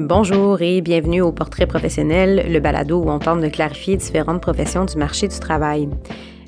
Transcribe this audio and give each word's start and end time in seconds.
Bonjour 0.00 0.62
et 0.62 0.80
bienvenue 0.80 1.22
au 1.22 1.32
Portrait 1.32 1.66
professionnel, 1.66 2.52
le 2.52 2.60
balado 2.60 3.02
où 3.02 3.10
on 3.10 3.18
tente 3.18 3.40
de 3.40 3.48
clarifier 3.48 3.96
différentes 3.96 4.40
professions 4.40 4.84
du 4.84 4.96
marché 4.96 5.26
du 5.26 5.36
travail. 5.40 5.88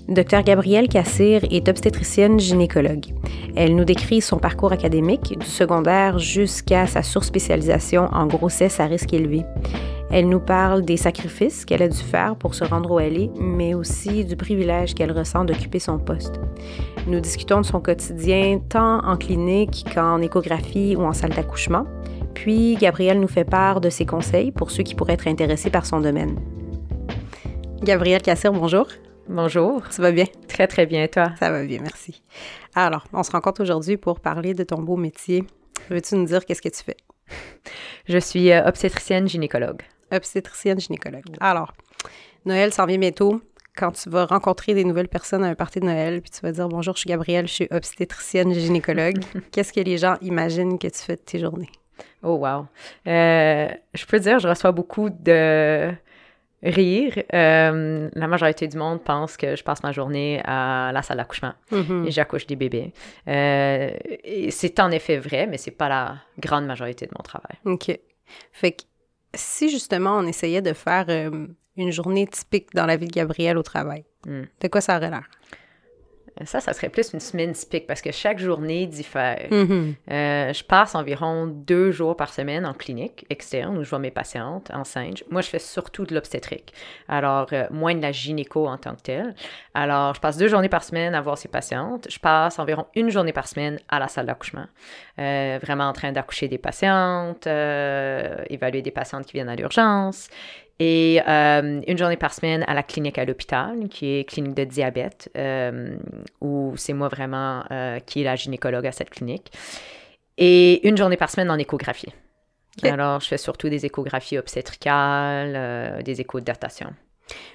Dr 0.09 0.45
Gabrielle 0.45 0.89
Cassir 0.89 1.43
est 1.51 1.69
obstétricienne 1.69 2.39
gynécologue. 2.39 3.07
Elle 3.57 3.75
nous 3.75 3.85
décrit 3.85 4.21
son 4.21 4.39
parcours 4.39 4.71
académique, 4.71 5.37
du 5.37 5.47
secondaire 5.47 6.21
jusqu'à 6.21 6.87
sa 6.87 7.03
surspécialisation 7.03 8.09
en 8.13 8.29
grossesse 8.29 8.79
à 8.79 8.87
risque 8.87 9.13
élevé. 9.13 9.45
Elle 10.13 10.29
nous 10.29 10.41
parle 10.41 10.83
des 10.83 10.97
sacrifices 10.97 11.65
qu'elle 11.65 11.83
a 11.83 11.89
dû 11.89 11.99
faire 11.99 12.37
pour 12.37 12.55
se 12.55 12.63
rendre 12.63 12.93
où 12.93 13.01
elle 13.01 13.17
est, 13.17 13.31
mais 13.41 13.75
aussi 13.75 14.25
du 14.25 14.37
privilège 14.37 14.95
qu'elle 14.95 15.13
ressent 15.13 15.45
d'occuper 15.45 15.81
son 15.81 15.99
poste. 15.99 16.41
Nous 17.09 17.19
discutons 17.19 17.63
de 17.63 17.67
son 17.67 17.81
quotidien 17.81 18.61
tant 18.69 19.05
en 19.05 19.17
clinique 19.17 19.87
qu'en 19.93 20.21
échographie 20.21 20.95
ou 20.97 21.03
en 21.03 21.13
salle 21.13 21.31
d'accouchement. 21.31 21.87
Puis, 22.41 22.77
Gabrielle 22.77 23.21
nous 23.21 23.29
fait 23.29 23.45
part 23.45 23.83
de 23.83 23.91
ses 23.91 24.07
conseils 24.07 24.51
pour 24.51 24.71
ceux 24.71 24.83
qui 24.83 24.95
pourraient 24.95 25.13
être 25.13 25.29
intéressés 25.29 25.69
par 25.69 25.85
son 25.85 26.01
domaine. 26.01 26.41
Gabrielle 27.83 28.23
Cassir, 28.23 28.51
bonjour. 28.51 28.87
Bonjour. 29.29 29.83
Ça 29.91 30.01
va 30.01 30.11
bien? 30.11 30.25
Très, 30.49 30.67
très 30.67 30.87
bien, 30.87 31.07
toi? 31.07 31.33
Ça 31.39 31.51
va 31.51 31.63
bien, 31.65 31.81
merci. 31.83 32.23
Alors, 32.75 33.05
on 33.13 33.23
se 33.23 33.31
rencontre 33.31 33.61
aujourd'hui 33.61 33.99
pour 33.99 34.21
parler 34.21 34.55
de 34.55 34.65
ton 34.65 34.81
beau 34.81 34.97
métier. 34.97 35.45
Veux-tu 35.91 36.15
nous 36.15 36.25
dire 36.25 36.47
qu'est-ce 36.47 36.63
que 36.63 36.71
tu 36.71 36.83
fais? 36.83 36.97
Je 38.09 38.17
suis 38.17 38.51
euh, 38.51 38.65
obstétricienne 38.65 39.29
gynécologue. 39.29 39.83
Obstétricienne 40.11 40.81
gynécologue. 40.81 41.37
Alors, 41.41 41.75
Noël 42.47 42.73
s'en 42.73 42.87
vient 42.87 42.97
bientôt. 42.97 43.43
Quand 43.77 43.93
tu 43.93 44.09
vas 44.09 44.25
rencontrer 44.25 44.73
des 44.73 44.85
nouvelles 44.85 45.09
personnes 45.09 45.45
à 45.45 45.49
un 45.49 45.55
party 45.55 45.81
de 45.81 45.85
Noël, 45.85 46.23
puis 46.23 46.31
tu 46.31 46.41
vas 46.41 46.53
dire 46.53 46.69
bonjour, 46.71 46.95
je 46.95 47.01
suis 47.01 47.11
Gabrielle, 47.11 47.47
je 47.47 47.53
suis 47.53 47.69
obstétricienne 47.71 48.55
gynécologue. 48.55 49.19
Qu'est-ce 49.53 49.75
que 49.75 49.81
les 49.81 49.99
gens 49.99 50.17
imaginent 50.23 50.79
que 50.79 50.89
tu 50.89 51.01
fais 51.01 51.17
de 51.17 51.21
tes 51.21 51.39
journées? 51.39 51.69
Oh, 52.23 52.35
wow. 52.37 52.67
Euh, 53.07 53.69
je 53.95 54.05
peux 54.07 54.19
dire, 54.21 54.39
je 54.39 54.49
reçois 54.49 54.73
beaucoup 54.73 55.09
de 55.11 55.91
rire. 56.63 57.15
Euh, 57.33 58.11
la 58.15 58.27
majorité 58.27 58.69
du 58.69 58.77
monde 58.77 59.03
pense 59.03 59.37
que 59.39 59.57
je 59.57 59.65
passe 59.65 59.83
ma 59.83 59.93
journée 59.93 60.43
à 60.45 60.91
la 60.93 61.01
salle 61.03 61.17
d'accouchement 61.17 61.55
Mhm. 61.73 62.05
et 62.07 62.11
j'accouche 62.11 62.47
des 62.47 62.57
bébés. 62.57 62.93
Euh, 63.29 63.91
c'est 64.51 64.79
en 64.81 64.91
effet 64.91 65.17
vrai, 65.17 65.47
mais 65.47 65.57
c'est 65.57 65.71
pas 65.71 65.89
la 65.89 66.17
grande 66.39 66.67
majorité 66.67 67.07
de 67.07 67.13
mon 67.17 67.23
travail. 67.23 67.57
OK. 67.65 67.99
Fait 68.53 68.73
que 68.73 68.83
si 69.35 69.71
justement 69.71 70.19
on 70.19 70.27
essayait 70.27 70.61
de 70.63 70.73
faire 70.75 71.07
une 71.77 71.91
journée 71.93 72.27
typique 72.27 72.75
dans 72.75 72.85
la 72.85 72.97
vie 72.97 73.07
de 73.07 73.13
Gabrielle 73.13 73.57
au 73.57 73.63
travail, 73.63 74.05
Hmm. 74.27 74.43
de 74.61 74.69
quoi 74.69 74.83
ça 74.83 74.99
aurait 74.99 75.09
l'air? 75.09 75.27
Ça, 76.45 76.61
ça 76.61 76.73
serait 76.73 76.89
plus 76.89 77.13
une 77.13 77.21
semaine 77.21 77.53
typique 77.53 77.87
parce 77.87 78.01
que 78.01 78.13
chaque 78.13 78.39
journée 78.39 78.87
diffère. 78.87 79.49
Mhm. 79.51 79.95
Euh, 80.11 80.53
je 80.53 80.65
passe 80.65 80.95
environ 80.95 81.47
deux 81.47 81.91
jours 81.91 82.17
par 82.17 82.33
semaine 82.33 82.65
en 82.65 82.73
clinique 82.73 83.27
externe 83.31 83.77
où 83.79 83.85
je 83.85 83.91
vois 83.91 83.99
mes 83.99 84.11
patientes 84.11 84.71
enceintes. 84.73 85.23
Moi, 85.31 85.43
je 85.43 85.49
fais 85.49 85.59
surtout 85.59 86.05
de 86.05 86.15
l'obstétrique. 86.15 86.73
Alors, 87.09 87.49
euh, 87.53 87.67
moins 87.71 87.95
de 87.95 88.03
la 88.03 88.13
gynéco 88.13 88.67
en 88.67 88.79
tant 88.79 88.95
que 88.95 89.03
telle. 89.03 89.35
Alors, 89.75 90.15
je 90.15 90.21
passe 90.21 90.37
deux 90.37 90.49
journées 90.49 90.69
par 90.69 90.85
semaine 90.85 91.15
à 91.15 91.21
voir 91.21 91.37
ces 91.37 91.49
patientes. 91.49 92.07
Je 92.11 92.19
passe 92.19 92.59
environ 92.59 92.87
une 92.95 93.11
journée 93.11 93.33
par 93.33 93.47
semaine 93.47 93.79
à 93.89 93.99
la 93.99 94.09
salle 94.09 94.27
d'accouchement. 94.27 94.67
Euh, 95.19 95.59
vraiment 95.63 95.89
en 95.89 95.93
train 95.93 96.13
d'accoucher 96.13 96.49
des 96.49 96.59
patientes, 96.59 97.47
évaluer 97.47 98.83
des 98.83 98.91
patientes 98.91 99.27
qui 99.27 99.33
viennent 99.35 99.49
à 99.49 99.57
l'urgence. 99.57 100.29
Et 100.83 101.21
euh, 101.29 101.83
une 101.87 101.99
journée 101.99 102.17
par 102.17 102.33
semaine 102.33 102.65
à 102.67 102.73
la 102.73 102.83
clinique 102.83 103.19
à 103.19 103.27
l'hôpital, 103.27 103.87
qui 103.91 104.15
est 104.15 104.25
clinique 104.25 104.55
de 104.55 104.65
diabète, 104.65 105.31
euh, 105.37 105.95
où 106.41 106.73
c'est 106.77 106.95
moi 106.95 107.09
vraiment 107.09 107.63
euh, 107.71 108.01
qui 108.01 108.23
est 108.23 108.25
la 108.25 108.35
gynécologue 108.35 108.87
à 108.87 108.93
cette 108.93 109.11
clinique. 109.11 109.53
Et 110.39 110.89
une 110.89 110.97
journée 110.97 111.19
par 111.19 111.29
semaine 111.29 111.51
en 111.51 111.59
échographie. 111.59 112.13
Alors, 112.83 113.21
je 113.21 113.29
fais 113.29 113.37
surtout 113.37 113.69
des 113.69 113.85
échographies 113.85 114.39
obstétricales, 114.39 116.03
des 116.03 116.23
échos 116.23 116.41
de 116.41 116.47
datation. 116.47 116.95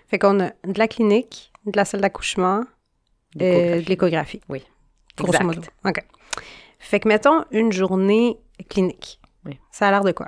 Fait 0.08 0.20
qu'on 0.20 0.40
a 0.40 0.50
de 0.64 0.78
la 0.78 0.88
clinique, 0.88 1.52
de 1.66 1.76
la 1.76 1.84
salle 1.84 2.02
d'accouchement, 2.02 2.64
de 3.36 3.80
l'échographie. 3.88 4.42
Oui. 4.50 4.64
Grosso 5.18 5.34
Exact. 5.34 5.46
modo. 5.46 5.62
OK. 5.84 6.00
Fait 6.78 7.00
que 7.00 7.08
mettons 7.08 7.44
une 7.50 7.72
journée 7.72 8.38
clinique. 8.70 9.20
Oui. 9.46 9.58
Ça 9.72 9.88
a 9.88 9.92
l'air 9.92 10.04
de 10.04 10.12
quoi? 10.12 10.28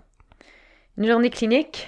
Une 0.98 1.06
journée 1.06 1.30
clinique. 1.30 1.88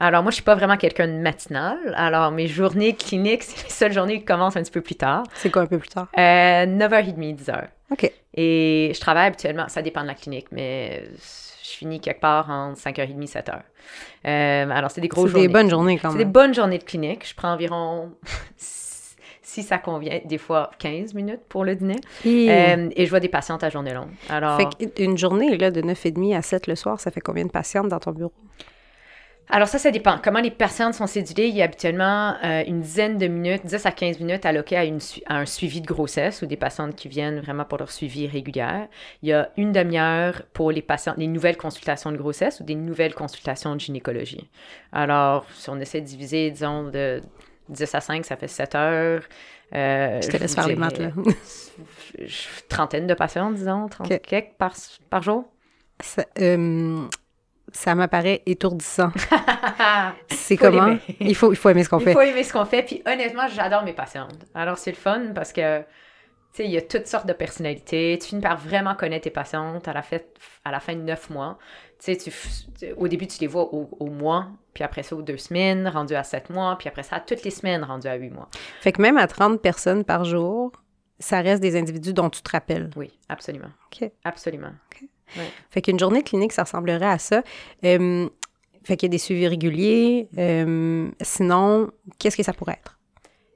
Alors, 0.00 0.22
moi, 0.22 0.30
je 0.30 0.36
suis 0.36 0.44
pas 0.44 0.54
vraiment 0.54 0.76
quelqu'un 0.76 1.08
de 1.08 1.12
matinal. 1.14 1.76
Alors, 1.96 2.30
mes 2.30 2.46
journées 2.46 2.94
cliniques, 2.94 3.42
c'est 3.44 3.64
les 3.64 3.70
seules 3.70 3.92
journées 3.92 4.18
qui 4.20 4.24
commencent 4.24 4.56
un 4.56 4.62
petit 4.62 4.70
peu 4.70 4.80
plus 4.80 4.94
tard. 4.94 5.24
C'est 5.34 5.50
quoi 5.50 5.62
un 5.62 5.66
peu 5.66 5.78
plus 5.78 5.88
tard? 5.88 6.06
Euh, 6.16 6.66
9h30, 6.66 7.36
10h. 7.36 7.64
OK. 7.90 8.12
Et 8.34 8.92
je 8.94 9.00
travaille 9.00 9.26
habituellement, 9.26 9.66
ça 9.68 9.82
dépend 9.82 10.02
de 10.02 10.06
la 10.06 10.14
clinique, 10.14 10.46
mais 10.52 11.02
je 11.64 11.68
finis 11.70 12.00
quelque 12.00 12.20
part 12.20 12.48
entre 12.48 12.78
5h30 12.78 13.26
7h. 13.28 13.54
Euh, 14.26 14.70
alors, 14.70 14.90
c'est 14.90 15.00
des 15.00 15.08
grosses 15.08 15.26
C'est 15.26 15.32
journées. 15.32 15.46
des 15.48 15.52
bonnes 15.52 15.70
journées 15.70 15.98
quand 15.98 16.10
C'est 16.12 16.18
des 16.18 16.24
même. 16.24 16.32
bonnes 16.32 16.54
journées 16.54 16.78
de 16.78 16.84
clinique. 16.84 17.26
Je 17.28 17.34
prends 17.34 17.52
environ, 17.52 18.12
si 19.42 19.62
ça 19.64 19.78
convient, 19.78 20.20
des 20.24 20.38
fois 20.38 20.70
15 20.78 21.14
minutes 21.14 21.40
pour 21.48 21.64
le 21.64 21.74
dîner. 21.74 21.96
Et- 22.24 22.48
Euh, 22.50 22.88
et 22.94 23.04
je 23.04 23.10
vois 23.10 23.20
des 23.20 23.28
patientes 23.28 23.64
à 23.64 23.70
journée 23.70 23.94
longue. 23.94 24.10
Alors, 24.28 24.58
Fait 24.78 24.92
qu'une 24.94 25.18
journée 25.18 25.56
là, 25.56 25.70
de 25.72 25.80
9h30 25.80 26.36
à 26.36 26.42
7 26.42 26.66
le 26.68 26.76
soir, 26.76 27.00
ça 27.00 27.10
fait 27.10 27.20
combien 27.20 27.44
de 27.44 27.50
patientes 27.50 27.88
dans 27.88 27.98
ton 27.98 28.12
bureau? 28.12 28.32
Alors 29.50 29.68
ça, 29.68 29.78
ça 29.78 29.90
dépend. 29.90 30.18
Comment 30.22 30.40
les 30.40 30.50
patientes 30.50 30.94
sont 30.94 31.06
cédulées, 31.06 31.48
il 31.48 31.56
y 31.56 31.62
a 31.62 31.64
habituellement 31.64 32.34
euh, 32.44 32.62
une 32.66 32.80
dizaine 32.80 33.16
de 33.18 33.26
minutes, 33.26 33.64
10 33.64 33.86
à 33.86 33.92
15 33.92 34.18
minutes 34.20 34.44
alloquées 34.46 34.76
à, 34.76 34.84
une 34.84 35.00
su- 35.00 35.22
à 35.26 35.36
un 35.36 35.46
suivi 35.46 35.80
de 35.80 35.86
grossesse 35.86 36.42
ou 36.42 36.46
des 36.46 36.56
patientes 36.56 36.94
qui 36.96 37.08
viennent 37.08 37.40
vraiment 37.40 37.64
pour 37.64 37.78
leur 37.78 37.90
suivi 37.90 38.26
régulier. 38.26 38.84
Il 39.22 39.28
y 39.28 39.32
a 39.32 39.50
une 39.56 39.72
demi-heure 39.72 40.42
pour 40.52 40.70
les 40.72 40.82
patientes, 40.82 41.16
les 41.18 41.26
nouvelles 41.26 41.56
consultations 41.56 42.12
de 42.12 42.16
grossesse 42.16 42.60
ou 42.60 42.64
des 42.64 42.74
nouvelles 42.74 43.14
consultations 43.14 43.74
de 43.74 43.80
gynécologie. 43.80 44.48
Alors, 44.92 45.46
si 45.54 45.70
on 45.70 45.78
essaie 45.80 46.00
de 46.00 46.06
diviser, 46.06 46.50
disons, 46.50 46.84
de 46.90 47.20
10 47.68 47.94
à 47.94 48.00
5, 48.00 48.24
ça 48.24 48.36
fait 48.36 48.48
7 48.48 48.74
heures. 48.74 49.22
Euh, 49.74 50.20
Je 50.22 50.28
te 50.28 50.36
laisse 50.36 50.54
faire 50.54 50.68
les 50.68 50.76
maths, 50.76 50.98
là. 50.98 51.10
trentaine 52.68 53.06
de 53.06 53.14
patientes, 53.14 53.54
disons, 53.54 53.88
30 53.88 54.10
Ok. 54.12 54.20
quelques 54.22 54.52
par, 54.58 54.74
par 55.10 55.22
jour. 55.22 55.44
Ça, 56.00 56.24
euh, 56.40 57.02
ça 57.72 57.94
m'apparaît 57.94 58.42
étourdissant. 58.46 59.10
C'est 60.30 60.56
comment? 60.56 60.96
Il 61.20 61.34
faut, 61.34 61.52
il 61.52 61.56
faut 61.56 61.68
aimer 61.70 61.84
ce 61.84 61.88
qu'on 61.88 61.98
Il 61.98 62.04
fait. 62.04 62.12
faut 62.12 62.20
aimer 62.20 62.42
ce 62.42 62.52
qu'on 62.52 62.64
fait. 62.64 62.82
Puis 62.82 63.02
honnêtement, 63.06 63.46
j'adore 63.48 63.84
mes 63.84 63.92
patientes. 63.92 64.44
Alors 64.54 64.78
c'est 64.78 64.90
le 64.90 64.96
fun 64.96 65.32
parce 65.34 65.52
que, 65.52 65.80
tu 65.80 65.84
sais, 66.52 66.64
il 66.64 66.70
y 66.70 66.76
a 66.78 66.82
toutes 66.82 67.06
sortes 67.06 67.26
de 67.26 67.32
personnalités. 67.32 68.18
Tu 68.20 68.28
finis 68.28 68.40
par 68.42 68.56
vraiment 68.56 68.94
connaître 68.94 69.24
tes 69.24 69.30
patientes 69.30 69.86
à 69.88 69.92
la, 69.92 70.02
à 70.64 70.70
la 70.70 70.80
fin 70.80 70.94
de 70.94 71.02
neuf 71.02 71.30
mois. 71.30 71.58
Tu 72.02 72.14
sais, 72.14 72.16
tu, 72.16 72.92
au 72.96 73.08
début, 73.08 73.26
tu 73.26 73.40
les 73.40 73.46
vois 73.48 73.74
au, 73.74 73.88
au 73.98 74.06
mois, 74.06 74.46
puis 74.72 74.84
après 74.84 75.02
ça, 75.02 75.16
aux 75.16 75.22
deux 75.22 75.36
semaines, 75.36 75.88
rendu 75.88 76.14
à 76.14 76.22
sept 76.22 76.48
mois, 76.48 76.76
puis 76.78 76.88
après 76.88 77.02
ça, 77.02 77.16
à 77.16 77.20
toutes 77.20 77.42
les 77.42 77.50
semaines, 77.50 77.82
rendu 77.82 78.06
à 78.06 78.14
huit 78.14 78.30
mois. 78.30 78.48
Fait 78.80 78.92
que 78.92 79.02
même 79.02 79.18
à 79.18 79.26
30 79.26 79.60
personnes 79.60 80.04
par 80.04 80.24
jour, 80.24 80.70
ça 81.18 81.40
reste 81.40 81.60
des 81.60 81.76
individus 81.76 82.12
dont 82.12 82.30
tu 82.30 82.40
te 82.40 82.50
rappelles. 82.52 82.90
Oui, 82.94 83.10
absolument. 83.28 83.70
OK. 83.92 84.08
Absolument. 84.24 84.70
Fait 85.70 85.82
qu'une 85.82 85.98
journée 85.98 86.22
clinique, 86.22 86.52
ça 86.52 86.64
ressemblerait 86.64 87.06
à 87.06 87.18
ça. 87.18 87.42
Euh, 87.84 88.28
fait 88.84 88.96
qu'il 88.96 89.08
y 89.08 89.10
a 89.10 89.12
des 89.12 89.18
suivis 89.18 89.48
réguliers. 89.48 90.28
euh, 90.38 91.10
sinon, 91.20 91.90
qu'est-ce 92.18 92.36
que 92.36 92.42
ça 92.42 92.52
pourrait 92.52 92.78
être? 92.80 92.94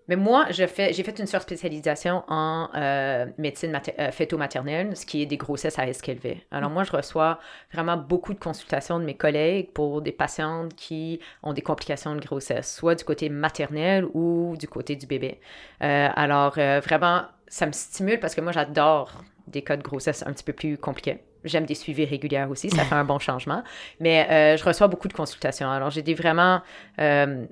Mais 0.08 0.16
moi, 0.16 0.46
j'ai 0.50 0.66
fait 0.66 1.18
une 1.18 1.26
surspécialisation 1.26 2.24
en 2.28 2.68
euh, 2.74 3.26
médecine 3.38 3.70
mater- 3.70 3.94
euh, 4.00 4.10
fœto-maternelle, 4.10 4.96
ce 4.96 5.06
qui 5.06 5.22
est 5.22 5.26
des 5.26 5.36
grossesses 5.36 5.78
à 5.78 5.82
risque 5.82 6.08
élevé. 6.08 6.44
Alors 6.50 6.70
moi, 6.70 6.82
je 6.82 6.90
reçois 6.90 7.38
vraiment 7.72 7.96
beaucoup 7.96 8.34
de 8.34 8.38
consultations 8.40 8.98
de 8.98 9.04
mes 9.04 9.16
collègues 9.16 9.72
pour 9.72 10.02
des 10.02 10.10
patientes 10.12 10.74
qui 10.74 11.20
ont 11.44 11.52
des 11.52 11.62
complications 11.62 12.16
de 12.16 12.20
grossesse, 12.20 12.74
soit 12.74 12.96
du 12.96 13.04
côté 13.04 13.28
maternel 13.28 14.04
ou 14.12 14.56
du 14.58 14.66
côté 14.66 14.96
du 14.96 15.06
bébé. 15.06 15.40
Euh, 15.82 16.08
alors 16.14 16.54
vraiment, 16.54 17.22
ça 17.46 17.66
me 17.66 17.72
stimule 17.72 18.18
parce 18.18 18.34
que 18.34 18.40
moi, 18.40 18.52
j'adore 18.52 19.22
des 19.46 19.62
cas 19.62 19.76
de 19.76 19.82
grossesse 19.82 20.24
un 20.26 20.32
petit 20.32 20.44
peu 20.44 20.52
plus 20.52 20.76
compliqués. 20.76 21.20
J'aime 21.44 21.66
des 21.66 21.74
suivis 21.74 22.04
réguliers 22.04 22.46
aussi, 22.48 22.70
ça 22.70 22.84
fait 22.84 22.94
un 22.94 23.04
bon 23.04 23.18
changement. 23.18 23.62
Mais 24.00 24.26
euh, 24.30 24.56
je 24.56 24.64
reçois 24.64 24.88
beaucoup 24.88 25.08
de 25.08 25.14
consultations. 25.14 25.70
Alors 25.70 25.90
j'ai 25.90 26.02
des 26.02 26.14
vraiment... 26.14 26.62
euh, 27.00 27.46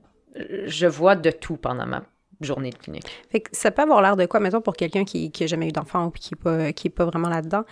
je 0.66 0.87
vois 0.87 1.16
de 1.16 1.31
tout 1.31 1.56
pendant 1.56 1.87
ma 1.87 2.02
journée 2.40 2.70
de 2.70 2.78
clinique. 2.78 3.04
Fait 3.31 3.40
que 3.40 3.50
ça 3.52 3.70
peut 3.70 3.82
avoir 3.82 4.00
l'air 4.00 4.16
de 4.16 4.25
quoi, 4.26 4.40
mettons, 4.40 4.60
pour 4.60 4.75
quelqu'un 4.75 5.04
qui 5.04 5.31
n'a 5.40 5.46
jamais 5.46 5.69
eu 5.69 5.72
d'enfant 5.72 6.06
ou 6.06 6.10
qui 6.10 6.32
n'est 6.32 6.40
pas, 6.40 6.72
qui 6.72 6.87
est 6.87 6.90
pas 6.90 7.04
vraiment 7.04 7.28
là-dedans, 7.28 7.64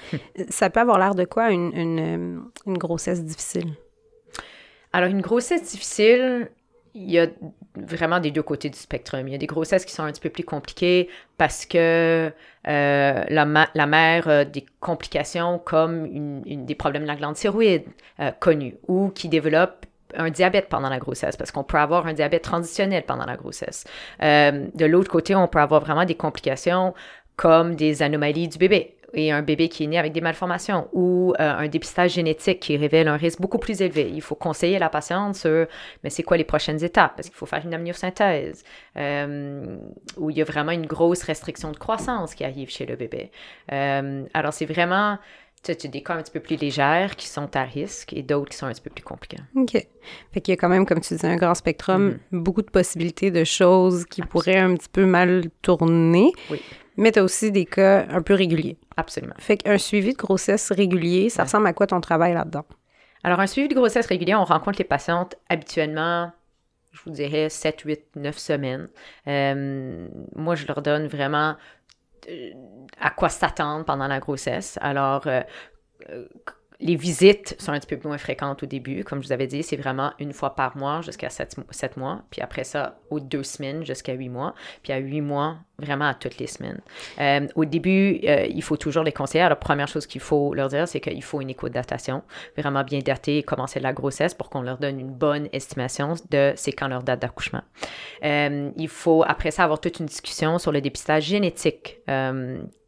ça 0.50 0.68
peut 0.68 0.80
avoir 0.80 0.98
l'air 0.98 1.14
de 1.14 1.24
quoi 1.24 1.50
une, 1.50 1.72
une, 1.74 2.42
une 2.66 2.76
grossesse 2.76 3.24
difficile? 3.24 3.72
Alors, 4.92 5.08
une 5.08 5.20
grossesse 5.20 5.62
difficile, 5.62 6.50
il 6.94 7.10
y 7.10 7.18
a 7.18 7.26
vraiment 7.76 8.20
des 8.20 8.30
deux 8.30 8.42
côtés 8.42 8.70
du 8.70 8.78
spectrum. 8.78 9.26
Il 9.28 9.32
y 9.32 9.34
a 9.34 9.38
des 9.38 9.46
grossesses 9.46 9.84
qui 9.84 9.92
sont 9.92 10.02
un 10.02 10.12
petit 10.12 10.20
peu 10.20 10.30
plus 10.30 10.44
compliquées 10.44 11.08
parce 11.36 11.66
que 11.66 12.32
euh, 12.68 13.24
la, 13.28 13.68
la 13.74 13.86
mère 13.86 14.28
a 14.28 14.44
des 14.44 14.66
complications 14.80 15.58
comme 15.58 16.42
des 16.44 16.74
problèmes 16.74 17.02
de 17.02 17.08
la 17.08 17.16
glande 17.16 17.34
thyroïde 17.34 17.84
euh, 18.20 18.30
connus 18.38 18.76
ou 18.88 19.10
qui 19.10 19.28
développe 19.28 19.86
un 20.14 20.30
diabète 20.30 20.68
pendant 20.68 20.88
la 20.88 20.98
grossesse, 20.98 21.36
parce 21.36 21.50
qu'on 21.50 21.64
peut 21.64 21.76
avoir 21.76 22.06
un 22.06 22.14
diabète 22.14 22.42
transitionnel 22.42 23.04
pendant 23.04 23.26
la 23.26 23.36
grossesse. 23.36 23.84
Euh, 24.22 24.66
de 24.74 24.86
l'autre 24.86 25.10
côté, 25.10 25.34
on 25.34 25.48
peut 25.48 25.60
avoir 25.60 25.82
vraiment 25.82 26.04
des 26.04 26.14
complications 26.14 26.94
comme 27.36 27.76
des 27.76 28.02
anomalies 28.02 28.48
du 28.48 28.58
bébé 28.58 28.97
et 29.14 29.32
un 29.32 29.42
bébé 29.42 29.68
qui 29.68 29.84
est 29.84 29.86
né 29.86 29.98
avec 29.98 30.12
des 30.12 30.20
malformations 30.20 30.88
ou 30.92 31.32
euh, 31.32 31.34
un 31.38 31.68
dépistage 31.68 32.12
génétique 32.12 32.60
qui 32.60 32.76
révèle 32.76 33.08
un 33.08 33.16
risque 33.16 33.40
beaucoup 33.40 33.58
plus 33.58 33.80
élevé. 33.80 34.10
Il 34.12 34.20
faut 34.20 34.34
conseiller 34.34 34.78
la 34.78 34.88
patiente 34.88 35.34
sur, 35.34 35.66
mais 36.04 36.10
c'est 36.10 36.22
quoi 36.22 36.36
les 36.36 36.44
prochaines 36.44 36.82
étapes? 36.84 37.16
Parce 37.16 37.28
qu'il 37.28 37.36
faut 37.36 37.46
faire 37.46 37.64
une 37.64 37.74
amniosynthèse, 37.74 38.64
euh, 38.96 39.78
où 40.16 40.30
il 40.30 40.36
y 40.36 40.42
a 40.42 40.44
vraiment 40.44 40.72
une 40.72 40.86
grosse 40.86 41.22
restriction 41.22 41.70
de 41.70 41.76
croissance 41.78 42.34
qui 42.34 42.44
arrive 42.44 42.70
chez 42.70 42.86
le 42.86 42.96
bébé. 42.96 43.30
Euh, 43.72 44.24
alors, 44.34 44.52
c'est 44.52 44.66
vraiment, 44.66 45.18
tu 45.62 45.70
as 45.70 45.74
des 45.74 46.02
cas 46.02 46.14
un 46.14 46.22
petit 46.22 46.32
peu 46.32 46.40
plus 46.40 46.56
légers 46.56 47.08
qui 47.16 47.28
sont 47.28 47.56
à 47.56 47.62
risque 47.62 48.12
et 48.12 48.22
d'autres 48.22 48.50
qui 48.50 48.56
sont 48.58 48.66
un 48.66 48.72
petit 48.72 48.82
peu 48.82 48.90
plus 48.90 49.04
compliqués. 49.04 49.38
OK. 49.56 49.72
Fait 50.32 50.40
qu'il 50.40 50.52
y 50.52 50.56
a 50.56 50.56
quand 50.56 50.68
même, 50.68 50.84
comme 50.84 51.00
tu 51.00 51.14
disais, 51.14 51.28
un 51.28 51.36
grand 51.36 51.54
spectrum, 51.54 52.10
mm-hmm. 52.10 52.42
beaucoup 52.42 52.62
de 52.62 52.70
possibilités 52.70 53.30
de 53.30 53.44
choses 53.44 54.04
qui 54.04 54.20
pourraient 54.20 54.58
un 54.58 54.74
petit 54.74 54.88
peu 54.90 55.06
mal 55.06 55.44
tourner. 55.62 56.32
Oui. 56.50 56.60
Mais 56.98 57.12
tu 57.12 57.20
as 57.20 57.24
aussi 57.24 57.52
des 57.52 57.64
cas 57.64 58.06
un 58.10 58.20
peu 58.22 58.34
réguliers. 58.34 58.76
Absolument. 58.96 59.34
Fait 59.38 59.56
qu'un 59.56 59.78
suivi 59.78 60.12
de 60.12 60.18
grossesse 60.18 60.72
régulier, 60.72 61.30
ça 61.30 61.44
ressemble 61.44 61.68
à 61.68 61.72
quoi 61.72 61.86
ton 61.86 62.00
travail 62.00 62.34
là-dedans? 62.34 62.64
Alors, 63.22 63.38
un 63.38 63.46
suivi 63.46 63.68
de 63.68 63.74
grossesse 63.74 64.06
régulier, 64.06 64.34
on 64.34 64.44
rencontre 64.44 64.78
les 64.78 64.84
patientes 64.84 65.36
habituellement, 65.48 66.32
je 66.90 67.00
vous 67.04 67.10
dirais, 67.10 67.48
7, 67.48 67.82
8, 67.82 68.00
9 68.16 68.36
semaines. 68.36 68.88
Euh, 69.28 70.08
moi, 70.34 70.56
je 70.56 70.66
leur 70.66 70.82
donne 70.82 71.06
vraiment 71.06 71.54
euh, 72.28 72.50
à 73.00 73.10
quoi 73.10 73.28
s'attendre 73.28 73.84
pendant 73.84 74.08
la 74.08 74.18
grossesse. 74.18 74.76
Alors, 74.80 75.28
euh, 75.28 75.42
les 76.80 76.94
visites 76.94 77.56
sont 77.58 77.72
un 77.72 77.80
petit 77.80 77.96
peu 77.96 78.08
moins 78.08 78.18
fréquentes 78.18 78.62
au 78.62 78.66
début. 78.66 79.02
Comme 79.02 79.20
je 79.20 79.26
vous 79.26 79.32
avais 79.32 79.48
dit, 79.48 79.64
c'est 79.64 79.76
vraiment 79.76 80.12
une 80.20 80.32
fois 80.32 80.54
par 80.54 80.76
mois 80.76 81.00
jusqu'à 81.02 81.28
7, 81.28 81.96
mois. 81.96 82.22
Puis 82.30 82.40
après 82.40 82.62
ça, 82.62 83.00
aux 83.10 83.18
deux 83.18 83.42
semaines 83.42 83.84
jusqu'à 83.84 84.12
8 84.12 84.28
mois. 84.28 84.54
Puis 84.84 84.92
à 84.92 84.98
8 84.98 85.20
mois, 85.20 85.56
vraiment 85.80 86.06
à 86.06 86.14
toutes 86.14 86.38
les 86.38 86.46
semaines. 86.46 86.80
Euh, 87.20 87.48
au 87.56 87.64
début, 87.64 88.20
euh, 88.24 88.46
il 88.48 88.62
faut 88.62 88.76
toujours 88.76 89.02
les 89.02 89.10
conseiller. 89.10 89.48
La 89.48 89.56
première 89.56 89.88
chose 89.88 90.06
qu'il 90.06 90.20
faut 90.20 90.54
leur 90.54 90.68
dire, 90.68 90.86
c'est 90.86 91.00
qu'il 91.00 91.22
faut 91.22 91.40
une 91.40 91.50
écoute 91.50 91.72
datation. 91.72 92.22
Vraiment 92.56 92.84
bien 92.84 93.00
dater 93.00 93.38
et 93.38 93.42
commencer 93.42 93.80
la 93.80 93.92
grossesse 93.92 94.34
pour 94.34 94.48
qu'on 94.48 94.62
leur 94.62 94.78
donne 94.78 95.00
une 95.00 95.12
bonne 95.12 95.48
estimation 95.52 96.14
de 96.30 96.52
c'est 96.54 96.72
quand 96.72 96.86
leur 96.86 97.02
date 97.02 97.20
d'accouchement. 97.20 97.62
Euh, 98.24 98.70
il 98.76 98.88
faut 98.88 99.24
après 99.26 99.50
ça 99.50 99.64
avoir 99.64 99.80
toute 99.80 99.98
une 99.98 100.06
discussion 100.06 100.58
sur 100.58 100.70
le 100.70 100.80
dépistage 100.80 101.24
génétique 101.24 101.98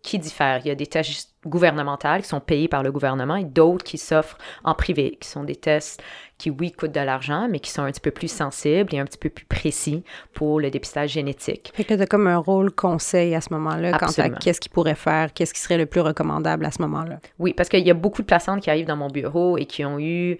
qui 0.02 0.18
diffèrent. 0.18 0.60
Il 0.64 0.68
y 0.68 0.70
a 0.70 0.74
des 0.74 0.86
tests 0.86 1.34
gouvernementales 1.46 2.22
qui 2.22 2.28
sont 2.28 2.40
payés 2.40 2.68
par 2.68 2.82
le 2.82 2.92
gouvernement 2.92 3.36
et 3.36 3.44
d'autres 3.44 3.84
qui 3.84 3.98
s'offrent 3.98 4.38
en 4.64 4.74
privé, 4.74 5.16
qui 5.20 5.28
sont 5.28 5.44
des 5.44 5.56
tests 5.56 6.02
qui, 6.38 6.50
oui, 6.50 6.72
coûtent 6.72 6.92
de 6.92 7.00
l'argent, 7.00 7.48
mais 7.50 7.60
qui 7.60 7.70
sont 7.70 7.82
un 7.82 7.90
petit 7.90 8.00
peu 8.00 8.10
plus 8.10 8.30
sensibles 8.30 8.94
et 8.94 8.98
un 8.98 9.04
petit 9.04 9.18
peu 9.18 9.28
plus 9.28 9.44
précis 9.44 10.02
pour 10.32 10.58
le 10.58 10.70
dépistage 10.70 11.10
génétique. 11.10 11.70
Fait 11.74 11.84
que 11.84 11.94
tu 11.94 12.00
as 12.00 12.06
comme 12.06 12.26
un 12.26 12.38
rôle 12.38 12.70
conseil 12.70 13.34
à 13.34 13.40
ce 13.42 13.52
moment-là 13.52 13.98
quant 13.98 14.10
à 14.16 14.30
qu'est-ce 14.30 14.60
qu'il 14.60 14.72
pourrait 14.72 14.94
faire, 14.94 15.34
qu'est-ce 15.34 15.52
qui 15.52 15.60
serait 15.60 15.78
le 15.78 15.86
plus 15.86 16.00
recommandable 16.00 16.64
à 16.64 16.70
ce 16.70 16.80
moment-là. 16.82 17.18
Oui, 17.38 17.52
parce 17.52 17.68
qu'il 17.68 17.86
y 17.86 17.90
a 17.90 17.94
beaucoup 17.94 18.22
de 18.22 18.26
patientes 18.26 18.62
qui 18.62 18.70
arrivent 18.70 18.86
dans 18.86 18.96
mon 18.96 19.08
bureau 19.08 19.58
et 19.58 19.66
qui 19.66 19.84
ont 19.84 19.98
eu 19.98 20.38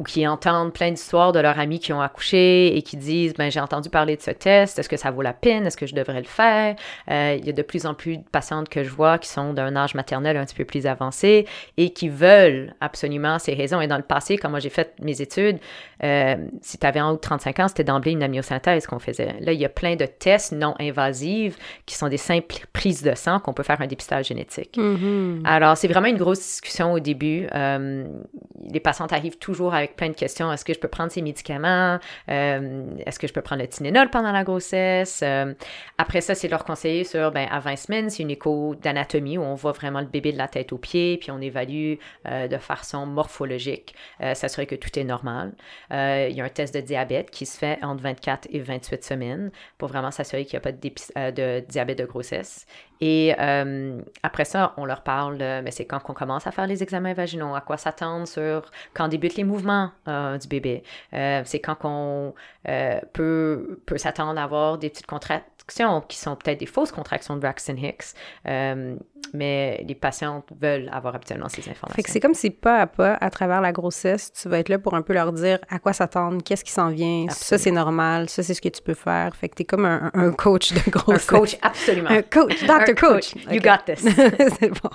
ou 0.00 0.02
qui 0.02 0.26
entendent 0.26 0.72
plein 0.72 0.90
d'histoires 0.90 1.32
de 1.32 1.38
leurs 1.40 1.58
amis 1.58 1.78
qui 1.78 1.92
ont 1.92 2.00
accouché 2.00 2.74
et 2.74 2.80
qui 2.80 2.96
disent 2.96 3.34
ben 3.34 3.50
j'ai 3.50 3.60
entendu 3.60 3.90
parler 3.90 4.16
de 4.16 4.22
ce 4.22 4.30
test, 4.30 4.78
est-ce 4.78 4.88
que 4.88 4.96
ça 4.96 5.10
vaut 5.10 5.20
la 5.20 5.34
peine, 5.34 5.66
est-ce 5.66 5.76
que 5.76 5.86
je 5.86 5.94
devrais 5.94 6.20
le 6.20 6.26
faire? 6.26 6.74
Euh, 7.10 7.36
Il 7.38 7.44
y 7.44 7.50
a 7.50 7.52
de 7.52 7.62
plus 7.62 7.84
en 7.84 7.92
plus 7.92 8.16
de 8.16 8.22
patientes 8.22 8.70
que 8.70 8.82
je 8.82 8.88
vois 8.88 9.18
qui 9.18 9.28
sont 9.28 9.52
d'un 9.52 9.76
âge 9.76 9.94
maternel 9.94 10.38
un 10.38 10.46
petit 10.46 10.54
peu 10.54 10.64
plus 10.64 10.86
avancé 10.86 11.46
et 11.76 11.90
qui 11.90 12.08
veulent 12.08 12.74
absolument 12.80 13.38
ces 13.38 13.52
raisons. 13.52 13.82
Et 13.82 13.86
dans 13.86 13.98
le 13.98 14.02
passé, 14.02 14.38
quand 14.38 14.48
moi 14.48 14.58
j'ai 14.58 14.70
fait 14.70 14.94
mes 15.02 15.20
études, 15.20 15.58
euh, 16.02 16.36
si 16.62 16.78
tu 16.78 16.86
avais 16.86 17.02
en 17.02 17.10
haut 17.10 17.16
de 17.16 17.20
35 17.20 17.60
ans, 17.60 17.68
c'était 17.68 17.84
d'emblée 17.84 18.12
une 18.12 18.22
amniosynthèse 18.22 18.86
qu'on 18.86 19.00
faisait. 19.00 19.36
Là, 19.40 19.52
il 19.52 19.60
y 19.60 19.66
a 19.66 19.68
plein 19.68 19.96
de 19.96 20.06
tests 20.06 20.52
non 20.52 20.74
invasifs 20.80 21.58
qui 21.84 21.94
sont 21.94 22.08
des 22.08 22.16
simples 22.16 22.56
prises 22.72 23.02
de 23.02 23.14
sang 23.14 23.38
qu'on 23.38 23.52
peut 23.52 23.62
faire 23.62 23.82
un 23.82 23.86
dépistage 23.86 24.28
génétique. 24.28 24.78
Mm-hmm. 24.78 25.42
Alors, 25.44 25.76
c'est 25.76 25.88
vraiment 25.88 26.06
une 26.06 26.16
grosse 26.16 26.40
discussion 26.40 26.92
au 26.92 27.00
début. 27.00 27.46
Euh, 27.54 28.06
les 28.72 28.80
patientes 28.80 29.12
arrivent 29.12 29.38
toujours 29.38 29.74
avec 29.74 29.89
plein 29.96 30.08
de 30.08 30.14
questions. 30.14 30.52
Est-ce 30.52 30.64
que 30.64 30.74
je 30.74 30.78
peux 30.78 30.88
prendre 30.88 31.12
ces 31.12 31.22
médicaments? 31.22 31.98
Euh, 32.28 32.84
est-ce 33.06 33.18
que 33.18 33.26
je 33.26 33.32
peux 33.32 33.42
prendre 33.42 33.62
le 33.62 33.68
Tylenol 33.68 34.10
pendant 34.10 34.32
la 34.32 34.44
grossesse? 34.44 35.20
Euh, 35.22 35.54
après 35.98 36.20
ça, 36.20 36.34
c'est 36.34 36.48
leur 36.48 36.64
conseiller 36.64 37.04
sur, 37.04 37.30
ben, 37.30 37.46
à 37.50 37.60
20 37.60 37.76
semaines, 37.76 38.10
c'est 38.10 38.22
une 38.22 38.30
écho 38.30 38.74
d'anatomie 38.74 39.38
où 39.38 39.42
on 39.42 39.54
voit 39.54 39.72
vraiment 39.72 40.00
le 40.00 40.06
bébé 40.06 40.32
de 40.32 40.38
la 40.38 40.48
tête 40.48 40.72
aux 40.72 40.78
pieds, 40.78 41.18
puis 41.18 41.30
on 41.30 41.40
évalue 41.40 41.94
euh, 42.26 42.48
de 42.48 42.58
façon 42.58 43.06
morphologique, 43.06 43.94
s'assurer 44.34 44.66
que 44.66 44.74
tout 44.74 44.98
est 44.98 45.04
normal. 45.04 45.52
il 45.90 46.32
y 46.32 46.40
a 46.40 46.44
un 46.44 46.48
test 46.48 46.74
de 46.74 46.80
diabète 46.80 47.30
qui 47.30 47.46
se 47.46 47.58
fait 47.58 47.78
entre 47.82 48.02
24 48.02 48.48
et 48.50 48.60
28 48.60 49.04
semaines 49.04 49.50
pour 49.78 49.88
vraiment 49.88 50.10
s'assurer 50.10 50.44
qu'il 50.44 50.58
n'y 50.58 50.66
a 50.66 50.72
pas 50.72 51.30
de 51.32 51.60
diabète 51.60 51.98
de 51.98 52.04
grossesse. 52.04 52.66
Et 53.00 53.34
euh, 53.38 54.00
après 54.22 54.44
ça, 54.44 54.74
on 54.76 54.84
leur 54.84 55.02
parle, 55.02 55.38
mais 55.38 55.70
c'est 55.70 55.86
quand 55.86 56.00
on 56.08 56.12
commence 56.12 56.46
à 56.46 56.50
faire 56.50 56.66
les 56.66 56.82
examens 56.82 57.14
vaginaux, 57.14 57.54
à 57.54 57.60
quoi 57.60 57.76
s'attendre 57.76 58.28
sur 58.28 58.70
quand 58.94 59.08
débutent 59.08 59.36
les 59.36 59.44
mouvements 59.44 59.90
euh, 60.08 60.36
du 60.38 60.48
bébé. 60.48 60.82
Euh, 61.14 61.42
c'est 61.44 61.60
quand 61.60 61.78
on 61.84 62.34
peut, 63.12 63.80
peut 63.86 63.98
s'attendre 63.98 64.38
à 64.38 64.44
avoir 64.44 64.78
des 64.78 64.90
petites 64.90 65.06
contractions 65.06 66.02
qui 66.02 66.18
sont 66.18 66.36
peut-être 66.36 66.60
des 66.60 66.66
fausses 66.66 66.92
contractions 66.92 67.36
de 67.36 67.40
Braxton 67.40 67.76
Hicks, 67.76 68.14
mais 69.34 69.84
les 69.86 69.94
patientes 69.94 70.46
veulent 70.60 70.88
avoir 70.92 71.14
habituellement 71.14 71.48
ces 71.48 71.60
informations. 71.60 71.94
Fait 71.94 72.02
que 72.02 72.10
c'est 72.10 72.20
comme 72.20 72.34
si 72.34 72.50
pas 72.50 72.80
à 72.80 72.86
pas, 72.86 73.14
à 73.14 73.30
travers 73.30 73.60
la 73.60 73.72
grossesse, 73.72 74.32
tu 74.32 74.48
vas 74.48 74.58
être 74.58 74.68
là 74.68 74.78
pour 74.78 74.94
un 74.94 75.02
peu 75.02 75.12
leur 75.12 75.32
dire 75.32 75.58
à 75.68 75.78
quoi 75.78 75.92
s'attendre, 75.92 76.42
qu'est-ce 76.42 76.64
qui 76.64 76.72
s'en 76.72 76.90
vient, 76.90 77.26
ça 77.30 77.58
c'est 77.58 77.70
normal, 77.70 78.28
ça 78.28 78.42
c'est 78.42 78.54
ce 78.54 78.60
que 78.60 78.68
tu 78.68 78.82
peux 78.82 78.94
faire. 78.94 79.34
Fait 79.36 79.48
que 79.48 79.56
tu 79.56 79.62
es 79.62 79.64
comme 79.64 79.84
un, 79.84 80.10
un, 80.14 80.32
coach 80.32 80.72
de 80.72 80.90
grossesse. 80.90 81.32
Un 81.32 81.38
coach, 81.38 81.58
absolument. 81.62 82.10
Un 82.10 82.22
coach, 82.22 82.64
doctor 82.64 82.94
coach. 82.94 83.34
You 83.50 83.60
got 83.60 83.84
this. 83.86 84.00
c'est 84.58 84.70
bon. 84.70 84.90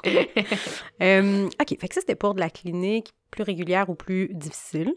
Euh, 1.01 1.47
OK, 1.61 1.77
fait 1.79 1.87
que 1.87 1.93
ça, 1.93 2.01
c'était 2.01 2.15
pour 2.15 2.35
de 2.35 2.39
la 2.39 2.49
clinique 2.49 3.13
plus 3.31 3.43
régulière 3.43 3.89
ou 3.89 3.95
plus 3.95 4.29
difficile. 4.33 4.93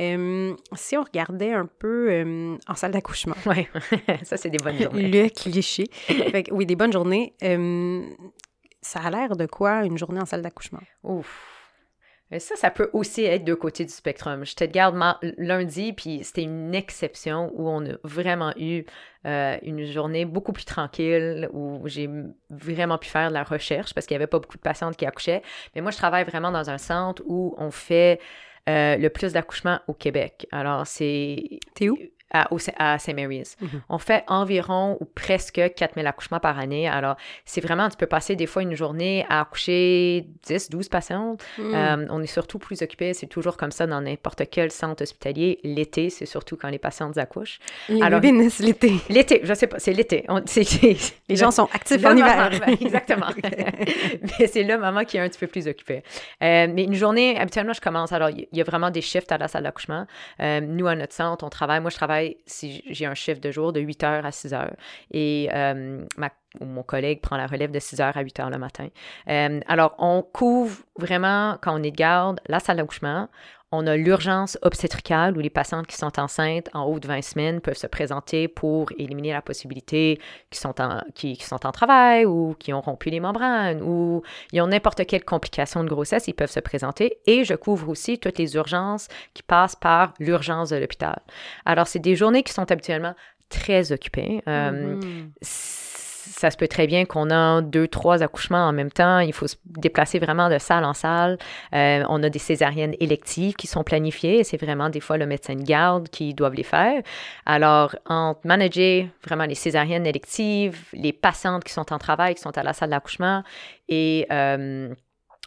Euh, 0.00 0.54
si 0.74 0.96
on 0.96 1.02
regardait 1.02 1.52
un 1.52 1.66
peu 1.66 2.10
euh, 2.10 2.56
en 2.66 2.74
salle 2.74 2.92
d'accouchement. 2.92 3.36
Oui, 3.46 3.66
ça, 4.22 4.36
c'est 4.36 4.50
des 4.50 4.58
bonnes 4.58 4.78
journées. 4.78 5.10
Le 5.10 5.28
cliché. 5.28 5.88
Fait 5.90 6.44
que, 6.44 6.54
oui, 6.54 6.66
des 6.66 6.76
bonnes 6.76 6.92
journées. 6.92 7.34
Ça 8.84 9.00
a 9.00 9.10
l'air 9.10 9.36
de 9.36 9.46
quoi, 9.46 9.84
une 9.84 9.98
journée 9.98 10.20
en 10.20 10.26
salle 10.26 10.42
d'accouchement? 10.42 10.82
Ouf. 11.02 11.50
Ça, 12.38 12.56
ça 12.56 12.70
peut 12.70 12.90
aussi 12.92 13.24
être 13.24 13.44
deux 13.44 13.54
côtés 13.54 13.84
du 13.84 13.92
spectrum. 13.92 14.44
Je 14.44 14.54
te 14.54 14.64
garde 14.64 14.96
lundi, 15.38 15.92
puis 15.92 16.24
c'était 16.24 16.42
une 16.42 16.74
exception 16.74 17.52
où 17.54 17.68
on 17.68 17.84
a 17.84 17.94
vraiment 18.02 18.52
eu 18.56 18.84
euh, 19.26 19.56
une 19.62 19.84
journée 19.84 20.24
beaucoup 20.24 20.52
plus 20.52 20.64
tranquille, 20.64 21.48
où 21.52 21.82
j'ai 21.84 22.08
vraiment 22.50 22.98
pu 22.98 23.08
faire 23.08 23.28
de 23.28 23.34
la 23.34 23.44
recherche 23.44 23.94
parce 23.94 24.06
qu'il 24.06 24.14
n'y 24.14 24.22
avait 24.22 24.26
pas 24.26 24.40
beaucoup 24.40 24.56
de 24.56 24.62
patientes 24.62 24.96
qui 24.96 25.06
accouchaient. 25.06 25.42
Mais 25.74 25.80
moi, 25.80 25.90
je 25.90 25.96
travaille 25.96 26.24
vraiment 26.24 26.50
dans 26.50 26.70
un 26.70 26.78
centre 26.78 27.22
où 27.26 27.54
on 27.58 27.70
fait 27.70 28.20
euh, 28.68 28.96
le 28.96 29.10
plus 29.10 29.34
d'accouchements 29.34 29.80
au 29.86 29.92
Québec. 29.92 30.46
Alors, 30.50 30.86
c'est... 30.86 31.60
T'es 31.74 31.88
où? 31.90 31.98
À, 32.34 32.48
à 32.78 32.98
St. 32.98 33.14
Mary's. 33.14 33.56
Mhm. 33.60 33.82
On 33.88 33.98
fait 33.98 34.24
environ 34.26 34.98
ou 35.00 35.04
presque 35.04 35.60
4000 35.76 36.06
accouchements 36.06 36.40
par 36.40 36.58
année. 36.58 36.88
Alors, 36.88 37.16
c'est 37.44 37.60
vraiment, 37.60 37.88
tu 37.88 37.96
peux 37.96 38.06
passer 38.06 38.34
des 38.34 38.46
fois 38.46 38.62
une 38.62 38.74
journée 38.74 39.24
à 39.28 39.40
accoucher 39.40 40.26
10, 40.46 40.70
12 40.70 40.88
patients. 40.88 41.36
Mhm. 41.58 41.74
Euh, 41.74 42.06
on 42.10 42.22
est 42.22 42.26
surtout 42.26 42.58
plus 42.58 42.82
occupé, 42.82 43.14
c'est 43.14 43.28
toujours 43.28 43.56
comme 43.56 43.70
ça 43.70 43.86
dans 43.86 44.00
n'importe 44.00 44.42
quel 44.50 44.72
centre 44.72 45.02
hospitalier. 45.02 45.60
L'été, 45.62 46.10
c'est 46.10 46.26
surtout 46.26 46.56
quand 46.56 46.68
les 46.68 46.78
patientes 46.78 47.16
accouchent. 47.18 47.60
Les 47.88 48.02
Alors, 48.02 48.20
l'été. 48.20 48.94
L'été, 49.08 49.40
je 49.44 49.54
sais 49.54 49.68
pas, 49.68 49.78
c'est 49.78 49.92
l'été. 49.92 50.26
les 51.28 51.36
gens 51.36 51.52
sont 51.52 51.68
actifs 51.72 52.04
en 52.04 52.16
hiver. 52.16 52.50
exactement. 52.80 53.26
mais 54.38 54.46
c'est 54.48 54.64
le 54.64 54.76
moment 54.76 55.04
qui 55.04 55.18
est 55.18 55.20
un 55.20 55.28
petit 55.28 55.38
peu 55.38 55.46
plus 55.46 55.68
occupé. 55.68 56.02
Euh, 56.42 56.66
mais 56.72 56.84
une 56.84 56.94
journée, 56.94 57.38
habituellement, 57.38 57.72
je 57.72 57.80
commence. 57.80 58.12
Alors, 58.12 58.30
il 58.30 58.48
y 58.52 58.60
a 58.60 58.64
vraiment 58.64 58.90
des 58.90 59.02
shifts 59.02 59.30
à 59.30 59.38
la 59.38 59.46
salle 59.46 59.62
d'accouchement. 59.62 60.06
Euh, 60.40 60.60
nous, 60.60 60.86
à 60.86 60.96
notre 60.96 61.12
centre, 61.12 61.44
on 61.44 61.50
travaille. 61.50 61.80
Moi, 61.80 61.90
je 61.90 61.96
travaille 61.96 62.23
si 62.46 62.82
j'ai 62.90 63.06
un 63.06 63.14
chiffre 63.14 63.40
de 63.40 63.50
jour 63.50 63.72
de 63.72 63.80
8 63.80 64.04
heures 64.04 64.26
à 64.26 64.32
6 64.32 64.54
heures. 64.54 64.76
Et 65.10 65.48
euh, 65.52 66.04
mon 66.60 66.82
collègue 66.82 67.20
prend 67.20 67.36
la 67.36 67.46
relève 67.46 67.70
de 67.70 67.78
6 67.78 68.00
heures 68.00 68.16
à 68.16 68.22
8 68.22 68.40
heures 68.40 68.50
le 68.50 68.58
matin. 68.58 68.88
Euh, 69.28 69.60
alors, 69.66 69.94
on 69.98 70.22
couvre 70.22 70.78
vraiment, 70.98 71.58
quand 71.60 71.78
on 71.78 71.82
est 71.82 71.90
de 71.90 71.96
garde, 71.96 72.40
la 72.46 72.60
salle 72.60 72.76
d'accouchement. 72.76 73.28
On 73.74 73.86
a 73.86 73.96
l'urgence 73.96 74.56
obstétricale 74.62 75.36
où 75.36 75.40
les 75.40 75.50
patientes 75.50 75.86
qui 75.86 75.96
sont 75.96 76.18
enceintes 76.18 76.68
en 76.74 76.84
haut 76.84 77.00
de 77.00 77.08
20 77.08 77.22
semaines 77.22 77.60
peuvent 77.60 77.76
se 77.76 77.86
présenter 77.86 78.48
pour 78.48 78.90
éliminer 78.98 79.32
la 79.32 79.42
possibilité 79.42 80.20
qu'ils 80.50 80.60
sont 80.60 80.80
en, 80.80 81.00
qui, 81.14 81.36
sont 81.36 81.66
en 81.66 81.72
travail 81.72 82.24
ou 82.24 82.54
qui 82.58 82.72
ont 82.72 82.80
rompu 82.80 83.10
les 83.10 83.20
membranes 83.20 83.82
ou 83.82 84.22
ils 84.52 84.60
ont 84.60 84.68
n'importe 84.68 85.04
quelle 85.06 85.24
complication 85.24 85.82
de 85.82 85.88
grossesse, 85.88 86.28
ils 86.28 86.34
peuvent 86.34 86.50
se 86.50 86.60
présenter. 86.60 87.18
Et 87.26 87.44
je 87.44 87.54
couvre 87.54 87.88
aussi 87.88 88.18
toutes 88.18 88.38
les 88.38 88.54
urgences 88.54 89.08
qui 89.34 89.42
passent 89.42 89.76
par 89.76 90.14
l'urgence 90.18 90.70
de 90.70 90.76
l'hôpital. 90.76 91.20
Alors, 91.64 91.86
c'est 91.86 91.98
des 91.98 92.16
journées 92.16 92.42
qui 92.42 92.52
sont 92.52 92.70
habituellement 92.70 93.14
très 93.48 93.92
occupées. 93.92 94.42
Euh, 94.48 95.00
mm-hmm 95.00 95.83
ça 96.26 96.50
se 96.50 96.56
peut 96.56 96.68
très 96.68 96.86
bien 96.86 97.04
qu'on 97.04 97.30
a 97.30 97.60
deux, 97.60 97.88
trois 97.88 98.22
accouchements 98.22 98.66
en 98.66 98.72
même 98.72 98.90
temps. 98.90 99.18
Il 99.18 99.32
faut 99.32 99.46
se 99.46 99.56
déplacer 99.66 100.18
vraiment 100.18 100.48
de 100.48 100.58
salle 100.58 100.84
en 100.84 100.94
salle. 100.94 101.38
Euh, 101.74 102.04
on 102.08 102.22
a 102.22 102.30
des 102.30 102.38
césariennes 102.38 102.94
électives 103.00 103.54
qui 103.54 103.66
sont 103.66 103.84
planifiées. 103.84 104.44
C'est 104.44 104.56
vraiment 104.56 104.88
des 104.88 105.00
fois 105.00 105.16
le 105.16 105.26
médecin 105.26 105.54
de 105.54 105.62
garde 105.62 106.08
qui 106.08 106.34
doivent 106.34 106.54
les 106.54 106.62
faire. 106.62 107.02
Alors, 107.46 107.94
en 108.06 108.36
manager 108.44 109.06
vraiment 109.24 109.44
les 109.44 109.54
césariennes 109.54 110.06
électives, 110.06 110.78
les 110.92 111.12
patientes 111.12 111.64
qui 111.64 111.72
sont 111.72 111.92
en 111.92 111.98
travail, 111.98 112.34
qui 112.34 112.42
sont 112.42 112.56
à 112.56 112.62
la 112.62 112.72
salle 112.72 112.90
d'accouchement 112.90 113.42
et 113.88 114.26
euh, 114.32 114.94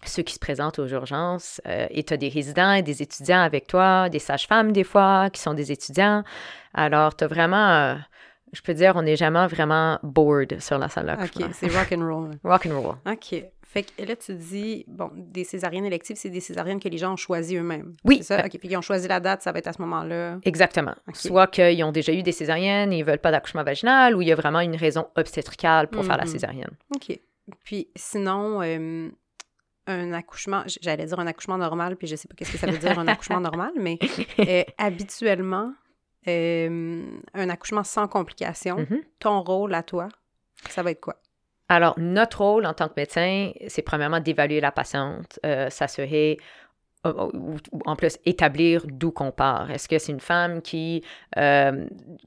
ceux 0.04 0.24
qui 0.24 0.36
se 0.36 0.40
présentent 0.40 0.78
aux 0.80 0.88
urgences, 0.88 1.60
euh, 1.68 1.88
et 1.90 2.04
tu 2.04 2.14
as 2.14 2.18
des 2.18 2.30
résidents 2.30 2.72
et 2.72 2.84
des 2.84 3.02
étudiants 3.02 3.42
avec 3.42 3.66
toi, 3.68 4.10
des 4.10 4.20
sages-femmes 4.20 4.72
des 4.72 4.84
fois 4.84 5.30
qui 5.32 5.42
sont 5.42 5.56
des 5.56 5.72
étudiants. 5.72 6.24
Alors, 6.74 7.16
tu 7.16 7.24
as 7.24 7.28
vraiment 7.28 7.98
je 8.54 8.62
peux 8.62 8.74
dire, 8.74 8.94
on 8.96 9.02
n'est 9.02 9.16
jamais 9.16 9.46
vraiment 9.48 10.00
bored 10.04 10.60
sur 10.60 10.78
la 10.78 10.90
salle 10.90 11.08
d'accouchement. 11.08 11.48
OK, 11.48 11.54
c'est 11.54 11.68
rock 11.68 11.92
and 11.92 12.08
roll. 12.08 12.32
rock 12.44 12.66
and 12.66 12.82
roll. 12.82 12.96
OK. 13.06 13.44
Fait 13.64 13.84
que 13.84 14.04
là, 14.04 14.16
tu 14.16 14.34
dis, 14.34 14.86
bon, 14.88 15.12
des 15.14 15.44
césariennes 15.44 15.86
électives, 15.86 16.16
c'est 16.18 16.30
des 16.30 16.40
césariennes 16.40 16.80
que 16.80 16.88
les 16.88 16.98
gens 16.98 17.14
ont 17.14 17.18
choisies 17.18 17.58
eux-mêmes. 17.58 17.96
Oui. 18.06 18.20
C'est 18.20 18.36
ça? 18.36 18.46
OK. 18.46 18.58
Puis 18.58 18.70
ils 18.70 18.78
ont 18.78 18.82
choisi 18.82 19.08
la 19.08 19.20
date, 19.20 19.42
ça 19.42 19.52
va 19.52 19.60
être 19.60 19.68
à 19.68 19.74
ce 19.74 19.82
moment-là. 19.82 20.40
Exactement. 20.44 20.96
Soit 21.14 21.48
qu'ils 21.48 21.84
ont 21.84 21.92
déjà 21.92 22.14
eu 22.14 22.24
des 22.24 22.32
césariennes 22.32 22.94
et 22.94 23.00
ils 23.00 23.06
veulent 23.06 23.20
pas 23.20 23.32
d'accouchement 23.32 23.64
vaginal 23.64 24.16
ou 24.16 24.22
il 24.22 24.30
y 24.30 24.32
a 24.32 24.36
vraiment 24.36 24.62
une 24.62 24.76
raison 24.76 25.08
obstétricale 25.16 25.90
pour 25.90 26.06
faire 26.06 26.18
la 26.18 26.24
mm-hmm. 26.24 26.28
césarienne. 26.28 26.72
OK. 26.96 27.20
Puis 27.64 27.90
sinon, 27.96 28.62
euh, 28.62 29.10
un 29.88 30.14
accouchement, 30.14 30.64
j'allais 30.82 31.06
dire 31.06 31.20
un 31.20 31.28
accouchement 31.28 31.58
normal, 31.58 31.96
puis 31.96 32.08
je 32.08 32.16
sais 32.16 32.28
pas 32.28 32.36
qu'est-ce 32.36 32.52
que 32.52 32.58
ça 32.58 32.68
veut 32.68 32.78
dire 32.78 32.98
un 33.00 33.08
accouchement 33.08 33.40
normal, 33.42 33.72
mais 33.78 33.98
euh, 34.40 34.64
habituellement, 34.78 35.74
euh, 36.28 37.06
un 37.34 37.50
accouchement 37.50 37.84
sans 37.84 38.08
complications, 38.08 38.78
mm-hmm. 38.78 39.04
ton 39.20 39.42
rôle 39.42 39.74
à 39.74 39.84
toi, 39.84 40.10
ça 40.70 40.84
va 40.84 40.92
être 40.92 41.02
quoi? 41.02 41.18
Alors, 41.70 41.96
notre 41.98 42.42
rôle 42.42 42.66
en 42.66 42.74
tant 42.74 42.88
que 42.88 42.94
médecin, 42.96 43.52
c'est 43.68 43.82
premièrement 43.82 44.20
d'évaluer 44.20 44.62
la 44.62 44.72
patiente, 44.72 45.40
euh, 45.46 45.70
s'assurer 45.70 46.38
ou, 47.14 47.58
en 47.86 47.96
plus 47.96 48.18
établir 48.26 48.84
d'où 48.88 49.12
qu'on 49.12 49.32
part. 49.32 49.72
Est-ce 49.72 49.88
que 49.88 50.00
c'est 50.00 50.12
une 50.12 50.20
femme 50.20 50.62
qui, 50.62 51.04
euh, 51.38 51.86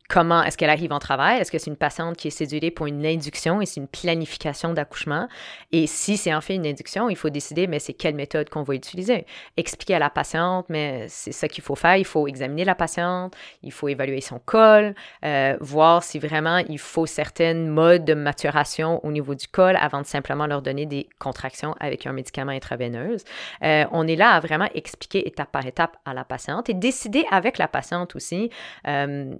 comment, 0.08 0.42
est-ce 0.42 0.56
qu'elle 0.56 0.70
arrive 0.70 0.92
en 0.92 0.98
travail? 0.98 1.40
Est-ce 1.40 1.50
que 1.50 1.58
c'est 1.58 1.70
une 1.70 1.76
patiente 1.76 2.16
qui 2.16 2.28
est 2.28 2.32
cédulée 2.32 2.70
pour 2.70 2.86
une 2.86 3.04
induction 3.06 3.60
et 3.60 3.66
c'est 3.66 3.80
une 3.80 3.88
planification 3.88 4.72
d'accouchement? 4.72 5.28
Et 5.72 5.86
si 5.86 6.16
c'est 6.16 6.34
en 6.34 6.40
fait 6.40 6.54
une 6.54 6.66
induction, 6.66 7.08
il 7.08 7.16
faut 7.16 7.30
décider, 7.30 7.66
mais 7.66 7.78
c'est 7.78 7.92
quelle 7.92 8.14
méthode 8.14 8.50
qu'on 8.50 8.62
va 8.62 8.74
utiliser? 8.74 9.26
Expliquer 9.56 9.94
à 9.94 9.98
la 9.98 10.10
patiente, 10.10 10.66
mais 10.68 11.06
c'est 11.08 11.32
ça 11.32 11.48
qu'il 11.48 11.62
faut 11.62 11.74
faire. 11.74 11.96
Il 11.96 12.04
faut 12.04 12.26
examiner 12.26 12.64
la 12.64 12.74
patiente, 12.74 13.34
il 13.62 13.72
faut 13.72 13.88
évaluer 13.88 14.20
son 14.20 14.38
col, 14.38 14.94
euh, 15.24 15.56
voir 15.60 16.02
si 16.02 16.18
vraiment 16.18 16.58
il 16.58 16.78
faut 16.78 17.06
certaines 17.06 17.68
modes 17.68 18.04
de 18.04 18.14
maturation 18.14 19.04
au 19.04 19.10
niveau 19.10 19.34
du 19.34 19.48
col 19.48 19.76
avant 19.76 20.00
de 20.00 20.06
simplement 20.06 20.46
leur 20.46 20.62
donner 20.62 20.86
des 20.86 21.08
contractions 21.18 21.74
avec 21.80 22.06
un 22.06 22.12
médicament 22.12 22.52
intraveineuse. 22.52 23.24
Euh, 23.62 23.84
on 23.92 24.06
est 24.06 24.16
là 24.16 24.30
à 24.30 24.40
vraiment 24.40 24.68
expliquer 24.74 25.26
étape 25.26 25.52
par 25.52 25.66
étape 25.66 25.96
à 26.04 26.14
la 26.14 26.24
patiente 26.24 26.68
et 26.68 26.74
décider 26.74 27.24
avec 27.30 27.58
la 27.58 27.68
patiente 27.68 28.16
aussi 28.16 28.50
euh, 28.86 29.34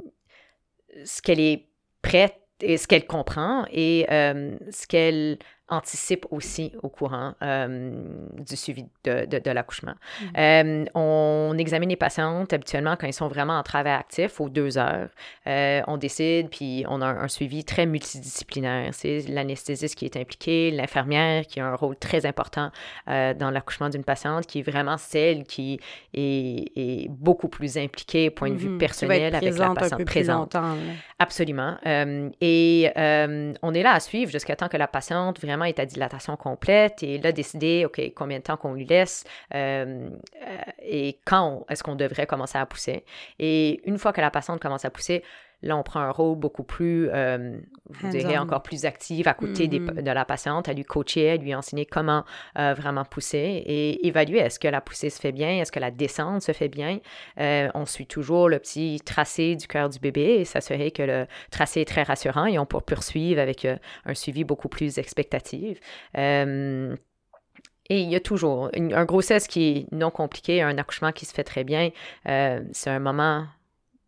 ce 1.05 1.23
qu'elle 1.23 1.41
est 1.41 1.67
prête 2.03 2.37
et 2.61 2.77
ce 2.77 2.87
qu'elle 2.87 3.07
comprend 3.07 3.65
et 3.71 4.07
euh, 4.11 4.57
ce 4.71 4.87
qu'elle 4.87 5.39
anticipe 5.71 6.27
aussi 6.31 6.73
au 6.83 6.89
courant 6.89 7.35
euh, 7.43 8.03
du 8.39 8.57
suivi 8.57 8.85
de, 9.05 9.25
de, 9.27 9.51
l'accouchement. 9.51 9.95
Mm. 10.21 10.25
Euh, 10.37 10.85
on 10.95 11.57
examine 11.59 11.89
les 11.89 11.97
patientes 11.97 12.53
habituellement 12.53 12.97
quand 12.97 13.07
ils 13.07 13.13
sont 13.13 13.29
vraiment 13.29 13.59
en 13.59 13.63
travail 13.63 13.95
actif 13.95 14.41
aux 14.41 14.49
deux 14.49 14.79
heures. 14.79 15.09
Euh, 15.47 15.81
on 15.87 15.97
décide, 15.97 16.51
puis 16.51 16.85
on 16.89 17.01
a 17.01 17.07
un, 17.07 17.29
suivi 17.29 17.65
très 17.65 17.87
multidisciplinaire. 17.87 18.93
C'est 18.93 19.25
l'anesthésiste 19.29 19.95
qui 19.95 20.05
est 20.05 20.17
impliqué, 20.17 20.71
l'infirmière 20.71 21.47
qui 21.47 21.61
a 21.61 21.67
un 21.67 21.77
rôle 21.77 21.97
très 21.97 22.27
important 22.27 22.71
dans 23.07 23.51
l'accouchement 23.53 23.89
d'une 23.89 24.05
patiente, 24.05 24.47
qui 24.47 24.61
est 24.61 24.63
vraiment 24.63 24.97
celle 24.97 25.45
qui 25.45 25.81
est, 26.15 26.73
est 26.77 27.09
beaucoup 27.09 27.49
plus 27.49 27.79
impliquée 27.79 28.29
au 28.29 28.33
point 28.33 28.51
de 28.51 28.57
vue 28.57 28.71
mm-hmm. 28.71 28.79
personnel 28.79 29.35
avec 29.35 29.57
la 29.57 29.75
patiente 29.75 30.05
présente. 30.05 30.57
Absolument. 31.19 31.77
et 32.41 32.91
on 33.63 33.75
est 33.75 33.83
là 33.83 33.93
à 33.93 34.01
suivre 34.01 34.31
jusqu'à 34.33 34.57
temps 34.57 34.69
que 34.69 34.77
la 34.77 34.89
patiente 34.89 35.41
vraiment 35.41 35.60
est 35.65 35.79
à 35.79 35.87
dilatation 35.87 36.37
complète 36.37 37.03
et 37.03 37.19
là, 37.19 37.33
décider, 37.33 37.85
OK, 37.85 38.01
combien 38.15 38.39
de 38.39 38.43
temps 38.43 38.57
qu'on 38.57 38.75
lui 38.75 38.85
laisse 38.85 39.25
euh, 39.55 40.09
euh, 40.43 40.57
et 40.83 41.19
quand 41.25 41.65
est-ce 41.69 41.83
qu'on 41.83 41.97
devrait 41.97 42.27
commencer 42.27 42.59
à 42.59 42.67
pousser? 42.67 43.05
Et 43.39 43.81
une 43.89 43.99
fois 43.99 44.13
que 44.13 44.21
la 44.21 44.31
patiente 44.31 44.61
commence 44.61 44.85
à 44.85 44.91
pousser, 44.91 45.23
Là, 45.63 45.77
on 45.77 45.83
prend 45.83 46.01
un 46.01 46.11
rôle 46.11 46.39
beaucoup 46.39 46.63
plus, 46.63 47.11
euh, 47.11 47.59
vous 47.91 48.09
direz, 48.09 48.39
encore 48.39 48.63
plus 48.63 48.87
actif 48.87 49.27
à 49.27 49.35
côté 49.35 49.69
mm-hmm. 49.69 50.03
de 50.03 50.11
la 50.11 50.25
patiente, 50.25 50.69
à 50.69 50.73
lui 50.73 50.85
coacher, 50.85 51.31
à 51.31 51.37
lui 51.37 51.55
enseigner 51.55 51.85
comment 51.85 52.25
euh, 52.59 52.73
vraiment 52.75 53.05
pousser 53.05 53.63
et 53.67 54.07
évaluer 54.07 54.39
est-ce 54.39 54.59
que 54.59 54.69
la 54.69 54.81
poussée 54.81 55.11
se 55.11 55.21
fait 55.21 55.33
bien, 55.33 55.61
est-ce 55.61 55.71
que 55.71 55.81
la 55.81 55.91
descente 55.91 56.43
se 56.43 56.53
fait 56.53 56.69
bien? 56.69 57.01
Euh, 57.39 57.69
on 57.75 57.85
suit 57.85 58.07
toujours 58.07 58.49
le 58.49 58.59
petit 58.59 59.01
tracé 59.05 59.55
du 59.55 59.67
cœur 59.67 59.91
du 59.91 59.99
bébé 59.99 60.39
et 60.41 60.45
s'assurer 60.45 60.93
que 60.93 61.03
le 61.03 61.27
tracé 61.51 61.83
est 61.83 61.89
très 61.89 62.05
rassurant 62.05 62.47
et 62.47 62.59
on 62.59 62.67
peut 62.67 62.81
poursuivre 62.81 63.41
avec 63.41 63.67
un 63.67 64.15
suivi 64.15 64.45
beaucoup 64.45 64.69
plus 64.69 64.99
expectatif. 64.99 65.79
Et 67.93 68.03
il 68.03 68.09
y 68.09 68.15
a 68.15 68.21
toujours 68.21 68.71
un 68.75 69.05
grossesse 69.05 69.49
qui 69.49 69.69
est 69.69 69.93
non 69.93 70.11
compliqué, 70.11 70.63
un 70.63 70.79
accouchement 70.79 71.11
qui 71.11 71.27
se 71.27 71.35
fait 71.35 71.45
très 71.45 71.65
bien. 71.65 71.91
c'est 72.25 72.91
un 72.91 73.01
moment 73.01 73.47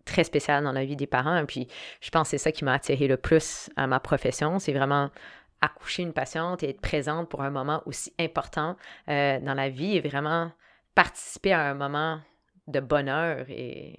très 0.04 0.24
spécial 0.24 0.64
dans 0.64 0.72
la 0.72 0.84
vie 0.84 0.96
des 0.96 1.06
parents. 1.06 1.36
Et 1.36 1.44
puis, 1.44 1.68
je 2.00 2.10
pense 2.10 2.28
que 2.28 2.30
c'est 2.30 2.38
ça 2.38 2.52
qui 2.52 2.64
m'a 2.64 2.74
attiré 2.74 3.08
le 3.08 3.16
plus 3.16 3.70
à 3.76 3.86
ma 3.86 4.00
profession. 4.00 4.58
C'est 4.58 4.72
vraiment 4.72 5.10
accoucher 5.60 6.02
une 6.02 6.12
patiente 6.12 6.62
et 6.62 6.70
être 6.70 6.80
présente 6.80 7.28
pour 7.28 7.42
un 7.42 7.50
moment 7.50 7.82
aussi 7.86 8.12
important 8.18 8.76
euh, 9.08 9.38
dans 9.40 9.54
la 9.54 9.68
vie 9.68 9.96
et 9.96 10.00
vraiment 10.00 10.50
participer 10.94 11.52
à 11.52 11.70
un 11.70 11.74
moment 11.74 12.20
de 12.66 12.80
bonheur 12.80 13.46
et, 13.48 13.96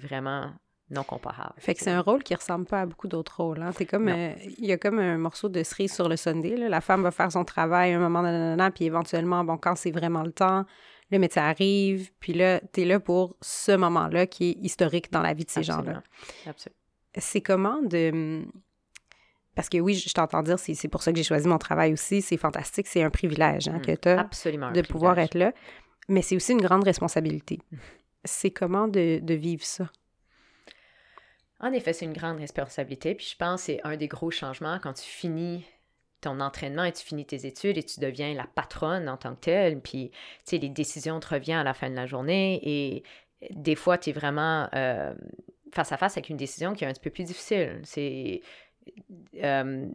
vraiment 0.00 0.50
non 0.90 1.02
comparable. 1.02 1.54
Fait 1.58 1.74
que 1.74 1.80
c'est 1.80 1.90
un 1.90 2.00
rôle 2.00 2.22
qui 2.22 2.34
ressemble 2.34 2.66
pas 2.66 2.82
à 2.82 2.86
beaucoup 2.86 3.08
d'autres 3.08 3.42
rôles. 3.42 3.62
Hein? 3.62 3.72
C'est 3.72 3.86
comme, 3.86 4.08
euh, 4.08 4.32
il 4.58 4.66
y 4.66 4.72
a 4.72 4.76
comme 4.76 4.98
un 4.98 5.18
morceau 5.18 5.48
de 5.48 5.62
cerise 5.62 5.92
sur 5.92 6.08
le 6.08 6.16
Sunday. 6.16 6.56
La 6.56 6.80
femme 6.80 7.02
va 7.02 7.10
faire 7.10 7.32
son 7.32 7.44
travail 7.44 7.92
un 7.92 7.98
moment, 7.98 8.22
nanana, 8.22 8.70
puis 8.70 8.84
éventuellement, 8.84 9.42
bon, 9.42 9.56
quand 9.56 9.74
c'est 9.74 9.90
vraiment 9.90 10.22
le 10.22 10.32
temps, 10.32 10.64
le 11.10 11.18
médecin 11.18 11.42
arrive, 11.42 12.10
puis 12.18 12.32
là, 12.32 12.60
tu 12.72 12.82
es 12.82 12.84
là 12.84 12.98
pour 12.98 13.36
ce 13.40 13.72
moment-là 13.72 14.26
qui 14.26 14.50
est 14.50 14.56
historique 14.64 15.12
dans 15.12 15.22
la 15.22 15.34
vie 15.34 15.44
de 15.44 15.50
ces 15.50 15.62
gens-là. 15.62 16.02
Absolument. 16.46 16.76
C'est 17.16 17.40
comment 17.40 17.80
de... 17.82 18.44
Parce 19.54 19.70
que 19.70 19.78
oui, 19.78 19.94
je 19.94 20.12
t'entends 20.12 20.42
dire, 20.42 20.58
c'est 20.58 20.88
pour 20.88 21.02
ça 21.02 21.12
que 21.12 21.16
j'ai 21.16 21.24
choisi 21.24 21.48
mon 21.48 21.56
travail 21.56 21.92
aussi. 21.92 22.20
C'est 22.20 22.36
fantastique, 22.36 22.86
c'est 22.86 23.02
un 23.02 23.08
privilège 23.08 23.68
hein, 23.68 23.78
que 23.78 23.92
mm. 23.92 23.98
tu 23.98 24.08
as 24.08 24.20
Absolument 24.20 24.70
de 24.70 24.82
pouvoir 24.82 25.18
être 25.18 25.34
là. 25.34 25.52
Mais 26.08 26.22
c'est 26.22 26.36
aussi 26.36 26.52
une 26.52 26.60
grande 26.60 26.84
responsabilité. 26.84 27.60
C'est 28.24 28.50
comment 28.50 28.86
de, 28.86 29.18
de 29.22 29.34
vivre 29.34 29.64
ça? 29.64 29.90
En 31.58 31.72
effet, 31.72 31.94
c'est 31.94 32.04
une 32.04 32.12
grande 32.12 32.36
responsabilité. 32.38 33.14
Puis 33.14 33.28
je 33.32 33.36
pense 33.36 33.62
que 33.62 33.66
c'est 33.66 33.80
un 33.84 33.96
des 33.96 34.08
gros 34.08 34.30
changements 34.30 34.78
quand 34.82 34.92
tu 34.92 35.04
finis 35.04 35.64
ton 36.26 36.40
entraînement 36.40 36.84
et 36.84 36.92
tu 36.92 37.04
finis 37.04 37.24
tes 37.24 37.46
études 37.46 37.78
et 37.78 37.82
tu 37.82 38.00
deviens 38.00 38.34
la 38.34 38.46
patronne 38.52 39.08
en 39.08 39.16
tant 39.16 39.34
que 39.34 39.40
telle. 39.40 39.80
Puis, 39.80 40.10
tu 40.10 40.16
sais, 40.44 40.58
les 40.58 40.68
décisions 40.68 41.20
te 41.20 41.28
reviennent 41.28 41.58
à 41.58 41.64
la 41.64 41.74
fin 41.74 41.88
de 41.88 41.94
la 41.94 42.06
journée 42.06 42.60
et 42.62 43.02
des 43.50 43.76
fois, 43.76 43.96
tu 43.96 44.10
es 44.10 44.12
vraiment 44.12 44.68
euh, 44.74 45.14
face 45.72 45.92
à 45.92 45.96
face 45.96 46.16
avec 46.16 46.28
une 46.28 46.36
décision 46.36 46.72
qui 46.74 46.84
est 46.84 46.86
un 46.88 46.92
petit 46.92 47.00
peu 47.00 47.10
plus 47.10 47.24
difficile. 47.24 47.80
C'est. 47.84 48.40
Euh, 49.42 49.86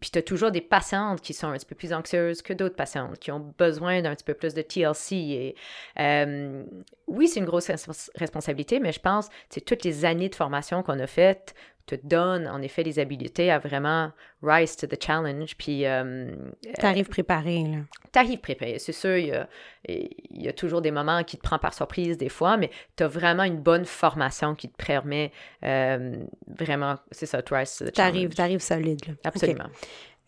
puis 0.00 0.10
tu 0.10 0.18
as 0.18 0.22
toujours 0.22 0.50
des 0.50 0.60
patientes 0.60 1.22
qui 1.22 1.32
sont 1.32 1.48
un 1.48 1.54
petit 1.54 1.64
peu 1.64 1.74
plus 1.74 1.94
anxieuses 1.94 2.42
que 2.42 2.52
d'autres 2.52 2.76
patientes, 2.76 3.18
qui 3.18 3.30
ont 3.32 3.54
besoin 3.56 4.02
d'un 4.02 4.14
petit 4.14 4.24
peu 4.24 4.34
plus 4.34 4.52
de 4.52 4.60
TLC. 4.60 5.14
Et, 5.14 5.54
euh, 5.98 6.64
oui, 7.06 7.28
c'est 7.28 7.40
une 7.40 7.46
grosse 7.46 7.70
responsabilité, 8.14 8.78
mais 8.78 8.92
je 8.92 9.00
pense 9.00 9.30
que 9.50 9.60
toutes 9.60 9.84
les 9.84 10.04
années 10.04 10.28
de 10.28 10.34
formation 10.34 10.82
qu'on 10.82 10.98
a 11.00 11.06
faites 11.06 11.54
te 11.86 11.94
donne 12.02 12.48
en 12.48 12.60
effet 12.62 12.82
les 12.82 12.98
habiletés 12.98 13.50
à 13.50 13.58
vraiment 13.58 14.10
rise 14.42 14.76
to 14.76 14.86
the 14.86 15.02
challenge. 15.02 15.56
Puis. 15.56 15.86
Euh, 15.86 16.34
T'arrives 16.78 17.08
préparé, 17.08 17.62
là. 17.62 17.78
T'arrives 18.12 18.40
préparé, 18.40 18.78
c'est 18.78 18.92
sûr. 18.92 19.16
Il 19.16 19.28
y, 19.28 19.32
a, 19.32 19.48
il 19.88 20.42
y, 20.42 20.48
a, 20.48 20.52
toujours 20.52 20.82
des 20.82 20.90
moments 20.90 21.22
qui 21.24 21.36
te 21.36 21.42
prennent 21.42 21.58
par 21.58 21.74
surprise 21.74 22.18
des 22.18 22.28
fois, 22.28 22.56
mais 22.56 22.70
tu 22.96 23.04
as 23.04 23.08
vraiment 23.08 23.44
une 23.44 23.60
bonne 23.60 23.84
formation 23.84 24.54
qui 24.54 24.68
te 24.68 24.84
permet 24.84 25.32
euh, 25.64 26.16
vraiment, 26.46 26.96
c'est 27.10 27.26
ça, 27.26 27.40
rise 27.50 27.76
to 27.76 27.84
the 27.86 27.96
challenge. 27.96 28.34
T'arrives 28.34 28.60
solide, 28.60 29.06
là. 29.06 29.14
Absolument. 29.24 29.68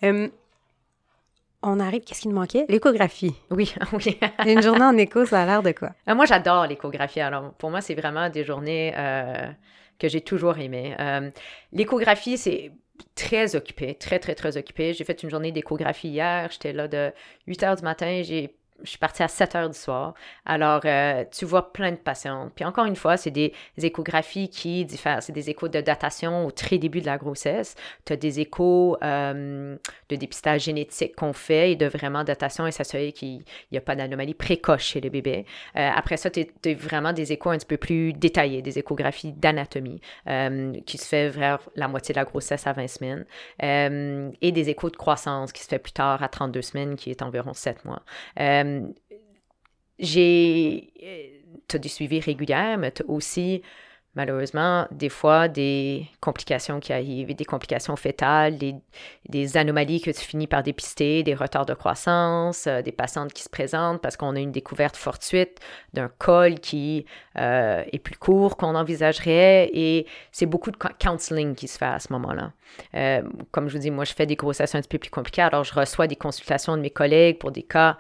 Hum, 0.03 0.31
on 1.62 1.81
arrive, 1.81 2.03
qu'est-ce 2.05 2.21
qui 2.21 2.29
nous 2.29 2.37
manquait? 2.37 2.67
L'échographie. 2.69 3.35
Oui, 3.50 3.75
oui. 3.93 4.19
une 4.47 4.62
journée 4.62 4.85
en 4.85 4.97
écho, 4.97 5.27
ça 5.27 5.43
a 5.43 5.47
l'air 5.47 5.62
de 5.62 5.73
quoi? 5.73 5.91
Euh, 6.09 6.15
moi, 6.15 6.25
j'adore 6.25 6.67
l'échographie. 6.67 7.21
Alors, 7.21 7.53
pour 7.55 7.71
moi, 7.71 7.81
c'est 7.81 7.95
vraiment 7.95 8.29
des 8.31 8.45
journées 8.45 8.93
que 9.99 10.09
j'ai 10.09 10.21
toujours 10.21 10.59
aimé. 10.59 10.95
Euh, 10.99 11.31
l'échographie, 11.73 12.38
c'est 12.38 12.73
très 13.14 13.57
occupé, 13.57 13.95
très, 13.95 14.19
très, 14.19 14.35
très 14.35 14.57
occupé. 14.57 14.93
J'ai 14.93 15.05
fait 15.05 15.23
une 15.23 15.31
journée 15.31 15.52
d'échographie 15.52 16.09
hier. 16.09 16.49
J'étais 16.50 16.73
là 16.73 16.88
de 16.88 17.12
8 17.47 17.62
heures 17.62 17.76
du 17.76 17.83
matin. 17.83 18.23
J'ai 18.23 18.55
je 18.83 18.91
suis 18.91 18.99
partie 18.99 19.23
à 19.23 19.29
7 19.29 19.55
heures 19.57 19.69
du 19.69 19.79
soir. 19.79 20.15
Alors, 20.45 20.83
euh, 20.85 21.25
tu 21.31 21.45
vois 21.45 21.73
plein 21.73 21.91
de 21.91 21.97
patientes. 21.97 22.53
Puis 22.55 22.65
encore 22.65 22.85
une 22.85 22.97
fois, 22.97 23.17
c'est 23.17 23.31
des 23.31 23.53
échographies 23.77 24.49
qui 24.49 24.85
diffèrent. 24.85 25.23
C'est 25.23 25.33
des 25.33 25.51
échos 25.51 25.69
de 25.69 25.81
datation 25.81 26.47
au 26.47 26.51
très 26.51 26.79
début 26.79 27.01
de 27.01 27.07
la 27.07 27.19
grossesse. 27.19 27.75
Tu 28.05 28.13
as 28.13 28.17
des 28.17 28.41
échos 28.41 28.97
euh, 29.03 29.77
de 30.09 30.17
dépistage 30.17 30.63
génétique 30.63 31.17
qu'on 31.17 31.33
fait 31.33 31.73
et 31.73 31.77
de 31.77 31.87
vraiment 31.87 32.25
datation 32.25 32.67
et 32.67 32.73
s'assurer 32.73 33.13
qu'il 33.13 33.43
n'y 33.73 33.79
a 33.79 33.81
pas 33.81 33.97
d'anomalie 33.97 34.35
précoce 34.35 34.83
chez 34.83 35.01
le 35.01 35.11
bébé. 35.11 35.45
Euh, 35.77 35.91
après 35.95 36.17
ça, 36.17 36.31
tu 36.31 36.41
as 36.41 36.75
vraiment 36.75 37.13
des 37.13 37.33
échos 37.33 37.51
un 37.51 37.59
petit 37.59 37.67
peu 37.67 37.77
plus 37.77 38.13
détaillés, 38.13 38.63
des 38.63 38.79
échographies 38.79 39.33
d'anatomie 39.33 40.01
qui 40.87 40.99
se 40.99 41.07
fait 41.07 41.29
vers 41.29 41.61
la 41.75 41.89
moitié 41.89 42.13
de 42.13 42.19
la 42.19 42.25
grossesse 42.25 42.67
à 42.67 42.73
20 42.73 42.89
semaines 42.89 43.25
et 43.61 44.53
des 44.53 44.71
échos 44.71 44.91
de 44.91 44.97
croissance 44.97 45.53
qui 45.53 45.63
se 45.63 45.69
fait 45.69 45.79
plus 45.79 45.93
tard 45.93 46.23
à 46.23 46.29
32 46.29 46.63
semaines, 46.63 46.97
qui 46.97 47.11
est 47.11 47.23
environ 47.23 47.55
7 47.55 47.85
mois. 47.85 48.03
Euh, 48.69 48.93
j'ai. 49.99 50.93
Euh, 51.03 51.39
tu 51.69 51.79
du 51.81 51.89
suivi 51.89 52.21
régulier, 52.21 52.77
mais 52.79 52.93
tu 52.93 53.03
as 53.03 53.07
aussi 53.11 53.63
malheureusement, 54.15 54.87
des 54.91 55.09
fois, 55.09 55.49
des 55.49 56.09
complications 56.21 56.81
qui 56.81 56.93
arrivent, 56.93 57.35
des 57.35 57.45
complications 57.45 57.95
fétales, 57.97 58.59
des, 58.59 59.57
anomalies 59.57 60.00
que 60.00 60.11
tu 60.11 60.21
finis 60.21 60.47
par 60.47 60.62
dépister, 60.62 61.23
des 61.23 61.35
retards 61.35 61.67
de 61.67 61.75
croissance, 61.75 62.67
euh, 62.67 62.83
des 62.83 62.93
patientes 62.93 63.33
qui 63.33 63.43
se 63.43 63.49
présentent 63.49 64.03
parce 64.03 64.17
qu'on 64.17 64.35
a 64.35 64.41
une 64.41 64.53
découverte 64.53 64.97
fortuite 64.97 65.61
d'un 65.95 66.09
col 66.19 66.57
qui 66.57 67.07
euh, 67.38 67.85
est 67.93 67.99
plus 67.99 68.17
court 68.17 68.57
qu'on 68.57 68.75
envisagerait 68.75 69.71
et 69.73 70.07
c'est 70.33 70.47
beaucoup 70.47 70.71
de 70.71 70.77
counseling 70.77 71.55
qui 71.55 71.69
se 71.69 71.79
fait 71.79 71.85
à 71.85 72.00
ce 72.00 72.12
moment-là. 72.12 72.53
Euh, 72.95 73.23
comme 73.53 73.69
je 73.69 73.75
vous 73.75 73.83
dis, 73.83 73.91
moi, 73.91 74.05
je 74.05 74.15
fais 74.15 74.27
des 74.27 74.37
grossesses 74.37 74.75
un 74.75 74.81
petit 74.81 74.88
peu 74.88 74.99
plus 74.99 75.11
compliquées, 75.11 75.43
alors 75.43 75.65
je 75.65 75.75
reçois 75.75 76.07
des 76.07 76.17
consultations 76.17 76.77
de 76.77 76.83
mes 76.83 76.91
collègues 76.91 77.38
pour 77.38 77.53
des 77.53 77.62
cas 77.62 77.97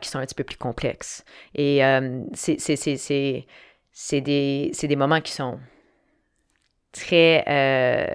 qui 0.00 0.08
sont 0.08 0.18
un 0.18 0.24
petit 0.24 0.34
peu 0.34 0.44
plus 0.44 0.56
complexes. 0.56 1.24
Et 1.54 1.80
c'est 2.34 3.46
c'est 4.02 4.22
des, 4.22 4.72
des 4.72 4.96
moments 4.96 5.20
qui 5.20 5.30
sont 5.30 5.58
très, 6.92 7.44
euh, 7.48 8.06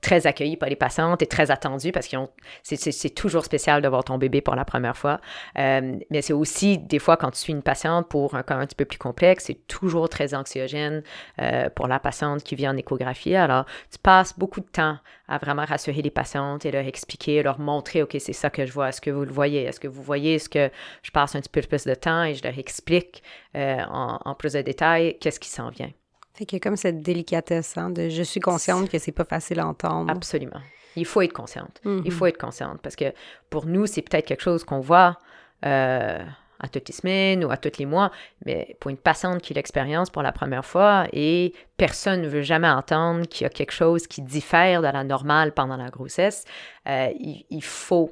très 0.00 0.26
accueillis 0.26 0.56
par 0.56 0.68
les 0.68 0.76
patientes 0.76 1.22
et 1.22 1.26
très 1.26 1.50
attendus 1.50 1.92
parce 1.92 2.08
que 2.08 2.16
c'est 2.62 3.14
toujours 3.14 3.44
spécial 3.44 3.82
de 3.82 3.88
voir 3.88 4.04
ton 4.04 4.18
bébé 4.18 4.40
pour 4.40 4.54
la 4.56 4.64
première 4.64 4.96
fois. 4.96 5.20
Euh, 5.58 5.96
mais 6.10 6.22
c'est 6.22 6.32
aussi 6.32 6.78
des 6.78 6.98
fois 6.98 7.16
quand 7.16 7.30
tu 7.30 7.38
suis 7.38 7.52
une 7.52 7.62
patiente 7.62 8.08
pour 8.08 8.34
un 8.34 8.42
cas 8.42 8.56
un 8.56 8.66
petit 8.66 8.74
peu 8.74 8.84
plus 8.84 8.98
complexe, 8.98 9.44
c'est 9.44 9.66
toujours 9.66 10.08
très 10.08 10.34
anxiogène 10.34 11.02
euh, 11.40 11.70
pour 11.70 11.86
la 11.86 12.00
patiente 12.00 12.42
qui 12.42 12.56
vient 12.56 12.72
en 12.72 12.76
échographie. 12.76 13.36
Alors, 13.36 13.64
tu 13.92 13.98
passes 13.98 14.36
beaucoup 14.36 14.60
de 14.60 14.66
temps 14.66 14.98
à 15.28 15.38
vraiment 15.38 15.64
rassurer 15.64 16.02
les 16.02 16.10
patientes 16.10 16.66
et 16.66 16.70
leur 16.70 16.86
expliquer, 16.86 17.42
leur 17.42 17.58
montrer, 17.60 18.02
OK, 18.02 18.16
c'est 18.18 18.32
ça 18.32 18.50
que 18.50 18.64
je 18.64 18.72
vois, 18.72 18.88
est-ce 18.88 19.00
que 19.00 19.10
vous 19.10 19.24
le 19.24 19.32
voyez, 19.32 19.64
est-ce 19.64 19.80
que 19.80 19.88
vous 19.88 20.02
voyez, 20.02 20.38
ce 20.38 20.48
que 20.48 20.70
je 21.02 21.10
passe 21.10 21.34
un 21.34 21.40
petit 21.40 21.48
peu 21.48 21.62
plus 21.62 21.84
de 21.84 21.94
temps? 21.94 22.24
Et 22.24 22.34
je 22.34 22.42
leur 22.44 22.56
explique 22.58 23.22
en, 23.54 24.18
en 24.24 24.34
plus 24.34 24.52
de 24.52 24.62
détails 24.62 25.18
qu'est-ce 25.18 25.40
qui 25.40 25.48
s'en 25.48 25.70
vient. 25.70 25.90
Fait 26.36 26.44
qu'il 26.44 26.58
y 26.58 26.60
a 26.60 26.62
comme 26.62 26.76
cette 26.76 27.00
délicatesse, 27.00 27.78
hein, 27.78 27.88
de 27.88 28.10
je 28.10 28.22
suis 28.22 28.40
consciente 28.40 28.90
que 28.90 28.98
c'est 28.98 29.10
pas 29.10 29.24
facile 29.24 29.58
à 29.58 29.66
entendre. 29.66 30.10
Absolument. 30.10 30.60
Il 30.94 31.06
faut 31.06 31.22
être 31.22 31.32
consciente. 31.32 31.80
Il 31.84 31.90
mm-hmm. 31.90 32.10
faut 32.10 32.26
être 32.26 32.36
consciente 32.36 32.78
parce 32.82 32.94
que 32.94 33.06
pour 33.48 33.64
nous, 33.64 33.86
c'est 33.86 34.02
peut-être 34.02 34.26
quelque 34.26 34.42
chose 34.42 34.62
qu'on 34.62 34.80
voit 34.80 35.18
euh, 35.64 36.22
à 36.60 36.68
toutes 36.68 36.88
les 36.88 36.94
semaines 36.94 37.42
ou 37.42 37.50
à 37.50 37.56
tous 37.56 37.78
les 37.78 37.86
mois, 37.86 38.10
mais 38.44 38.76
pour 38.80 38.90
une 38.90 38.98
patiente 38.98 39.40
qui 39.40 39.54
l'expérience 39.54 40.10
pour 40.10 40.22
la 40.22 40.32
première 40.32 40.64
fois 40.64 41.06
et 41.14 41.54
personne 41.78 42.20
ne 42.20 42.28
veut 42.28 42.42
jamais 42.42 42.68
entendre 42.68 43.26
qu'il 43.26 43.44
y 43.44 43.46
a 43.46 43.50
quelque 43.50 43.72
chose 43.72 44.06
qui 44.06 44.20
diffère 44.20 44.82
de 44.82 44.88
la 44.88 45.04
normale 45.04 45.52
pendant 45.52 45.78
la 45.78 45.88
grossesse, 45.88 46.44
euh, 46.86 47.08
il, 47.18 47.62
faut 47.62 48.10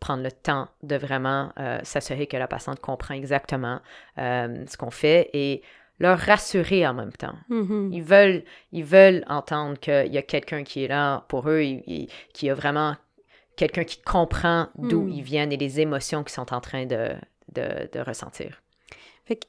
prendre 0.00 0.24
le 0.24 0.32
temps 0.32 0.66
de 0.82 0.96
vraiment 0.96 1.52
euh, 1.60 1.78
s'assurer 1.84 2.26
que 2.26 2.36
la 2.36 2.48
patiente 2.48 2.80
comprend 2.80 3.14
exactement 3.14 3.80
ce 4.16 4.76
qu'on 4.76 4.90
fait 4.90 5.30
et 5.34 5.62
leur 6.00 6.18
rassurer 6.18 6.86
en 6.86 6.94
même 6.94 7.12
temps. 7.12 7.34
Mm-hmm. 7.50 7.90
Ils, 7.92 8.02
veulent, 8.02 8.44
ils 8.72 8.84
veulent 8.84 9.22
entendre 9.28 9.78
qu'il 9.78 10.12
y 10.12 10.18
a 10.18 10.22
quelqu'un 10.22 10.64
qui 10.64 10.84
est 10.84 10.88
là 10.88 11.24
pour 11.28 11.48
eux, 11.48 11.60
qui 11.60 12.46
y 12.46 12.50
a 12.50 12.54
vraiment 12.54 12.96
quelqu'un 13.56 13.84
qui 13.84 14.00
comprend 14.00 14.68
d'où 14.76 15.02
mm. 15.02 15.10
ils 15.10 15.22
viennent 15.22 15.52
et 15.52 15.58
les 15.58 15.80
émotions 15.80 16.24
qu'ils 16.24 16.32
sont 16.32 16.54
en 16.54 16.62
train 16.62 16.86
de, 16.86 17.10
de, 17.52 18.00
ressentir. 18.00 18.62
Fait 19.26 19.36
que, 19.36 19.46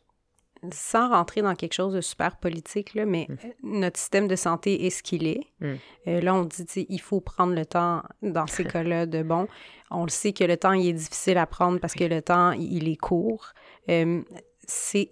sans 0.74 1.10
rentrer 1.10 1.42
dans 1.42 1.56
quelque 1.56 1.74
chose 1.74 1.94
de 1.94 2.02
super 2.02 2.36
politique, 2.36 2.94
là, 2.96 3.06
mais 3.06 3.28
mm. 3.30 3.36
notre 3.80 3.98
système 3.98 4.28
de 4.28 4.36
santé 4.36 4.86
est 4.86 4.90
ce 4.90 5.02
qu'il 5.02 5.26
est. 5.26 5.48
Mm. 5.62 5.74
Euh, 6.08 6.22
là, 6.22 6.36
on 6.36 6.44
dit, 6.44 6.86
il 6.90 7.00
faut 7.00 7.22
prendre 7.22 7.56
le 7.56 7.66
temps 7.66 8.04
dans 8.22 8.48
ces 8.48 8.66
cas-là 8.74 9.06
de 9.06 9.24
bon. 9.24 9.48
On 9.90 10.04
le 10.04 10.10
sait 10.10 10.34
que 10.34 10.44
le 10.44 10.58
temps, 10.58 10.74
il 10.74 10.90
est 10.90 10.94
difficile 10.94 11.38
à 11.38 11.46
prendre 11.46 11.80
parce 11.80 11.94
que 11.94 12.04
le 12.04 12.22
temps, 12.22 12.52
il 12.52 12.90
est 12.90 12.98
court. 12.98 13.54
Euh, 13.88 14.22
c'est 14.68 15.10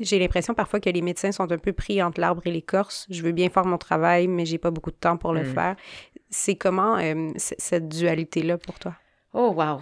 j'ai 0.00 0.18
l'impression 0.18 0.54
parfois 0.54 0.80
que 0.80 0.90
les 0.90 1.02
médecins 1.02 1.32
sont 1.32 1.50
un 1.52 1.58
peu 1.58 1.72
pris 1.72 2.02
entre 2.02 2.20
l'arbre 2.20 2.42
et 2.46 2.50
l'écorce. 2.50 3.06
Je 3.10 3.22
veux 3.22 3.32
bien 3.32 3.50
faire 3.50 3.64
mon 3.64 3.78
travail, 3.78 4.26
mais 4.26 4.44
j'ai 4.46 4.58
pas 4.58 4.70
beaucoup 4.70 4.90
de 4.90 4.96
temps 4.96 5.16
pour 5.16 5.32
le 5.32 5.42
mm. 5.42 5.54
faire. 5.54 5.76
C'est 6.30 6.56
comment 6.56 6.96
euh, 6.96 7.28
cette 7.36 7.88
dualité-là 7.88 8.58
pour 8.58 8.78
toi? 8.78 8.94
Oh, 9.34 9.52
wow! 9.54 9.80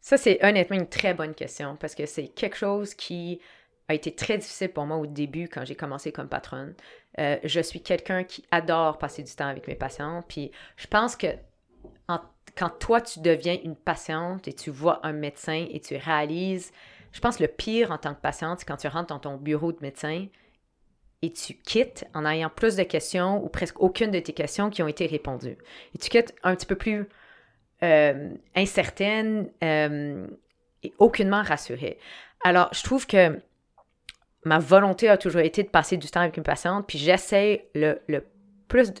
Ça, 0.00 0.16
c'est 0.16 0.44
honnêtement 0.44 0.76
une 0.76 0.88
très 0.88 1.14
bonne 1.14 1.34
question 1.34 1.76
parce 1.76 1.94
que 1.94 2.06
c'est 2.06 2.28
quelque 2.28 2.56
chose 2.56 2.94
qui 2.94 3.40
a 3.88 3.94
été 3.94 4.14
très 4.14 4.38
difficile 4.38 4.70
pour 4.70 4.84
moi 4.84 4.96
au 4.96 5.06
début 5.06 5.48
quand 5.48 5.64
j'ai 5.64 5.76
commencé 5.76 6.12
comme 6.12 6.28
patronne. 6.28 6.74
Euh, 7.18 7.36
je 7.44 7.60
suis 7.60 7.82
quelqu'un 7.82 8.24
qui 8.24 8.44
adore 8.50 8.98
passer 8.98 9.22
du 9.22 9.32
temps 9.32 9.46
avec 9.46 9.68
mes 9.68 9.74
patients, 9.74 10.24
puis 10.26 10.50
je 10.76 10.86
pense 10.86 11.14
que 11.14 11.28
quand 12.56 12.70
toi, 12.78 13.00
tu 13.00 13.20
deviens 13.20 13.56
une 13.64 13.76
patiente 13.76 14.46
et 14.48 14.52
tu 14.52 14.70
vois 14.70 15.00
un 15.06 15.12
médecin 15.12 15.66
et 15.70 15.80
tu 15.80 15.96
réalises 15.96 16.72
je 17.12 17.20
pense 17.20 17.36
que 17.36 17.42
le 17.42 17.48
pire 17.48 17.90
en 17.90 17.98
tant 17.98 18.14
que 18.14 18.20
patiente, 18.20 18.60
c'est 18.60 18.66
quand 18.66 18.76
tu 18.76 18.88
rentres 18.88 19.08
dans 19.08 19.18
ton 19.18 19.36
bureau 19.36 19.72
de 19.72 19.78
médecin 19.80 20.26
et 21.22 21.32
tu 21.32 21.54
quittes 21.54 22.04
en 22.14 22.26
ayant 22.26 22.50
plus 22.50 22.76
de 22.76 22.82
questions 22.82 23.42
ou 23.44 23.48
presque 23.48 23.80
aucune 23.80 24.10
de 24.10 24.18
tes 24.18 24.32
questions 24.32 24.70
qui 24.70 24.82
ont 24.82 24.88
été 24.88 25.06
répondues. 25.06 25.56
Et 25.94 25.98
tu 25.98 26.10
quittes 26.10 26.34
un 26.42 26.56
petit 26.56 26.66
peu 26.66 26.74
plus 26.74 27.08
euh, 27.82 28.30
incertaine 28.56 29.48
euh, 29.62 30.26
et 30.82 30.92
aucunement 30.98 31.42
rassurée. 31.42 31.98
Alors, 32.44 32.68
je 32.72 32.82
trouve 32.82 33.06
que 33.06 33.38
ma 34.44 34.58
volonté 34.58 35.08
a 35.08 35.16
toujours 35.16 35.42
été 35.42 35.62
de 35.62 35.68
passer 35.68 35.96
du 35.96 36.08
temps 36.08 36.20
avec 36.20 36.36
une 36.36 36.42
patiente, 36.42 36.86
puis 36.88 36.98
j'essaie 36.98 37.68
le, 37.74 38.00
le, 38.08 38.24
plus, 38.66 38.92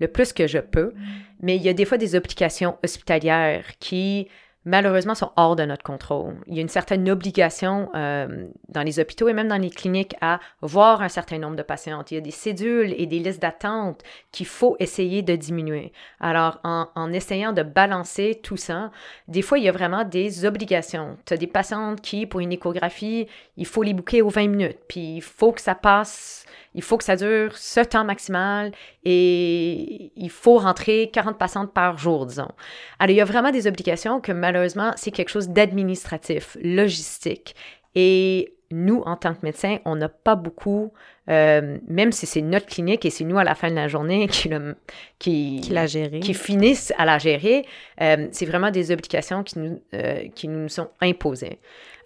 le 0.00 0.08
plus 0.08 0.32
que 0.32 0.48
je 0.48 0.58
peux, 0.58 0.92
mais 1.40 1.54
il 1.54 1.62
y 1.62 1.68
a 1.68 1.72
des 1.72 1.84
fois 1.84 1.98
des 1.98 2.16
applications 2.16 2.76
hospitalières 2.82 3.78
qui 3.78 4.28
malheureusement, 4.64 5.14
sont 5.14 5.30
hors 5.36 5.56
de 5.56 5.64
notre 5.64 5.82
contrôle. 5.82 6.36
Il 6.46 6.54
y 6.54 6.58
a 6.58 6.62
une 6.62 6.68
certaine 6.68 7.08
obligation 7.08 7.90
euh, 7.94 8.46
dans 8.68 8.82
les 8.82 9.00
hôpitaux 9.00 9.28
et 9.28 9.32
même 9.32 9.48
dans 9.48 9.60
les 9.60 9.70
cliniques 9.70 10.14
à 10.20 10.40
voir 10.62 11.02
un 11.02 11.08
certain 11.08 11.38
nombre 11.38 11.56
de 11.56 11.62
patientes. 11.62 12.10
Il 12.10 12.14
y 12.14 12.18
a 12.18 12.20
des 12.20 12.30
cédules 12.30 12.94
et 12.96 13.06
des 13.06 13.18
listes 13.18 13.40
d'attente 13.40 14.02
qu'il 14.32 14.46
faut 14.46 14.76
essayer 14.78 15.22
de 15.22 15.36
diminuer. 15.36 15.92
Alors, 16.20 16.60
en, 16.64 16.88
en, 16.94 17.12
essayant 17.12 17.52
de 17.52 17.62
balancer 17.62 18.40
tout 18.42 18.56
ça, 18.56 18.90
des 19.26 19.42
fois, 19.42 19.58
il 19.58 19.64
y 19.64 19.68
a 19.68 19.72
vraiment 19.72 20.04
des 20.04 20.44
obligations. 20.44 21.16
Tu 21.24 21.34
as 21.34 21.36
des 21.36 21.46
patientes 21.46 22.00
qui, 22.00 22.26
pour 22.26 22.40
une 22.40 22.52
échographie, 22.52 23.26
il 23.56 23.66
faut 23.66 23.82
les 23.82 23.94
bouquer 23.94 24.22
aux 24.22 24.28
20 24.28 24.48
minutes, 24.48 24.78
puis 24.88 25.16
il 25.16 25.22
faut 25.22 25.52
que 25.52 25.60
ça 25.60 25.74
passe 25.74 26.44
il 26.78 26.82
faut 26.82 26.96
que 26.96 27.02
ça 27.02 27.16
dure 27.16 27.58
ce 27.58 27.80
temps 27.80 28.04
maximal 28.04 28.70
et 29.04 30.12
il 30.14 30.30
faut 30.30 30.58
rentrer 30.58 31.10
40 31.12 31.36
patientes 31.36 31.72
par 31.72 31.98
jour, 31.98 32.24
disons. 32.24 32.52
Alors, 33.00 33.10
il 33.10 33.16
y 33.16 33.20
a 33.20 33.24
vraiment 33.24 33.50
des 33.50 33.66
obligations 33.66 34.20
que 34.20 34.30
malheureusement, 34.30 34.92
c'est 34.94 35.10
quelque 35.10 35.30
chose 35.30 35.48
d'administratif, 35.48 36.56
logistique. 36.62 37.56
Et 38.00 38.54
nous, 38.70 39.02
en 39.06 39.16
tant 39.16 39.34
que 39.34 39.40
médecins, 39.42 39.78
on 39.84 39.96
n'a 39.96 40.08
pas 40.08 40.36
beaucoup, 40.36 40.92
euh, 41.28 41.78
même 41.88 42.12
si 42.12 42.26
c'est 42.26 42.42
notre 42.42 42.66
clinique 42.66 43.04
et 43.04 43.10
c'est 43.10 43.24
nous 43.24 43.36
à 43.36 43.42
la 43.42 43.56
fin 43.56 43.70
de 43.70 43.74
la 43.74 43.88
journée 43.88 44.28
qui, 44.28 44.48
le, 44.48 44.76
qui, 45.18 45.60
qui, 45.64 45.72
la 45.72 45.86
gérer. 45.86 46.20
qui 46.20 46.32
finissent 46.32 46.92
à 46.96 47.04
la 47.04 47.18
gérer, 47.18 47.64
euh, 48.00 48.28
c'est 48.30 48.46
vraiment 48.46 48.70
des 48.70 48.92
obligations 48.92 49.42
qui 49.42 49.58
nous, 49.58 49.82
euh, 49.94 50.28
qui 50.32 50.46
nous 50.46 50.68
sont 50.68 50.90
imposées. 51.00 51.58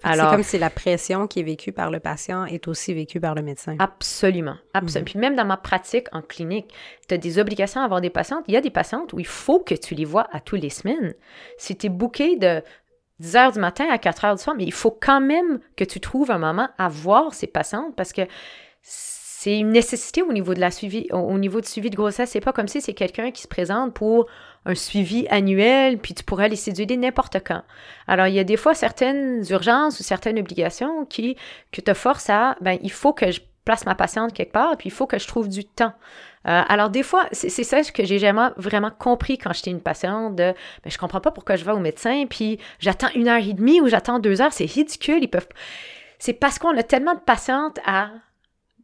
C'est 0.04 0.18
comme 0.18 0.42
si 0.42 0.58
la 0.58 0.70
pression 0.70 1.26
qui 1.28 1.40
est 1.40 1.44
vécue 1.44 1.70
par 1.70 1.90
le 1.90 2.00
patient 2.00 2.44
est 2.46 2.66
aussi 2.66 2.92
vécue 2.92 3.20
par 3.20 3.34
le 3.34 3.42
médecin. 3.42 3.76
Absolument. 3.78 4.56
absolument. 4.74 5.00
Mhm. 5.00 5.04
Puis 5.04 5.18
même 5.18 5.36
dans 5.36 5.44
ma 5.44 5.56
pratique 5.56 6.08
en 6.12 6.22
clinique, 6.22 6.72
tu 7.08 7.14
as 7.14 7.18
des 7.18 7.38
obligations 7.38 7.80
à 7.82 7.84
avoir 7.84 8.00
des 8.00 8.10
patientes. 8.10 8.44
Il 8.48 8.54
y 8.54 8.56
a 8.56 8.60
des 8.60 8.70
patientes 8.70 9.12
où 9.12 9.20
il 9.20 9.26
faut 9.26 9.60
que 9.60 9.74
tu 9.74 9.94
les 9.94 10.04
vois 10.04 10.26
à 10.32 10.40
tous 10.40 10.56
les 10.56 10.70
semaines. 10.70 11.14
Si 11.56 11.76
tu 11.76 11.86
es 11.86 11.88
booké 11.88 12.36
de 12.36 12.62
10 13.22 13.36
heures 13.36 13.52
du 13.52 13.60
matin 13.60 13.86
à 13.90 13.98
4 13.98 14.24
heures 14.24 14.36
du 14.36 14.42
soir, 14.42 14.56
mais 14.56 14.64
il 14.64 14.72
faut 14.72 14.90
quand 14.90 15.20
même 15.20 15.60
que 15.76 15.84
tu 15.84 16.00
trouves 16.00 16.30
un 16.30 16.38
moment 16.38 16.68
à 16.76 16.88
voir 16.88 17.34
ces 17.34 17.46
patientes 17.46 17.94
parce 17.96 18.12
que 18.12 18.22
c'est 18.82 19.58
une 19.58 19.70
nécessité 19.70 20.22
au 20.22 20.32
niveau 20.32 20.54
de 20.54 20.60
la 20.60 20.70
suivi, 20.70 21.06
au 21.12 21.38
niveau 21.38 21.60
du 21.60 21.68
suivi 21.68 21.90
de 21.90 21.96
grossesse. 21.96 22.30
C'est 22.30 22.40
pas 22.40 22.52
comme 22.52 22.68
si 22.68 22.80
c'est 22.80 22.94
quelqu'un 22.94 23.30
qui 23.30 23.42
se 23.42 23.48
présente 23.48 23.94
pour 23.94 24.26
un 24.64 24.74
suivi 24.74 25.26
annuel, 25.30 25.98
puis 25.98 26.14
tu 26.14 26.22
pourrais 26.22 26.48
les 26.48 26.56
séduire 26.56 26.86
n'importe 26.98 27.38
quand. 27.44 27.62
Alors, 28.06 28.26
il 28.26 28.34
y 28.34 28.38
a 28.38 28.44
des 28.44 28.56
fois 28.56 28.74
certaines 28.74 29.44
urgences 29.50 29.98
ou 29.98 30.02
certaines 30.02 30.38
obligations 30.38 31.04
qui, 31.06 31.36
que 31.72 31.80
te 31.80 31.94
forcent 31.94 32.30
à, 32.30 32.56
ben, 32.60 32.78
il 32.82 32.92
faut 32.92 33.12
que 33.12 33.30
je 33.32 33.40
place 33.64 33.86
ma 33.86 33.94
patiente 33.94 34.32
quelque 34.32 34.52
part, 34.52 34.76
puis 34.76 34.88
il 34.88 34.92
faut 34.92 35.06
que 35.06 35.18
je 35.18 35.26
trouve 35.26 35.48
du 35.48 35.64
temps. 35.64 35.92
Euh, 36.48 36.62
alors, 36.68 36.90
des 36.90 37.02
fois, 37.02 37.26
c'est 37.32 37.50
ça 37.50 37.82
que 37.82 38.04
j'ai 38.04 38.18
jamais 38.18 38.48
vraiment 38.56 38.90
compris 38.90 39.38
quand 39.38 39.52
j'étais 39.52 39.70
une 39.70 39.80
patiente 39.80 40.34
de 40.36 40.54
mais 40.84 40.90
je 40.90 40.98
comprends 40.98 41.20
pas 41.20 41.30
pourquoi 41.30 41.56
je 41.56 41.64
vais 41.64 41.72
au 41.72 41.78
médecin, 41.78 42.24
puis 42.28 42.58
j'attends 42.80 43.10
une 43.14 43.28
heure 43.28 43.42
et 43.42 43.52
demie 43.52 43.80
ou 43.80 43.88
j'attends 43.88 44.18
deux 44.18 44.40
heures, 44.40 44.52
c'est 44.52 44.66
ridicule. 44.66 45.22
Ils 45.22 45.28
peuvent. 45.28 45.48
C'est 46.18 46.34
parce 46.34 46.58
qu'on 46.58 46.76
a 46.76 46.82
tellement 46.82 47.14
de 47.14 47.20
patientes 47.20 47.78
à 47.86 48.10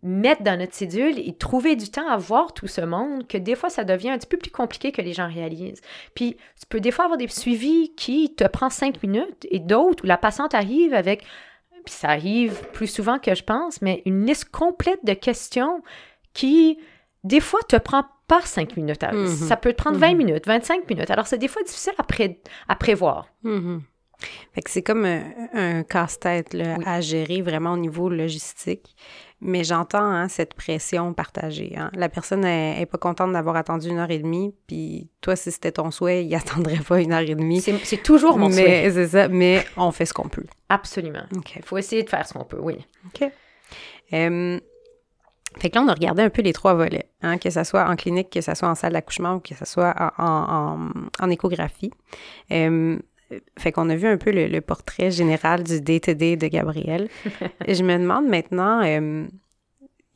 mettre 0.03 0.43
dans 0.43 0.59
notre 0.59 0.75
cédule 0.75 1.19
et 1.19 1.35
trouver 1.35 1.75
du 1.75 1.91
temps 1.91 2.09
à 2.09 2.17
voir 2.17 2.55
tout 2.55 2.69
ce 2.69 2.81
monde 2.81 3.27
que 3.27 3.37
des 3.37 3.57
fois 3.57 3.69
ça 3.69 3.83
devient 3.83 4.11
un 4.11 4.19
petit 4.19 4.29
peu 4.29 4.37
plus 4.37 4.51
compliqué 4.51 4.93
que 4.93 5.03
les 5.03 5.13
gens 5.13 5.29
réalisent. 5.29 5.81
Puis 6.15 6.37
tu 6.61 6.67
peux 6.69 6.81
des 6.81 6.93
fois 6.93 7.07
avoir 7.07 7.19
des 7.19 7.27
suivis 7.29 7.93
qui 7.97 8.35
te 8.35 8.45
prend 8.45 8.71
cinq 8.71 9.03
minutes 9.03 9.47
et 9.51 9.59
d'autres 9.59 10.05
où 10.05 10.07
la 10.07 10.17
patiente 10.17 10.55
arrive 10.55 10.95
avec 10.95 11.25
puis 11.85 11.95
ça 11.95 12.09
arrive 12.09 12.63
plus 12.73 12.87
souvent 12.87 13.19
que 13.19 13.35
je 13.35 13.43
pense, 13.43 13.83
mais 13.83 14.03
une 14.07 14.27
liste 14.27 14.47
complète 14.47 15.05
de 15.05 15.15
questions 15.15 15.83
qui 16.33 16.79
des 17.25 17.41
fois, 17.41 17.61
te 17.69 17.77
prend 17.77 18.05
pas 18.27 18.43
cinq 18.43 18.77
minutes. 18.77 19.03
Mhm. 19.03 19.27
Ça 19.27 19.57
peut 19.57 19.73
te 19.73 19.77
prendre 19.77 19.99
20 19.99 20.11
mhm. 20.11 20.17
minutes, 20.17 20.47
25 20.47 20.89
minutes. 20.89 21.11
Alors, 21.11 21.27
c'est 21.27 21.39
des 21.39 21.49
fois 21.49 21.63
difficile 21.63 21.93
à, 21.99 22.73
à 22.73 22.77
prévoir. 22.77 23.29
Mhm. 23.43 23.83
Fait 24.53 24.63
que 24.63 24.71
c'est 24.71 24.83
comme 24.83 25.05
un, 25.05 25.83
casse-tête 25.85 26.57
à 26.85 27.01
gérer 27.01 27.41
vraiment 27.41 27.75
au 27.75 27.77
niveau 27.77 28.09
logistique. 28.09 28.97
Mais 29.41 29.63
j'entends 29.63 30.03
hein, 30.03 30.29
cette 30.29 30.55
pression 30.55 31.15
partagée. 31.15 31.75
Hein. 31.77 31.91
La 31.95 32.09
personne 32.09 32.41
n'est 32.41 32.87
pas 32.87 32.99
contente 32.99 33.33
d'avoir 33.33 33.55
attendu 33.57 33.89
une 33.89 33.99
heure 33.99 34.11
et 34.11 34.19
demie, 34.19 34.53
puis 34.67 35.09
toi, 35.21 35.37
si 35.37 35.53
c'était 35.53 35.73
ton 35.73 35.91
souhait, 35.91 36.25
il 36.25 36.35
attendrait 36.35 36.77
pas 36.79 37.01
une 37.01 37.13
heure 37.13 37.21
et 37.21 37.35
demie. 37.35 37.61
C'est 37.61 38.03
toujours 38.03 38.37
mon 38.39 38.51
souhait. 38.51 38.91
C'est 38.91 39.09
ça, 39.09 39.29
mais 39.29 39.65
on 39.77 39.93
fait 39.93 40.07
ce 40.07 40.15
qu'on 40.15 40.29
peut. 40.29 40.45
Absolument. 40.69 41.25
Il 41.57 41.63
faut 41.63 41.79
essayer 41.79 42.03
de 42.03 42.11
faire 42.11 42.27
ce 42.27 42.33
qu'on 42.33 42.45
peut, 42.45 42.59
oui. 42.61 42.85
OK. 43.07 43.31
Fait 45.57 45.71
que 45.71 45.75
là, 45.77 45.83
on 45.83 45.89
a 45.89 45.95
regardé 45.95 46.23
un 46.23 46.31
peu 46.31 46.43
les 46.43 46.53
trois 46.53 46.75
volets, 46.75 47.09
hein, 47.23 47.39
que 47.39 47.51
ce 47.51 47.65
soit 47.65 47.89
en 47.89 47.97
clinique, 47.97 48.31
que 48.31 48.41
ce 48.41 48.55
soit 48.55 48.69
en 48.69 48.75
salle 48.75 48.93
d'accouchement 48.93 49.35
ou 49.35 49.41
que 49.41 49.55
ce 49.55 49.65
soit 49.65 49.95
en, 50.19 50.91
en, 51.21 51.31
échographie. 51.31 51.91
Euh, 52.53 52.99
fait 53.59 53.73
qu'on 53.73 53.91
a 53.91 53.97
vu 53.97 54.07
un 54.07 54.17
peu 54.17 54.31
le, 54.31 54.61
portrait 54.61 55.11
général 55.11 55.63
du 55.63 55.81
day-to-day 55.81 56.37
de 56.37 56.47
Gabriel. 56.47 57.09
Et 57.67 57.75
je 57.75 57.83
me 57.83 57.97
demande 57.99 58.27
maintenant, 58.27 58.83
euh, 58.85 59.27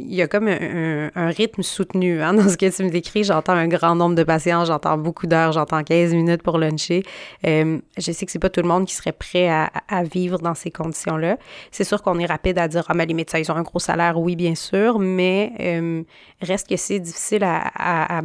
il 0.09 0.15
y 0.15 0.23
a 0.23 0.29
comme 0.29 0.49
un, 0.49 1.31
rythme 1.31 1.63
soutenu 1.63 2.23
hein, 2.23 2.35
dans 2.35 2.49
ce 2.49 2.57
que 2.57 2.75
tu 2.75 2.85
me 2.85 2.91
décris. 2.91 3.25
J'entends 3.25 3.53
un 3.53 3.69
grand 3.69 3.95
nombre 3.95 4.15
de 4.15 4.23
patients, 4.23 4.65
j'entends 4.65 4.99
beaucoup 4.99 5.27
d'heures, 5.27 5.53
j'entends 5.53 5.83
15 5.83 6.15
minutes 6.15 6.43
pour 6.43 6.59
luncher. 6.59 7.03
Euh, 7.47 7.79
je 7.97 8.13
sais 8.13 8.27
que 8.27 8.33
c'est 8.33 8.39
pas 8.39 8.51
tout 8.51 8.61
le 8.61 8.69
monde 8.69 8.87
qui 8.87 8.95
serait 8.95 9.13
prêt 9.13 9.49
à, 9.49 9.71
vivre 10.05 10.39
dans 10.39 10.55
ces 10.55 10.71
conditions-là. 10.71 11.37
C'est 11.71 11.85
sûr 11.85 12.03
qu'on 12.03 12.19
est 12.19 12.27
rapide 12.27 12.59
à 12.59 12.69
dire, 12.69 12.85
ah, 12.89 12.95
mais 12.95 13.07
les 13.07 13.15
médecins, 13.15 13.39
ils 13.39 13.51
ont 13.51 13.57
un 13.57 13.63
gros 13.63 13.79
salaire, 13.79 14.19
oui, 14.19 14.37
bien 14.37 14.55
sûr, 14.55 14.99
mais 14.99 15.53
euh, 15.61 16.03
reste 16.41 16.69
que 16.69 16.77
c'est 16.77 17.01
difficile 17.01 17.45
à, 17.45 18.23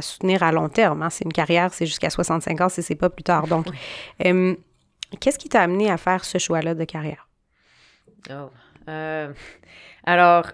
soutenir 0.00 0.42
à 0.42 0.52
long 0.52 0.68
terme. 0.68 1.02
Hein. 1.02 1.10
C'est 1.10 1.24
une 1.24 1.32
carrière, 1.32 1.72
c'est 1.72 1.86
jusqu'à 1.86 2.10
65 2.10 2.60
ans, 2.60 2.68
c'est 2.68 2.94
pas 2.94 3.10
plus 3.10 3.24
tard. 3.24 3.46
Donc, 3.46 3.66
euh, 4.24 4.54
qu'est-ce 5.20 5.38
qui 5.38 5.48
t'a 5.48 5.62
amené 5.62 5.90
à 5.90 5.96
faire 5.96 6.24
ce 6.24 6.38
choix-là 6.38 6.74
de 6.74 6.84
carrière? 6.84 7.28
Oh. 8.30 8.50
alors, 10.04 10.46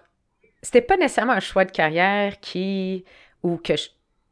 c'était 0.64 0.80
pas 0.80 0.96
nécessairement 0.96 1.34
un 1.34 1.40
choix 1.40 1.64
de 1.64 1.70
carrière 1.70 2.40
qui 2.40 3.04
ou 3.42 3.58
que 3.58 3.74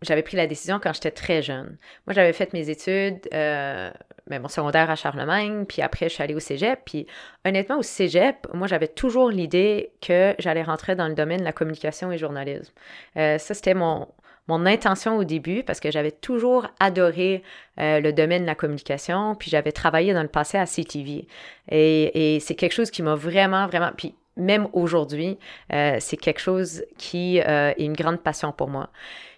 j'avais 0.00 0.22
pris 0.22 0.36
la 0.36 0.46
décision 0.46 0.80
quand 0.82 0.92
j'étais 0.94 1.10
très 1.10 1.42
jeune. 1.42 1.76
Moi, 2.06 2.14
j'avais 2.14 2.32
fait 2.32 2.52
mes 2.54 2.70
études, 2.70 3.28
euh, 3.34 3.90
ben, 4.26 4.40
mon 4.40 4.48
secondaire 4.48 4.90
à 4.90 4.96
Charlemagne, 4.96 5.66
puis 5.66 5.82
après, 5.82 6.08
je 6.08 6.14
suis 6.14 6.22
allée 6.22 6.34
au 6.34 6.40
cégep. 6.40 6.80
Puis 6.86 7.06
honnêtement, 7.44 7.78
au 7.78 7.82
cégep, 7.82 8.48
moi, 8.54 8.66
j'avais 8.66 8.88
toujours 8.88 9.28
l'idée 9.28 9.92
que 10.00 10.34
j'allais 10.38 10.62
rentrer 10.62 10.96
dans 10.96 11.06
le 11.06 11.14
domaine 11.14 11.40
de 11.40 11.44
la 11.44 11.52
communication 11.52 12.10
et 12.10 12.18
journalisme. 12.18 12.72
Euh, 13.18 13.36
ça, 13.36 13.52
c'était 13.52 13.74
mon, 13.74 14.08
mon 14.48 14.64
intention 14.64 15.18
au 15.18 15.24
début 15.24 15.62
parce 15.62 15.80
que 15.80 15.90
j'avais 15.90 16.12
toujours 16.12 16.66
adoré 16.80 17.42
euh, 17.78 18.00
le 18.00 18.12
domaine 18.14 18.42
de 18.42 18.46
la 18.46 18.54
communication, 18.54 19.34
puis 19.34 19.50
j'avais 19.50 19.72
travaillé 19.72 20.14
dans 20.14 20.22
le 20.22 20.28
passé 20.28 20.56
à 20.56 20.64
CTV. 20.64 21.28
Et, 21.70 22.36
et 22.36 22.40
c'est 22.40 22.54
quelque 22.54 22.72
chose 22.72 22.90
qui 22.90 23.02
m'a 23.02 23.16
vraiment, 23.16 23.66
vraiment... 23.66 23.90
Puis 23.94 24.14
même 24.36 24.68
aujourd'hui, 24.72 25.38
euh, 25.72 25.96
c'est 26.00 26.16
quelque 26.16 26.40
chose 26.40 26.84
qui 26.98 27.40
euh, 27.40 27.72
est 27.76 27.84
une 27.84 27.92
grande 27.92 28.20
passion 28.20 28.52
pour 28.52 28.68
moi. 28.68 28.90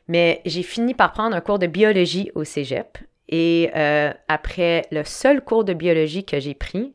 Mais 0.08 0.42
j'ai 0.44 0.62
fini 0.62 0.94
par 0.94 1.12
prendre 1.12 1.34
un 1.34 1.40
cours 1.40 1.58
de 1.58 1.66
biologie 1.66 2.30
au 2.34 2.44
Cégep. 2.44 2.98
Et 3.28 3.70
euh, 3.74 4.12
après 4.28 4.86
le 4.90 5.02
seul 5.04 5.40
cours 5.40 5.64
de 5.64 5.72
biologie 5.72 6.24
que 6.24 6.38
j'ai 6.38 6.54
pris, 6.54 6.94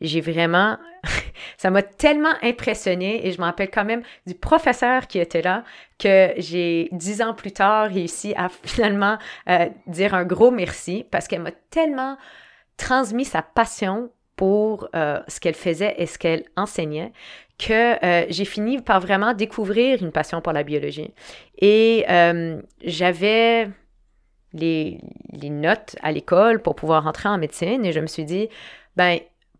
j'ai 0.00 0.20
vraiment, 0.20 0.78
ça 1.58 1.70
m'a 1.70 1.82
tellement 1.82 2.32
impressionné 2.42 3.26
et 3.26 3.32
je 3.32 3.38
me 3.38 3.44
rappelle 3.44 3.70
quand 3.70 3.84
même 3.84 4.02
du 4.26 4.34
professeur 4.34 5.06
qui 5.06 5.18
était 5.18 5.42
là 5.42 5.64
que 5.98 6.32
j'ai 6.38 6.88
dix 6.92 7.20
ans 7.20 7.34
plus 7.34 7.52
tard 7.52 7.90
réussi 7.90 8.32
à 8.36 8.48
finalement 8.64 9.18
dire 9.86 10.14
un 10.14 10.24
gros 10.24 10.50
merci 10.50 11.04
parce 11.10 11.28
qu'elle 11.28 11.42
m'a 11.42 11.52
tellement 11.70 12.16
transmis 12.78 13.24
sa 13.26 13.42
passion 13.42 14.10
pour 14.38 14.88
euh, 14.94 15.18
ce 15.26 15.40
qu'elle 15.40 15.56
faisait 15.56 15.96
et 15.98 16.06
ce 16.06 16.16
qu'elle 16.16 16.44
enseignait 16.56 17.12
que 17.58 18.04
euh, 18.04 18.24
j'ai 18.30 18.44
fini 18.44 18.80
par 18.80 19.00
vraiment 19.00 19.34
découvrir 19.34 20.00
une 20.00 20.12
passion 20.12 20.40
pour 20.40 20.52
la 20.52 20.62
biologie. 20.62 21.12
Et 21.58 22.04
euh, 22.08 22.62
j'avais 22.84 23.68
les, 24.52 25.00
les, 25.32 25.50
notes 25.50 25.96
à 26.02 26.12
l'école 26.12 26.62
pour 26.62 26.76
pouvoir 26.76 27.02
rentrer 27.02 27.28
en 27.28 27.36
médecine 27.36 27.84
et 27.84 27.90
je 27.90 27.98
me 27.98 28.06
suis 28.06 28.24
dit, 28.24 28.48
ben, 28.96 29.18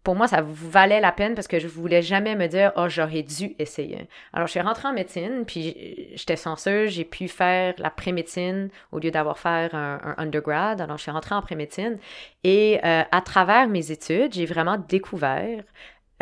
pour 0.09 0.17
moi, 0.17 0.27
ça 0.27 0.41
valait 0.43 1.03
la 1.03 1.13
peine 1.13 1.35
parce 1.35 1.49
que 1.49 1.59
je 1.59 1.69
voulais 1.69 2.01
jamais 2.01 2.35
me 2.35 2.47
dire, 2.47 2.73
oh, 2.77 2.89
j'aurais 2.89 3.23
dû 3.23 3.55
essayer. 3.59 4.09
Alors, 4.33 4.47
je 4.47 4.53
suis 4.53 4.61
rentrée 4.63 4.89
en 4.89 4.95
médecine, 4.95 5.45
puis 5.47 6.09
j'étais 6.15 6.37
senseuse, 6.37 6.93
j'ai 6.93 7.05
pu 7.05 7.29
faire 7.29 7.75
la 7.77 7.91
pré-médecine 7.91 8.71
au 8.91 9.01
lieu 9.01 9.11
d'avoir 9.11 9.39
fait 9.39 9.69
un, 9.75 10.15
undergrad. 10.17 10.81
Alors, 10.81 10.97
je 10.97 11.03
suis 11.03 11.11
rentrée 11.11 11.35
en 11.35 11.43
pré-médecine 11.43 11.99
et 12.43 12.81
euh, 12.87 13.03
à 13.13 13.21
travers 13.21 13.69
mes 13.69 13.91
études, 13.91 14.33
j'ai 14.33 14.47
vraiment 14.47 14.79
découvert 14.79 15.63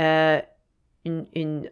euh, 0.00 0.40
une, 1.04 1.70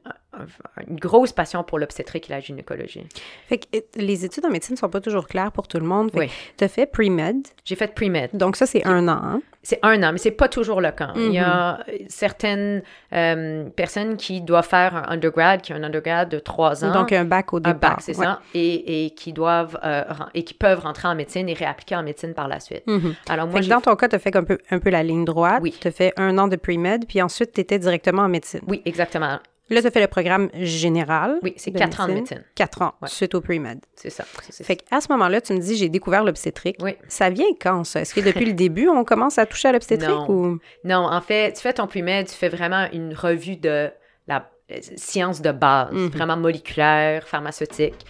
une 0.88 0.96
grosse 0.96 1.32
passion 1.32 1.64
pour 1.64 1.78
l'obstétrique 1.78 2.30
et 2.30 2.32
la 2.32 2.40
gynécologie. 2.40 3.06
Fait 3.46 3.58
que 3.58 3.66
les 3.96 4.24
études 4.24 4.44
en 4.46 4.50
médecine 4.50 4.74
ne 4.74 4.78
sont 4.78 4.88
pas 4.88 5.00
toujours 5.00 5.26
claires 5.26 5.52
pour 5.52 5.68
tout 5.68 5.78
le 5.78 5.86
monde. 5.86 6.10
oui. 6.14 6.30
Tu 6.56 6.64
as 6.64 6.68
fait 6.68 6.86
pre-med. 6.86 7.46
J'ai 7.64 7.76
fait 7.76 7.94
pre-med. 7.94 8.30
Donc 8.34 8.56
ça, 8.56 8.66
c'est 8.66 8.86
un 8.86 9.08
an. 9.08 9.20
Hein? 9.22 9.42
C'est 9.64 9.78
un 9.82 10.02
an, 10.02 10.12
mais 10.12 10.18
c'est 10.18 10.30
pas 10.30 10.48
toujours 10.48 10.82
le 10.82 10.90
cas. 10.90 11.12
Il 11.16 11.32
y 11.32 11.38
a 11.38 11.78
mm-hmm. 11.78 12.06
certaines 12.08 12.82
euh, 13.14 13.64
personnes 13.70 14.18
qui 14.18 14.42
doivent 14.42 14.68
faire 14.68 14.94
un 14.94 15.14
undergrad, 15.14 15.62
qui 15.62 15.72
ont 15.72 15.76
un 15.76 15.82
undergrad 15.84 16.28
de 16.28 16.38
trois 16.38 16.84
ans. 16.84 16.92
Donc 16.92 17.12
un 17.12 17.24
bac 17.24 17.54
au 17.54 17.60
départ. 17.60 17.92
Un 17.92 17.94
bac, 17.94 18.00
c'est 18.00 18.12
ça. 18.12 18.40
Et, 18.52 19.06
et, 19.06 19.10
qui 19.10 19.32
doivent 19.32 19.78
euh, 19.82 20.04
et 20.34 20.44
qui 20.44 20.52
peuvent 20.52 20.80
rentrer 20.80 21.08
en 21.08 21.14
médecine 21.14 21.48
et 21.48 21.54
réappliquer 21.54 21.96
en 21.96 22.02
médecine 22.02 22.34
par 22.34 22.46
la 22.46 22.60
suite. 22.60 22.86
Mm-hmm. 22.86 23.14
Alors 23.30 23.46
moi, 23.46 23.60
dans 23.60 23.80
ton 23.80 23.96
cas, 23.96 24.08
tu 24.08 24.16
as 24.16 24.18
fait 24.18 24.36
un 24.36 24.44
peu, 24.44 24.58
un 24.70 24.78
peu 24.78 24.90
la 24.90 25.02
ligne 25.02 25.24
droite. 25.24 25.60
Oui. 25.62 25.74
Tu 25.80 25.88
as 25.88 25.92
fait 25.92 26.12
un 26.18 26.36
an 26.36 26.46
de 26.46 26.56
pre-med, 26.56 27.06
puis 27.08 27.22
ensuite 27.22 27.52
tu 27.54 27.62
étais 27.62 27.78
directement 27.78 28.22
en 28.22 28.28
médecine. 28.28 28.60
Oui, 28.68 28.82
exactement. 28.84 29.38
Là, 29.70 29.80
tu 29.80 29.86
as 29.86 29.90
fait 29.90 30.00
le 30.00 30.08
programme 30.08 30.50
général. 30.54 31.38
Oui, 31.42 31.54
c'est 31.56 31.72
quatre 31.72 32.00
ans 32.00 32.08
de 32.08 32.12
médecine. 32.12 32.44
Quatre 32.54 32.82
ans, 32.82 32.94
suite 33.06 33.34
au 33.34 33.40
pre-med. 33.40 33.80
C'est 33.94 34.10
ça. 34.10 34.24
Fait 34.24 34.76
qu'à 34.76 35.00
ce 35.00 35.10
moment-là, 35.12 35.40
tu 35.40 35.52
me 35.54 35.58
dis, 35.58 35.76
j'ai 35.76 35.88
découvert 35.88 36.22
l'obstétrique. 36.22 36.76
Oui. 36.80 36.96
Ça 37.08 37.30
vient 37.30 37.46
quand, 37.60 37.84
ça? 37.84 38.00
Est-ce 38.00 38.14
que 38.14 38.20
depuis 38.20 38.44
le 38.44 38.52
début, 38.52 38.88
on 38.88 39.04
commence 39.04 39.38
à 39.38 39.46
toucher 39.46 39.68
à 39.68 39.72
l'obstétrique 39.72 40.10
non. 40.10 40.30
ou... 40.30 40.58
Non, 40.84 41.06
en 41.06 41.20
fait, 41.20 41.54
tu 41.54 41.60
fais 41.60 41.72
ton 41.72 41.86
pre-med, 41.86 42.28
tu 42.28 42.34
fais 42.34 42.48
vraiment 42.48 42.86
une 42.92 43.14
revue 43.14 43.56
de 43.56 43.90
la 44.26 44.50
euh, 44.70 44.76
science 44.96 45.40
de 45.40 45.52
base, 45.52 45.92
mhm. 45.92 46.08
vraiment 46.08 46.36
moléculaire, 46.36 47.26
pharmaceutique. 47.26 48.04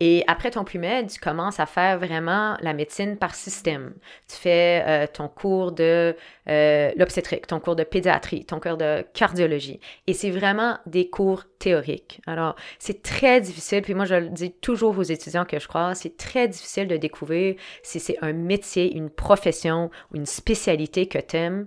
Et 0.00 0.24
après 0.26 0.50
ton 0.50 0.64
plumet, 0.64 1.06
tu 1.06 1.18
commences 1.18 1.58
à 1.58 1.66
faire 1.66 1.98
vraiment 1.98 2.56
la 2.60 2.74
médecine 2.74 3.16
par 3.16 3.34
système. 3.34 3.94
Tu 4.28 4.36
fais 4.36 4.84
euh, 4.86 5.06
ton 5.06 5.28
cours 5.28 5.72
de 5.72 6.14
euh, 6.48 6.90
l'obstétrique, 6.96 7.46
ton 7.46 7.60
cours 7.60 7.76
de 7.76 7.84
pédiatrie, 7.84 8.44
ton 8.44 8.60
cours 8.60 8.76
de 8.76 9.04
cardiologie. 9.14 9.80
Et 10.06 10.12
c'est 10.12 10.30
vraiment 10.30 10.78
des 10.84 11.08
cours 11.08 11.44
théoriques. 11.58 12.20
Alors, 12.26 12.56
c'est 12.78 13.02
très 13.02 13.40
difficile, 13.40 13.80
puis 13.82 13.94
moi 13.94 14.04
je 14.04 14.16
le 14.16 14.28
dis 14.28 14.52
toujours 14.52 14.98
aux 14.98 15.02
étudiants 15.02 15.46
que 15.46 15.58
je 15.58 15.66
crois, 15.66 15.94
c'est 15.94 16.16
très 16.18 16.48
difficile 16.48 16.88
de 16.88 16.96
découvrir 16.98 17.56
si 17.82 17.98
c'est 17.98 18.18
un 18.20 18.34
métier, 18.34 18.94
une 18.94 19.08
profession 19.08 19.90
ou 20.12 20.16
une 20.16 20.26
spécialité 20.26 21.06
que 21.06 21.18
tu 21.18 21.36
aimes 21.36 21.66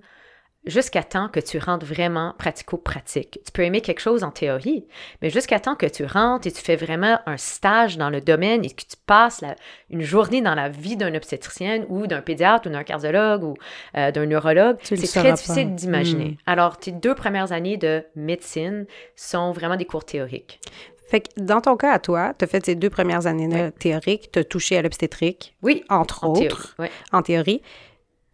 jusqu'à 0.70 1.04
temps 1.04 1.30
que 1.30 1.40
tu 1.40 1.58
rentres 1.58 1.86
vraiment 1.86 2.34
pratico-pratique. 2.38 3.40
Tu 3.46 3.52
peux 3.52 3.64
aimer 3.64 3.82
quelque 3.82 4.00
chose 4.00 4.24
en 4.24 4.32
théorie, 4.32 4.86
mais 5.22 5.30
jusqu'à 5.30 5.60
temps 5.60 5.76
que 5.76 5.86
tu 5.86 6.06
rentres 6.06 6.48
et 6.48 6.52
tu 6.52 6.62
fais 6.62 6.76
vraiment 6.76 7.20
un 7.26 7.38
stage 7.38 7.98
dans 7.98 8.10
le 8.10 8.22
domaine 8.22 8.64
et 8.64 8.70
que 8.70 8.82
tu 8.82 8.98
passes 9.06 9.44
une 9.90 10.02
journée 10.02 10.42
dans 10.42 10.56
la 10.56 10.70
vie 10.70 10.96
d'un 10.96 11.14
obstétricien 11.16 11.86
ou 11.90 12.08
d'un 12.08 12.22
pédiatre 12.22 12.68
ou 12.68 12.72
d'un 12.72 12.84
cardiologue 12.84 13.44
ou 13.44 13.54
euh, 13.98 14.12
d'un 14.12 14.26
neurologue, 14.26 14.78
c'est 14.84 14.96
très 14.96 15.34
difficile 15.34 15.76
d'imaginer. 15.76 16.30
Hmm. 16.30 16.38
Alors, 16.46 16.78
tes 16.78 16.92
deux 16.92 17.16
premières 17.16 17.52
années 17.52 17.78
de 17.78 18.04
médecine 18.16 18.86
sont 19.16 19.52
vraiment 19.52 19.76
des 19.76 19.86
cours 19.86 20.06
théoriques. 20.06 20.60
Fait 21.10 21.22
que 21.22 21.42
dans 21.42 21.60
ton 21.60 21.76
cas 21.76 21.92
à 21.92 22.00
toi, 22.00 22.34
tu 22.38 22.46
as 22.46 22.48
fait 22.48 22.64
ces 22.64 22.76
deux 22.76 22.92
premières 22.92 23.26
années 23.26 23.72
théoriques, 23.80 24.32
tu 24.32 24.40
as 24.40 24.44
touché 24.44 24.78
à 24.78 24.84
l'obstétrique. 24.84 25.56
Oui. 25.64 25.84
Entre 25.90 26.24
autres. 26.24 26.76
En 27.12 27.24
théorie 27.24 27.64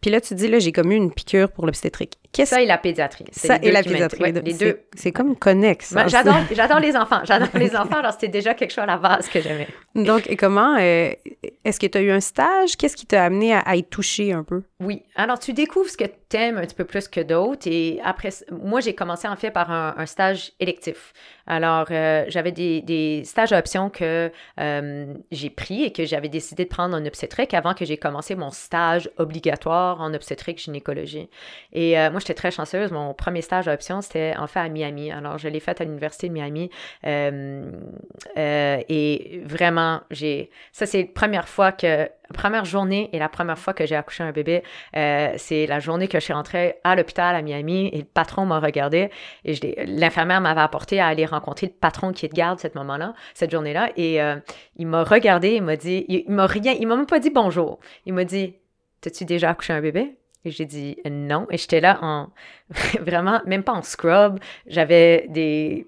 Puis 0.00 0.10
là, 0.10 0.20
tu 0.20 0.34
dis, 0.34 0.48
là, 0.48 0.58
j'ai 0.58 0.72
comme 0.72 0.92
eu 0.92 0.94
une 0.94 1.12
piqûre 1.12 1.50
pour 1.50 1.66
l'obstétrique. 1.66 2.18
Qu'est-ce... 2.32 2.50
Ça 2.50 2.62
et 2.62 2.66
la 2.66 2.78
pédiatrie. 2.78 3.24
Ça 3.32 3.58
et 3.62 3.72
la 3.72 3.82
pédiatrie. 3.82 4.32
les 4.32 4.52
deux. 4.52 4.80
C'est 4.94 5.10
comme 5.10 5.36
connexe. 5.36 5.94
Ben, 5.94 6.06
j'adore, 6.06 6.36
j'adore 6.52 6.80
les 6.80 6.94
enfants. 6.96 7.20
J'adore 7.24 7.48
les 7.54 7.74
enfants. 7.74 7.98
Alors, 7.98 8.12
c'était 8.12 8.28
déjà 8.28 8.54
quelque 8.54 8.70
chose 8.70 8.84
à 8.84 8.86
la 8.86 8.98
base 8.98 9.28
que 9.28 9.40
j'aimais. 9.40 9.68
Donc, 9.94 10.28
et 10.30 10.36
comment, 10.36 10.76
euh, 10.76 11.10
est-ce 11.64 11.80
que 11.80 11.86
tu 11.86 11.98
as 11.98 12.02
eu 12.02 12.10
un 12.10 12.20
stage? 12.20 12.76
Qu'est-ce 12.76 12.96
qui 12.96 13.06
t'a 13.06 13.24
amené 13.24 13.54
à, 13.54 13.60
à, 13.60 13.76
y 13.76 13.84
toucher 13.84 14.32
un 14.32 14.44
peu? 14.44 14.62
Oui. 14.80 15.02
Alors, 15.16 15.38
tu 15.38 15.52
découvres 15.52 15.88
ce 15.88 15.96
que 15.96 16.04
tu 16.28 16.36
aimes 16.36 16.58
un 16.58 16.62
petit 16.62 16.74
peu 16.74 16.84
plus 16.84 17.08
que 17.08 17.20
d'autres. 17.20 17.66
Et 17.66 18.00
après, 18.04 18.30
moi, 18.50 18.80
j'ai 18.80 18.94
commencé 18.94 19.28
en 19.28 19.36
fait 19.36 19.50
par 19.50 19.70
un, 19.70 20.06
stage 20.06 20.52
électif. 20.60 21.12
Alors, 21.46 21.86
euh, 21.90 22.24
j'avais 22.28 22.52
des, 22.52 22.80
des, 22.82 23.22
stages 23.24 23.52
à 23.52 23.58
option 23.58 23.90
que 23.90 24.30
euh, 24.60 25.14
j'ai 25.30 25.50
pris 25.50 25.84
et 25.84 25.92
que 25.92 26.04
j'avais 26.04 26.28
décidé 26.28 26.64
de 26.64 26.68
prendre 26.68 26.96
en 26.96 27.04
obstétrique 27.04 27.54
avant 27.54 27.74
que 27.74 27.84
j'ai 27.84 27.96
commencé 27.96 28.34
mon 28.34 28.50
stage 28.50 29.10
obligatoire 29.18 30.00
en 30.00 30.14
obstétrique 30.14 30.58
gynécologie. 30.58 31.28
Et 31.72 31.94
moi, 32.10 32.20
j'étais 32.20 32.34
très 32.34 32.50
chanceuse. 32.50 32.90
Mon 32.90 33.14
premier 33.14 33.42
stage 33.42 33.68
à 33.68 33.74
option, 33.74 34.00
c'était 34.00 34.34
en 34.36 34.46
fait 34.46 34.60
à 34.60 34.68
Miami. 34.68 35.10
Alors, 35.10 35.38
je 35.38 35.48
l'ai 35.48 35.60
fait 35.60 35.80
à 35.80 35.84
l'Université 35.84 36.28
de 36.28 36.32
Miami. 36.32 36.70
Euh, 37.06 37.70
euh, 38.36 38.82
et 38.88 39.40
vraiment, 39.44 40.00
j'ai. 40.10 40.50
Ça, 40.72 40.86
c'est 40.86 41.02
la 41.02 41.08
première 41.14 41.48
fois 41.48 41.72
que. 41.72 42.08
Première 42.34 42.64
journée 42.64 43.08
et 43.12 43.20
la 43.20 43.28
première 43.28 43.56
fois 43.56 43.72
que 43.72 43.86
j'ai 43.86 43.94
accouché 43.94 44.24
un 44.24 44.32
bébé, 44.32 44.64
euh, 44.96 45.32
c'est 45.36 45.64
la 45.68 45.78
journée 45.78 46.08
que 46.08 46.15
je 46.18 46.24
suis 46.24 46.32
rentrée 46.32 46.76
à 46.84 46.94
l'hôpital 46.96 47.34
à 47.34 47.42
Miami 47.42 47.88
et 47.92 47.98
le 47.98 48.04
patron 48.04 48.46
m'a 48.46 48.60
regardé 48.60 49.10
et 49.44 49.54
l'infirmière 49.86 50.40
m'avait 50.40 50.60
apporté 50.60 51.00
à 51.00 51.06
aller 51.06 51.26
rencontrer 51.26 51.66
le 51.66 51.72
patron 51.72 52.12
qui 52.12 52.26
est 52.26 52.28
de 52.28 52.34
garde 52.34 52.58
cette 52.58 52.74
moment-là, 52.74 53.14
cette 53.34 53.50
journée-là. 53.50 53.90
Et 53.96 54.18
il 54.76 54.86
m'a 54.86 55.04
regardé, 55.04 55.54
il 55.56 55.62
m'a 55.62 55.76
dit, 55.76 56.04
il, 56.08 56.24
il 56.26 56.32
m'a 56.32 56.46
rien, 56.46 56.74
il 56.78 56.86
m'a 56.86 56.96
même 56.96 57.06
pas 57.06 57.18
dit 57.18 57.30
bonjour. 57.30 57.78
Il 58.04 58.14
m'a 58.14 58.24
dit, 58.24 58.54
t'as-tu 59.00 59.24
déjà 59.24 59.50
accouché 59.50 59.72
un 59.72 59.80
bébé? 59.80 60.16
Et 60.46 60.50
j'ai 60.50 60.64
dit 60.64 60.96
non. 61.10 61.46
Et 61.50 61.58
j'étais 61.58 61.80
là 61.80 61.98
en 62.02 62.28
vraiment, 63.00 63.40
même 63.46 63.64
pas 63.64 63.72
en 63.72 63.82
scrub. 63.82 64.38
J'avais 64.66 65.26
des 65.28 65.86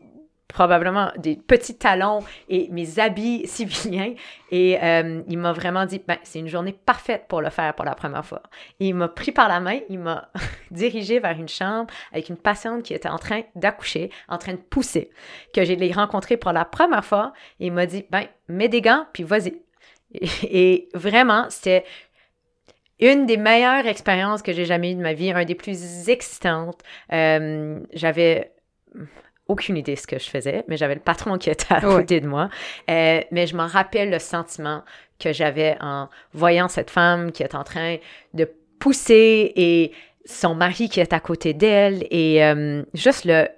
probablement 0.49 1.13
des 1.19 1.37
petits 1.37 1.77
talons 1.77 2.21
et 2.49 2.69
mes 2.71 2.99
habits 2.99 3.43
civiliens. 3.47 4.15
Et 4.51 4.83
euh, 4.83 5.23
il 5.29 5.39
m'a 5.39 5.53
vraiment 5.53 5.85
dit, 5.85 6.01
ben, 6.07 6.17
c'est 6.23 6.39
une 6.39 6.49
journée 6.49 6.73
parfaite 6.73 7.27
pour 7.29 7.41
le 7.43 7.51
faire 7.51 7.75
pour 7.75 7.85
la 7.85 7.95
première 7.95 8.25
fois. 8.25 8.43
Et 8.81 8.89
il 8.89 8.95
m'a 8.95 9.09
pris 9.09 9.31
par 9.31 9.49
la 9.49 9.61
main, 9.61 9.81
il 9.89 9.99
m'a 9.99 10.31
dirigé 10.71 11.21
vers 11.21 11.39
une 11.39 11.49
chambre 11.49 11.93
avec 12.13 12.29
une 12.31 12.39
patiente 12.39 12.83
qui 12.83 12.95
était 12.95 13.09
en 13.09 13.19
train 13.19 13.43
d'accoucher, 13.55 14.11
en 14.29 14.39
train 14.39 14.53
de 14.53 14.59
pousser, 14.59 15.11
que 15.55 15.65
j'ai 15.65 15.93
rencontrée 15.93 16.37
pour 16.37 16.53
la 16.53 16.65
première 16.65 17.05
fois. 17.05 17.33
Et 17.61 17.67
il 17.67 17.73
m'a 17.73 17.87
dit, 17.87 18.07
ben, 18.11 18.25
mets 18.49 18.69
des 18.69 18.81
gants, 18.81 19.07
puis 19.13 19.23
vas-y. 19.23 19.61
et 20.43 20.89
vraiment, 20.95 21.47
c'était 21.51 21.85
une 23.01 23.27
des 23.27 23.37
meilleures 23.37 23.87
expériences 23.87 24.43
que 24.43 24.53
j'ai 24.53 24.65
jamais 24.65 24.93
eues 24.93 24.97
de 24.97 25.03
ma 25.03 25.13
vie, 25.13 25.31
un 25.31 25.45
des 25.45 25.55
plus 25.55 26.09
excitantes. 26.09 26.81
Euh, 27.13 27.81
j'avais 27.93 28.53
aucune 29.49 29.77
idée 29.77 29.95
de 29.95 29.99
ce 29.99 30.07
que 30.07 30.19
je 30.19 30.29
faisais, 30.29 30.65
mais 30.69 30.77
j'avais 30.77 30.95
le 30.95 31.01
patron 31.01 31.39
qui 31.39 31.51
était 31.51 31.75
à 31.75 31.81
côté 31.81 32.21
de 32.21 32.27
moi. 32.27 32.51
Euh, 32.91 33.21
mais 33.31 33.47
je 33.47 33.57
m'en 33.57 33.67
rappelle 33.67 34.11
le 34.11 34.19
sentiment 34.19 34.85
que 35.19 35.33
j'avais 35.33 35.77
en 35.81 36.09
voyant 36.33 36.69
cette 36.69 36.91
femme 36.91 37.33
qui 37.33 37.43
est 37.43 37.55
en 37.55 37.65
train 37.65 37.97
de 38.35 38.49
pousser 38.79 39.53
et 39.57 39.93
son 40.25 40.55
mari 40.55 40.89
qui 40.89 41.01
est 41.01 41.13
à 41.13 41.21
côté 41.21 41.55
d'elle 41.55 42.07
et 42.11 42.45
euh, 42.45 42.83
juste 42.95 43.25
le, 43.25 43.49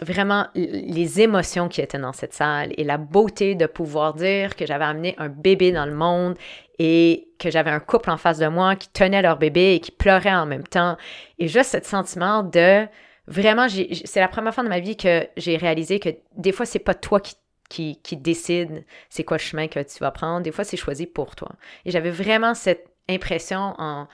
vraiment 0.00 0.46
les 0.54 1.20
émotions 1.20 1.68
qui 1.68 1.80
étaient 1.80 1.98
dans 1.98 2.12
cette 2.12 2.34
salle 2.34 2.72
et 2.76 2.84
la 2.84 2.98
beauté 2.98 3.54
de 3.54 3.66
pouvoir 3.66 4.14
dire 4.14 4.56
que 4.56 4.66
j'avais 4.66 4.84
amené 4.84 5.14
un 5.18 5.28
bébé 5.28 5.72
dans 5.72 5.86
le 5.86 5.94
monde 5.94 6.36
et 6.78 7.28
que 7.38 7.50
j'avais 7.50 7.70
un 7.70 7.80
couple 7.80 8.10
en 8.10 8.16
face 8.16 8.38
de 8.38 8.48
moi 8.48 8.76
qui 8.76 8.88
tenait 8.88 9.22
leur 9.22 9.38
bébé 9.38 9.74
et 9.74 9.80
qui 9.80 9.92
pleurait 9.92 10.34
en 10.34 10.44
même 10.44 10.66
temps. 10.66 10.96
Et 11.38 11.48
juste 11.48 11.78
ce 11.78 11.88
sentiment 11.88 12.42
de 12.42 12.86
vraiment, 13.26 13.66
c'est 13.68 14.20
la 14.20 14.28
première 14.28 14.54
fois 14.54 14.64
de 14.64 14.68
ma 14.68 14.80
vie 14.80 14.96
que 14.96 15.26
j'ai 15.36 15.56
réalisé 15.56 16.00
que 16.00 16.10
des 16.36 16.52
fois, 16.52 16.66
c'est 16.66 16.78
pas 16.78 16.94
toi 16.94 17.20
qui 17.20 17.34
qui, 17.68 17.98
qui 18.02 18.16
décide 18.16 18.84
c'est 19.08 19.24
quoi 19.24 19.38
le 19.38 19.42
chemin 19.42 19.68
que 19.68 19.80
tu 19.80 19.98
vas 19.98 20.10
prendre. 20.10 20.42
Des 20.42 20.52
fois, 20.52 20.64
c'est 20.64 20.76
choisi 20.76 21.06
pour 21.06 21.34
toi. 21.34 21.48
Et 21.84 21.90
j'avais 21.90 22.10
vraiment 22.10 22.54
cette 22.54 22.86
impression 23.08 23.74
en 23.78 24.08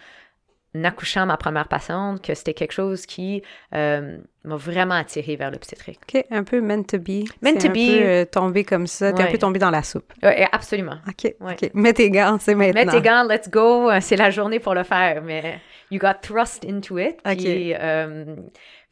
accouchant 0.84 1.26
ma 1.26 1.36
première 1.36 1.68
patiente 1.68 2.22
que 2.22 2.34
c'était 2.34 2.54
quelque 2.54 2.72
chose 2.72 3.04
qui 3.04 3.42
euh, 3.74 4.16
m'a 4.44 4.56
vraiment 4.56 4.94
attiré 4.94 5.36
vers 5.36 5.50
l'obstétrique. 5.50 6.00
OK, 6.02 6.24
un 6.30 6.44
peu 6.44 6.62
meant 6.62 6.82
to 6.84 6.98
be. 6.98 7.24
Meant 7.42 7.58
to 7.58 7.66
un 7.66 7.70
be. 7.70 7.74
Peu, 7.74 8.02
euh, 8.02 8.24
tombé 8.24 8.64
comme 8.64 8.86
ça, 8.86 9.12
t'es 9.12 9.22
un 9.22 9.30
peu 9.30 9.38
tombé 9.38 9.58
dans 9.58 9.70
la 9.70 9.82
soupe. 9.82 10.12
absolument. 10.52 10.96
OK, 11.06 11.34
OK. 11.40 11.70
Mets 11.74 11.92
tes 11.92 12.10
gants, 12.10 12.38
c'est 12.40 12.54
maintenant. 12.54 12.86
Mets 12.86 12.90
tes 12.90 13.02
gants, 13.02 13.26
let's 13.28 13.50
go. 13.50 13.90
C'est 14.00 14.16
la 14.16 14.30
journée 14.30 14.60
pour 14.60 14.74
le 14.74 14.82
faire, 14.82 15.22
mais 15.22 15.60
you 15.90 15.98
got 15.98 16.14
thrust 16.22 16.64
into 16.64 16.98
it. 16.98 17.16
OK. 17.26 17.44
Euh, 17.44 18.36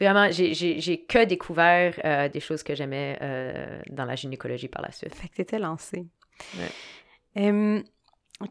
vraiment, 0.01 0.31
j'ai 0.31 1.05
que 1.09 1.25
découvert 1.25 2.31
des 2.31 2.41
choses 2.41 2.63
que 2.63 2.75
j'aimais 2.75 3.19
dans 3.91 4.05
la 4.05 4.15
gynécologie 4.15 4.69
par 4.69 4.83
la 4.83 4.93
suite. 4.93 5.15
Fait 5.15 5.29
que 5.29 5.35
t'étais 5.35 5.59
lancée. 5.59 6.07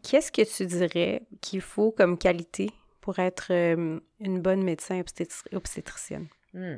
Qu'est-ce 0.04 0.32
que 0.32 0.44
tu 0.44 0.66
dirais 0.66 1.24
qu'il 1.42 1.62
faut 1.62 1.92
comme 1.92 2.18
qualité 2.18 2.72
pour 3.02 3.18
être 3.20 3.48
euh, 3.52 4.00
une 4.20 4.40
bonne 4.40 4.64
médecin 4.64 5.02
obstétricienne? 5.52 6.28
Hmm. 6.54 6.76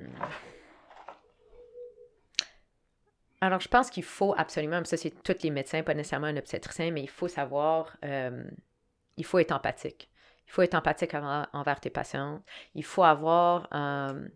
Alors, 3.41 3.60
je 3.60 3.67
pense 3.67 3.89
qu'il 3.89 4.03
faut 4.03 4.34
absolument, 4.38 4.84
ça 4.86 4.97
c'est 4.97 5.12
tous 5.23 5.43
les 5.43 5.49
médecins, 5.49 5.84
pas 5.84 5.93
nécessairement 5.93 6.27
un 6.27 6.38
obstétricien, 6.38 6.91
mais 6.91 7.01
il 7.01 7.10
faut 7.10 7.27
savoir, 7.27 7.97
euh, 8.05 8.43
il 9.17 9.25
faut 9.25 9.39
être 9.39 9.51
empathique. 9.51 10.10
Il 10.47 10.51
faut 10.51 10.62
être 10.62 10.75
empathique 10.75 11.13
envers 11.13 11.79
tes 11.79 11.89
patients. 11.89 12.41
Il 12.75 12.84
faut 12.84 13.03
avoir 13.03 13.67
euh, 13.73 14.27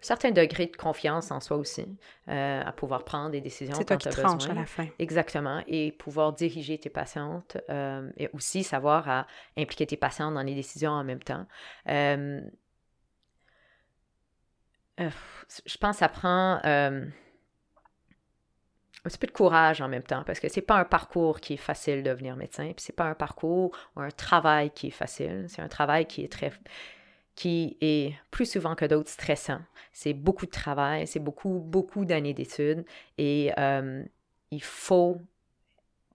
certain 0.00 0.30
degré 0.30 0.66
de 0.66 0.76
confiance 0.76 1.30
en 1.30 1.40
soi 1.40 1.56
aussi, 1.56 1.86
euh, 2.28 2.62
à 2.64 2.72
pouvoir 2.72 3.04
prendre 3.04 3.30
des 3.30 3.40
décisions 3.40 3.78
tranches 3.78 4.48
à 4.48 4.54
la 4.54 4.66
fin. 4.66 4.86
Exactement. 4.98 5.62
Et 5.66 5.92
pouvoir 5.92 6.32
diriger 6.32 6.78
tes 6.78 6.90
patientes 6.90 7.56
euh, 7.70 8.10
et 8.16 8.28
aussi 8.32 8.64
savoir 8.64 9.08
à 9.08 9.26
impliquer 9.56 9.86
tes 9.86 9.96
patientes 9.96 10.34
dans 10.34 10.42
les 10.42 10.54
décisions 10.54 10.92
en 10.92 11.04
même 11.04 11.22
temps. 11.22 11.46
Euh, 11.88 12.40
je 14.98 15.78
pense 15.78 15.96
que 15.96 16.00
ça 16.00 16.08
prend 16.08 16.60
un 16.64 17.10
petit 19.10 19.18
peu 19.18 19.28
de 19.28 19.32
courage 19.32 19.80
en 19.80 19.88
même 19.88 20.02
temps 20.02 20.24
parce 20.24 20.40
que 20.40 20.48
c'est 20.48 20.60
pas 20.60 20.76
un 20.76 20.84
parcours 20.84 21.40
qui 21.40 21.54
est 21.54 21.58
facile 21.58 22.02
de 22.02 22.10
devenir 22.10 22.36
médecin, 22.36 22.64
puis 22.64 22.84
c'est 22.84 22.96
pas 22.96 23.04
un 23.04 23.14
parcours 23.14 23.76
ou 23.96 24.00
un 24.00 24.10
travail 24.10 24.70
qui 24.70 24.88
est 24.88 24.92
facile. 24.92 25.46
C'est 25.48 25.62
un 25.62 25.68
travail 25.68 26.06
qui 26.06 26.24
est 26.24 26.32
très 26.32 26.52
qui 27.38 27.76
est 27.80 28.14
plus 28.32 28.50
souvent 28.50 28.74
que 28.74 28.84
d'autres 28.84 29.10
stressant. 29.10 29.60
C'est 29.92 30.12
beaucoup 30.12 30.44
de 30.44 30.50
travail, 30.50 31.06
c'est 31.06 31.20
beaucoup, 31.20 31.60
beaucoup 31.60 32.04
d'années 32.04 32.34
d'études 32.34 32.84
et 33.16 33.52
euh, 33.56 34.02
il 34.50 34.62
faut, 34.62 35.18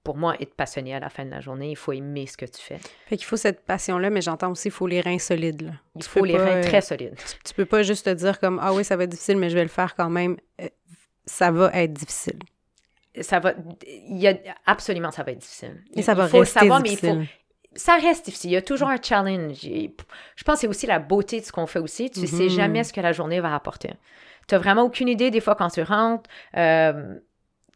pour 0.03 0.17
moi, 0.17 0.35
être 0.41 0.53
passionné 0.53 0.93
à 0.93 0.99
la 0.99 1.07
fin 1.07 1.23
de 1.23 1.31
la 1.31 1.39
journée. 1.39 1.69
Il 1.69 1.77
faut 1.77 1.93
aimer 1.93 2.27
ce 2.27 2.35
que 2.35 2.43
tu 2.43 2.61
fais. 2.61 2.77
Fait 3.05 3.15
qu'il 3.15 3.25
faut 3.25 3.37
cette 3.37 3.61
passion-là, 3.61 4.09
mais 4.09 4.19
j'entends 4.19 4.51
aussi, 4.51 4.67
il 4.67 4.71
faut 4.71 4.85
les 4.85 4.99
reins 4.99 5.17
solides. 5.17 5.61
Là. 5.61 5.71
Il 5.95 6.03
faut 6.03 6.25
les 6.25 6.35
reins 6.35 6.59
très 6.59 6.81
solides. 6.81 7.15
Tu, 7.45 7.53
peux 7.53 7.65
pas 7.65 7.83
juste 7.83 8.03
te 8.03 8.09
dire 8.09 8.37
comme, 8.41 8.59
ah 8.61 8.73
oui, 8.73 8.83
ça 8.83 8.97
va 8.97 9.05
être 9.05 9.11
difficile, 9.11 9.37
mais 9.37 9.49
je 9.49 9.55
vais 9.55 9.63
le 9.63 9.69
faire 9.69 9.95
quand 9.95 10.09
même. 10.09 10.35
Euh, 10.59 10.67
ça 11.25 11.51
va 11.51 11.71
être 11.71 11.93
difficile 11.93 12.39
ça 13.21 13.39
va 13.39 13.53
il 13.85 14.17
y 14.17 14.27
a 14.27 14.35
absolument 14.65 15.11
ça 15.11 15.23
va 15.23 15.33
être 15.33 15.39
difficile. 15.39 15.83
Et 15.93 16.01
ça 16.01 16.13
va 16.13 16.25
rester 16.25 16.59
savoir, 16.59 16.81
difficile. 16.81 17.09
Mais 17.19 17.21
il 17.21 17.27
faut, 17.27 17.33
ça 17.75 17.95
reste 17.95 18.25
difficile. 18.25 18.51
Il 18.51 18.53
y 18.53 18.57
a 18.57 18.61
toujours 18.61 18.89
un 18.89 19.01
challenge. 19.01 19.61
Je 19.61 20.43
pense 20.43 20.55
que 20.55 20.61
c'est 20.61 20.67
aussi 20.67 20.85
la 20.85 20.99
beauté 20.99 21.39
de 21.39 21.45
ce 21.45 21.51
qu'on 21.51 21.67
fait 21.67 21.79
aussi. 21.79 22.09
Tu 22.09 22.21
ne 22.21 22.25
sais 22.25 22.43
mhm. 22.43 22.49
jamais 22.49 22.83
ce 22.83 22.93
que 22.93 23.01
la 23.01 23.11
journée 23.11 23.39
va 23.39 23.55
apporter. 23.55 23.91
Tu 24.47 24.55
n'as 24.55 24.59
vraiment 24.59 24.83
aucune 24.83 25.07
idée 25.07 25.31
des 25.31 25.41
fois 25.41 25.55
quand 25.55 25.69
tu 25.69 25.81
rentres. 25.81 26.29
Euh, 26.57 27.15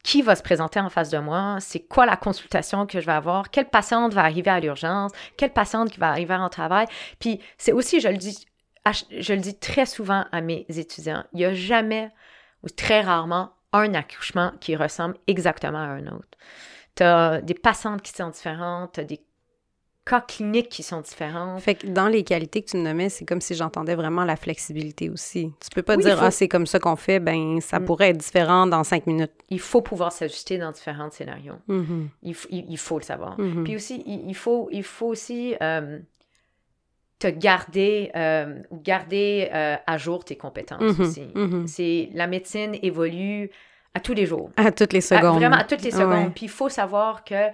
qui 0.03 0.21
va 0.21 0.37
se 0.37 0.41
présenter 0.41 0.79
en 0.79 0.89
face 0.89 1.09
de 1.09 1.17
moi, 1.17 1.57
c'est 1.59 1.81
quoi 1.81 2.05
la 2.05 2.15
consultation 2.15 2.85
que 2.85 3.01
je 3.01 3.05
vais 3.05 3.11
avoir, 3.11 3.49
quelle 3.49 3.67
patiente 3.67 4.13
va 4.13 4.21
arriver 4.21 4.49
à 4.49 4.61
l'urgence, 4.61 5.11
quelle 5.35 5.51
patiente 5.51 5.89
qui 5.91 5.99
va 5.99 6.07
arriver 6.07 6.33
en 6.33 6.47
travail. 6.47 6.87
Puis 7.19 7.41
c'est 7.57 7.73
aussi, 7.73 7.99
je 7.99 8.07
le 8.07 8.15
dis, 8.15 8.45
je 9.11 9.33
le 9.33 9.41
dis 9.41 9.59
très 9.59 9.85
souvent 9.85 10.23
à 10.31 10.39
mes 10.39 10.65
étudiants, 10.69 11.25
il 11.33 11.39
n'y 11.39 11.45
a 11.45 11.53
jamais 11.53 12.09
ou 12.63 12.69
très 12.69 13.01
rarement 13.01 13.51
un 13.73 13.93
accouchement 13.95 14.53
qui 14.61 14.77
ressemble 14.77 15.15
exactement 15.27 15.79
à 15.79 15.87
un 15.87 16.07
autre. 16.07 16.37
Tu 16.95 17.03
as 17.03 17.41
des 17.41 17.53
patientes 17.53 18.01
qui 18.01 18.13
sont 18.13 18.29
différentes, 18.29 18.93
tu 18.93 19.01
as 19.01 19.03
des 19.03 19.21
cas 20.07 20.21
cliniques 20.21 20.69
qui 20.69 20.83
sont 20.83 21.01
différents. 21.01 21.57
Fait 21.59 21.75
que 21.75 21.87
dans 21.87 22.07
les 22.07 22.23
qualités 22.23 22.61
que 22.61 22.69
tu 22.71 22.77
me 22.77 22.83
nommais, 22.83 23.09
c'est 23.09 23.25
comme 23.25 23.41
si 23.41 23.55
j'entendais 23.55 23.95
vraiment 23.95 24.23
la 24.23 24.35
flexibilité 24.35 25.09
aussi. 25.09 25.51
Tu 25.61 25.69
peux 25.73 25.81
pas 25.81 25.97
dire, 25.97 26.21
ah, 26.23 26.31
c'est 26.31 26.47
comme 26.47 26.65
ça 26.65 26.79
qu'on 26.79 26.95
fait, 26.95 27.19
ben 27.19 27.59
ça 27.61 27.79
mm. 27.79 27.85
pourrait 27.85 28.09
être 28.09 28.17
différent 28.17 28.67
dans 28.67 28.83
cinq 28.83 29.05
minutes. 29.05 29.31
Il 29.49 29.59
faut 29.59 29.81
pouvoir 29.81 30.11
s'ajuster 30.11 30.57
dans 30.57 30.71
différents 30.71 31.11
scénarios. 31.11 31.55
Mm-hmm. 31.67 32.07
il, 32.23 32.77
faut 32.77 32.99
le 32.99 33.03
savoir. 33.03 33.39
Mm-hmm. 33.39 33.63
Puis 33.63 33.75
aussi, 33.75 34.03
il, 34.05 34.35
faut, 34.35 34.69
il 34.71 34.83
faut 34.83 35.07
aussi 35.07 35.55
euh, 35.61 35.99
te 37.19 37.27
garder, 37.27 38.11
euh, 38.15 38.59
garder 38.71 39.49
euh, 39.53 39.75
à 39.85 39.97
jour 39.97 40.23
tes 40.23 40.37
compétences 40.37 40.81
mm-hmm. 40.81 41.01
aussi. 41.01 41.27
C'est, 41.67 42.09
la 42.13 42.27
médecine 42.27 42.77
évolue 42.81 43.51
à 43.93 43.99
tous 43.99 44.13
les 44.13 44.25
jours. 44.25 44.51
À 44.55 44.71
toutes 44.71 44.93
les 44.93 45.01
secondes. 45.01 45.37
vraiment, 45.37 45.57
à 45.57 45.63
toutes 45.63 45.81
les 45.81 45.91
secondes. 45.91 46.33
Puis 46.33 46.45
il 46.45 46.51
faut 46.51 46.69
savoir 46.69 47.23
que 47.23 47.49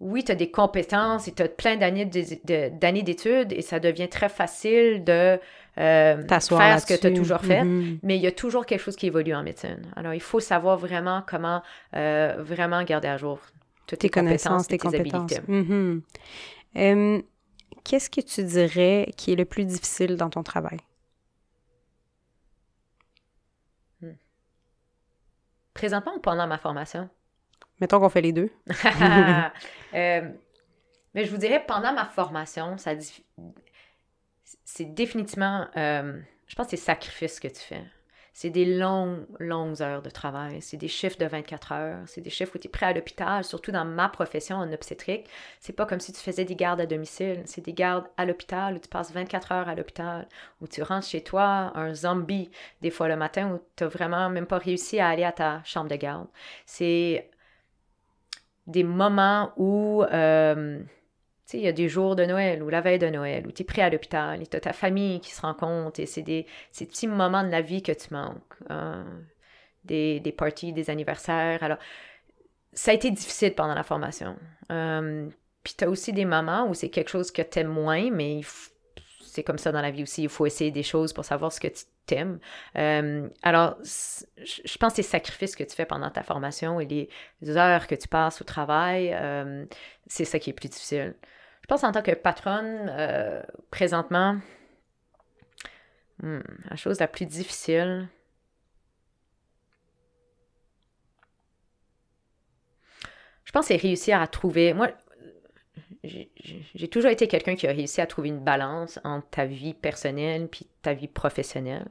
oui, 0.00 0.22
tu 0.22 0.32
as 0.32 0.36
des 0.36 0.50
compétences 0.50 1.26
et 1.26 1.32
tu 1.32 1.42
as 1.42 1.48
plein 1.48 1.76
d'années 1.76 2.04
d'études 2.04 3.52
et 3.52 3.62
ça 3.62 3.80
devient 3.80 4.08
très 4.08 4.28
facile 4.28 5.02
de 5.02 5.40
euh, 5.78 6.28
faire 6.28 6.80
ce 6.80 6.86
que 6.86 7.00
tu 7.00 7.06
as 7.06 7.10
toujours 7.10 7.40
fait, 7.40 7.62
mm-hmm. 7.62 7.98
mais 8.02 8.16
il 8.16 8.22
y 8.22 8.26
a 8.26 8.32
toujours 8.32 8.64
quelque 8.64 8.80
chose 8.80 8.96
qui 8.96 9.06
évolue 9.06 9.34
en 9.34 9.42
médecine. 9.42 9.82
Alors, 9.96 10.14
il 10.14 10.20
faut 10.20 10.40
savoir 10.40 10.76
vraiment 10.76 11.22
comment 11.26 11.62
euh, 11.96 12.36
vraiment 12.38 12.82
garder 12.84 13.08
à 13.08 13.16
jour 13.16 13.40
toutes 13.86 14.00
tes, 14.00 14.08
connaissances, 14.08 14.68
tes, 14.68 14.78
compétences. 14.78 15.32
Mm-hmm. 15.48 17.22
Qu'est-ce 17.84 18.10
que 18.10 18.20
tu 18.20 18.44
dirais 18.44 19.12
qui 19.16 19.32
est 19.32 19.36
le 19.36 19.46
plus 19.46 19.64
difficile 19.64 20.16
dans 20.16 20.28
ton 20.28 20.42
travail? 20.42 20.78
Hmm. 24.02 24.12
Présentement 25.72 26.14
ou 26.16 26.20
pendant 26.20 26.46
ma 26.46 26.58
formation? 26.58 27.08
Mettons 27.80 28.00
qu'on 28.00 28.08
fait 28.08 28.22
les 28.22 28.32
deux. 28.32 28.50
Euh, 29.94 30.20
mais 31.14 31.24
je 31.24 31.30
vous 31.30 31.38
dirais, 31.38 31.64
pendant 31.66 31.94
ma 31.94 32.04
formation, 32.04 32.76
ça 32.76 32.92
c'est 34.64 34.84
définitivement, 34.84 35.66
euh, 35.78 36.20
je 36.46 36.54
pense 36.54 36.66
que 36.66 36.70
c'est 36.72 36.84
sacrifice 36.84 37.40
que 37.40 37.48
tu 37.48 37.60
fais. 37.60 37.84
C'est 38.34 38.50
des 38.50 38.66
longues, 38.78 39.26
longues 39.40 39.82
heures 39.82 40.00
de 40.00 40.10
travail. 40.10 40.62
C'est 40.62 40.76
des 40.76 40.86
chiffres 40.86 41.18
de 41.18 41.26
24 41.26 41.72
heures. 41.72 41.98
C'est 42.06 42.20
des 42.20 42.30
chiffres 42.30 42.52
où 42.54 42.58
tu 42.58 42.68
es 42.68 42.70
prêt 42.70 42.86
à 42.86 42.92
l'hôpital, 42.92 43.42
surtout 43.42 43.72
dans 43.72 43.84
ma 43.84 44.08
profession 44.08 44.58
en 44.58 44.72
obstétrique. 44.72 45.26
C'est 45.58 45.72
pas 45.72 45.86
comme 45.86 45.98
si 45.98 46.12
tu 46.12 46.20
faisais 46.20 46.44
des 46.44 46.54
gardes 46.54 46.80
à 46.80 46.86
domicile. 46.86 47.42
C'est 47.46 47.64
des 47.64 47.72
gardes 47.72 48.06
à 48.16 48.24
l'hôpital 48.24 48.76
où 48.76 48.78
tu 48.78 48.88
passes 48.88 49.10
24 49.10 49.50
heures 49.50 49.68
à 49.68 49.74
l'hôpital, 49.74 50.28
où 50.60 50.68
tu 50.68 50.84
rentres 50.84 51.08
chez 51.08 51.24
toi, 51.24 51.72
un 51.74 51.94
zombie, 51.94 52.48
des 52.80 52.90
fois 52.90 53.08
le 53.08 53.16
matin, 53.16 53.54
où 53.54 53.60
tu 53.74 53.82
n'as 53.82 53.90
vraiment 53.90 54.30
même 54.30 54.46
pas 54.46 54.58
réussi 54.58 55.00
à 55.00 55.08
aller 55.08 55.24
à 55.24 55.32
ta 55.32 55.60
chambre 55.64 55.88
de 55.90 55.96
garde. 55.96 56.28
C'est 56.64 57.28
des 58.68 58.84
moments 58.84 59.52
où, 59.56 60.04
euh, 60.04 60.78
tu 60.78 60.86
sais, 61.46 61.58
il 61.58 61.64
y 61.64 61.68
a 61.68 61.72
des 61.72 61.88
jours 61.88 62.14
de 62.14 62.24
Noël 62.24 62.62
ou 62.62 62.68
la 62.68 62.80
veille 62.80 62.98
de 62.98 63.08
Noël 63.08 63.46
où 63.46 63.50
tu 63.50 63.62
es 63.62 63.64
pris 63.64 63.80
à 63.80 63.90
l'hôpital 63.90 64.40
et 64.40 64.46
tu 64.46 64.56
as 64.56 64.60
ta 64.60 64.72
famille 64.72 65.20
qui 65.20 65.32
se 65.32 65.40
rend 65.40 65.54
compte 65.54 65.98
et 65.98 66.06
c'est 66.06 66.22
des 66.22 66.46
ces 66.70 66.86
petits 66.86 67.08
moments 67.08 67.42
de 67.42 67.50
la 67.50 67.62
vie 67.62 67.82
que 67.82 67.92
tu 67.92 68.12
manques. 68.12 68.54
Hein. 68.68 69.04
des, 69.84 70.20
des 70.20 70.32
parties, 70.32 70.72
des 70.72 70.90
anniversaires. 70.90 71.62
Alors, 71.62 71.78
ça 72.74 72.90
a 72.90 72.94
été 72.94 73.10
difficile 73.10 73.54
pendant 73.54 73.74
la 73.74 73.82
formation. 73.82 74.36
Euh, 74.70 75.28
puis 75.64 75.74
tu 75.76 75.84
as 75.84 75.90
aussi 75.90 76.12
des 76.12 76.26
moments 76.26 76.68
où 76.68 76.74
c'est 76.74 76.90
quelque 76.90 77.08
chose 77.08 77.30
que 77.30 77.42
tu 77.42 77.60
aimes 77.60 77.68
moins, 77.68 78.10
mais 78.10 78.40
c'est 79.22 79.42
comme 79.42 79.58
ça 79.58 79.72
dans 79.72 79.80
la 79.80 79.90
vie 79.90 80.02
aussi. 80.02 80.24
Il 80.24 80.28
faut 80.28 80.46
essayer 80.46 80.70
des 80.70 80.82
choses 80.82 81.12
pour 81.12 81.24
savoir 81.24 81.52
ce 81.52 81.60
que 81.60 81.68
tu 81.68 81.84
t'aimes. 82.08 82.40
Euh, 82.76 83.28
alors, 83.42 83.76
je 83.84 84.78
pense 84.78 84.92
que 84.94 84.98
les 84.98 85.02
sacrifices 85.02 85.54
que 85.54 85.64
tu 85.64 85.74
fais 85.74 85.86
pendant 85.86 86.10
ta 86.10 86.22
formation 86.22 86.80
et 86.80 86.86
les 86.86 87.56
heures 87.56 87.86
que 87.86 87.94
tu 87.94 88.08
passes 88.08 88.40
au 88.40 88.44
travail, 88.44 89.12
euh, 89.14 89.64
c'est 90.06 90.24
ça 90.24 90.38
qui 90.38 90.50
est 90.50 90.52
plus 90.54 90.68
difficile. 90.68 91.14
Je 91.62 91.66
pense 91.68 91.84
en 91.84 91.92
tant 91.92 92.02
que 92.02 92.12
patronne, 92.12 92.88
euh, 92.90 93.42
présentement, 93.70 94.38
hmm, 96.22 96.40
la 96.70 96.76
chose 96.76 96.98
la 97.00 97.08
plus 97.08 97.26
difficile, 97.26 98.08
je 103.44 103.52
pense 103.52 103.66
c'est 103.66 103.76
réussir 103.76 104.20
à 104.20 104.26
trouver. 104.26 104.74
J'ai 106.04 106.88
toujours 106.88 107.10
été 107.10 107.26
quelqu'un 107.26 107.56
qui 107.56 107.66
a 107.66 107.72
réussi 107.72 108.00
à 108.00 108.06
trouver 108.06 108.28
une 108.28 108.40
balance 108.40 109.00
entre 109.04 109.28
ta 109.30 109.44
vie 109.44 109.74
personnelle 109.74 110.48
puis 110.48 110.66
ta 110.82 110.94
vie 110.94 111.08
professionnelle. 111.08 111.88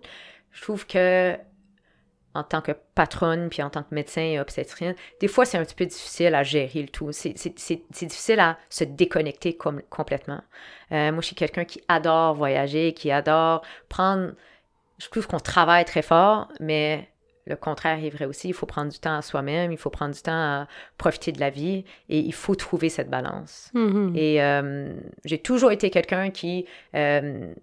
Je 0.52 0.62
trouve 0.62 0.88
que 0.88 1.38
en 2.34 2.44
tant 2.44 2.62
que 2.62 2.72
patronne 2.94 3.50
puis 3.50 3.64
en 3.64 3.70
tant 3.70 3.84
que 3.84 3.94
médecin 3.94 4.22
et 4.22 4.40
obstétricienne, 4.40 4.96
des 5.20 5.28
fois 5.28 5.44
c'est 5.44 5.58
un 5.58 5.66
petit 5.66 5.76
peu 5.76 5.86
difficile 5.86 6.36
à 6.36 6.44
gérer 6.44 6.82
le 6.84 6.90
tout. 6.90 7.12
C'est 7.12 7.34
difficile 7.92 8.40
à 8.40 8.58
se 8.70 8.84
déconnecter 8.84 9.58
complètement. 9.90 10.42
Euh, 10.92 11.12
moi, 11.12 11.22
je 11.22 11.28
suis 11.28 11.36
quelqu'un 11.36 11.66
qui 11.66 11.82
adore 11.88 12.36
voyager, 12.36 12.94
qui 12.94 13.12
adore 13.12 13.64
prendre. 13.90 14.34
Je 15.00 15.10
trouve 15.10 15.28
qu'on 15.28 15.40
travaille 15.40 15.86
très 15.86 16.02
fort, 16.02 16.48
mais 16.60 17.10
le 17.48 17.56
contraire 17.56 18.04
est 18.04 18.10
vrai 18.10 18.26
aussi. 18.26 18.50
Il 18.50 18.54
faut 18.54 18.66
prendre 18.66 18.92
du 18.92 19.00
temps 19.00 19.18
à 19.18 19.22
soi-même, 19.22 19.72
il 19.72 19.78
faut 19.78 19.90
prendre 19.90 20.14
du 20.14 20.22
temps 20.22 20.32
à 20.32 20.68
profiter 20.98 21.32
de 21.32 21.40
la 21.40 21.50
vie 21.50 21.86
et 22.10 22.20
il 22.20 22.34
faut 22.34 22.56
trouver 22.56 22.90
cette 22.90 23.10
balance. 23.10 23.72
Mm-hmm. 23.74 24.18
Et 24.18 24.42
euh, 24.42 24.94
j'ai 25.26 25.38
toujours 25.40 25.72
été 25.72 25.90
quelqu'un 25.90 26.30
qui 26.30 26.66
euh, 26.96 27.54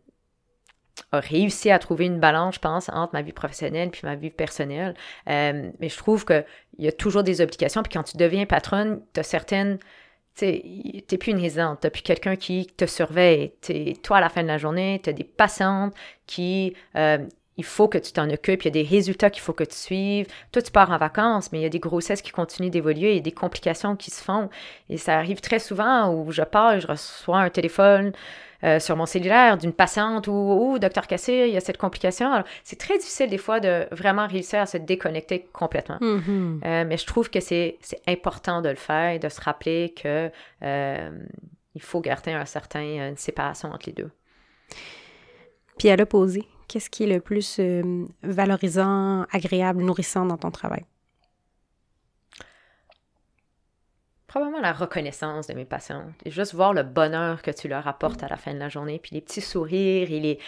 a 1.12 1.20
réussi 1.20 1.70
à 1.70 1.78
trouver 1.78 2.06
une 2.06 2.20
balance, 2.20 2.56
je 2.56 2.60
pense, 2.60 2.88
entre 2.88 3.12
ma 3.12 3.22
vie 3.22 3.32
professionnelle 3.32 3.90
puis 3.90 4.02
ma 4.04 4.16
vie 4.16 4.30
personnelle. 4.30 4.94
Euh, 5.28 5.70
mais 5.80 5.88
je 5.88 5.96
trouve 5.96 6.24
qu'il 6.24 6.44
y 6.78 6.88
a 6.88 6.92
toujours 6.92 7.22
des 7.22 7.40
obligations. 7.40 7.82
Puis 7.82 7.92
quand 7.92 8.04
tu 8.04 8.16
deviens 8.16 8.46
patronne, 8.46 9.02
tu 9.12 9.20
as 9.20 9.24
certaines 9.24 9.78
tu 10.36 10.46
n'es 10.46 11.18
plus 11.18 11.30
une 11.30 11.40
résidente, 11.40 11.78
tu 11.80 11.90
plus 11.90 12.02
quelqu'un 12.02 12.34
qui 12.34 12.66
te 12.66 12.86
surveille. 12.86 13.52
Es, 13.68 13.92
toi, 14.02 14.16
à 14.16 14.20
la 14.20 14.28
fin 14.28 14.42
de 14.42 14.48
la 14.48 14.58
journée, 14.58 15.00
tu 15.00 15.10
as 15.10 15.12
des 15.12 15.22
patientes 15.22 15.94
qui, 16.26 16.74
il 17.56 17.64
faut 17.64 17.88
que 17.88 17.98
tu 17.98 18.12
t'en 18.12 18.28
occupes, 18.30 18.62
il 18.62 18.66
y 18.66 18.68
a 18.68 18.82
des 18.82 18.88
résultats 18.88 19.30
qu'il 19.30 19.42
faut 19.42 19.52
que 19.52 19.64
tu 19.64 19.76
suives. 19.76 20.26
Toi, 20.50 20.62
tu 20.62 20.72
pars 20.72 20.90
en 20.90 20.98
vacances, 20.98 21.52
mais 21.52 21.60
il 21.60 21.62
y 21.62 21.66
a 21.66 21.70
des 21.70 21.78
grossesses 21.78 22.22
qui 22.22 22.32
continuent 22.32 22.70
d'évoluer, 22.70 23.16
a 23.16 23.20
des 23.20 23.32
complications 23.32 23.96
qui 23.96 24.10
se 24.10 24.22
font. 24.22 24.50
Et 24.90 24.96
ça 24.96 25.16
arrive 25.16 25.40
très 25.40 25.60
souvent 25.60 26.12
où 26.12 26.32
je 26.32 26.42
pars 26.42 26.74
et 26.74 26.80
je 26.80 26.86
reçois 26.86 27.38
un 27.38 27.50
téléphone 27.50 28.12
euh, 28.64 28.80
sur 28.80 28.96
mon 28.96 29.04
cellulaire 29.04 29.58
d'une 29.58 29.72
patiente 29.72 30.26
ou 30.26 30.32
oh, 30.32 30.78
docteur 30.78 31.06
Cassé, 31.06 31.44
il 31.48 31.54
y 31.54 31.56
a 31.56 31.60
cette 31.60 31.76
complication. 31.76 32.32
Alors, 32.32 32.46
c'est 32.62 32.78
très 32.78 32.96
difficile 32.96 33.28
des 33.28 33.38
fois 33.38 33.60
de 33.60 33.86
vraiment 33.92 34.26
réussir 34.26 34.60
à 34.60 34.66
se 34.66 34.78
déconnecter 34.78 35.46
complètement. 35.52 35.98
Mm-hmm. 36.00 36.60
Euh, 36.64 36.84
mais 36.86 36.96
je 36.96 37.04
trouve 37.04 37.28
que 37.28 37.40
c'est 37.40 37.76
important 38.08 38.62
de 38.62 38.70
le 38.70 38.76
faire 38.76 39.10
et 39.10 39.18
de 39.18 39.28
se 39.28 39.40
rappeler 39.40 39.92
que 39.94 40.30
euh, 40.62 41.10
il 41.74 41.82
faut 41.82 42.00
garder 42.00 42.32
un 42.32 42.46
certain, 42.46 43.08
une 43.10 43.16
séparation 43.16 43.70
entre 43.70 43.86
les 43.86 43.92
deux. 43.92 44.10
Puis 45.78 45.90
à 45.90 45.96
l'opposé, 45.96 46.48
Qu'est-ce 46.68 46.90
qui 46.90 47.04
est 47.04 47.06
le 47.06 47.20
plus 47.20 47.58
euh, 47.60 48.06
valorisant, 48.22 49.26
agréable, 49.32 49.82
nourrissant 49.82 50.26
dans 50.26 50.36
ton 50.36 50.50
travail? 50.50 50.84
Probablement 54.26 54.60
la 54.60 54.72
reconnaissance 54.72 55.46
de 55.46 55.54
mes 55.54 55.64
patients. 55.64 56.06
Et 56.24 56.30
juste 56.30 56.54
voir 56.54 56.72
le 56.72 56.82
bonheur 56.82 57.42
que 57.42 57.50
tu 57.50 57.68
leur 57.68 57.86
apportes 57.86 58.22
à 58.22 58.28
la 58.28 58.36
fin 58.36 58.52
de 58.52 58.58
la 58.58 58.68
journée, 58.68 58.98
puis 58.98 59.14
les 59.14 59.20
petits 59.20 59.40
sourires 59.40 60.10
et 60.10 60.20
les, 60.20 60.38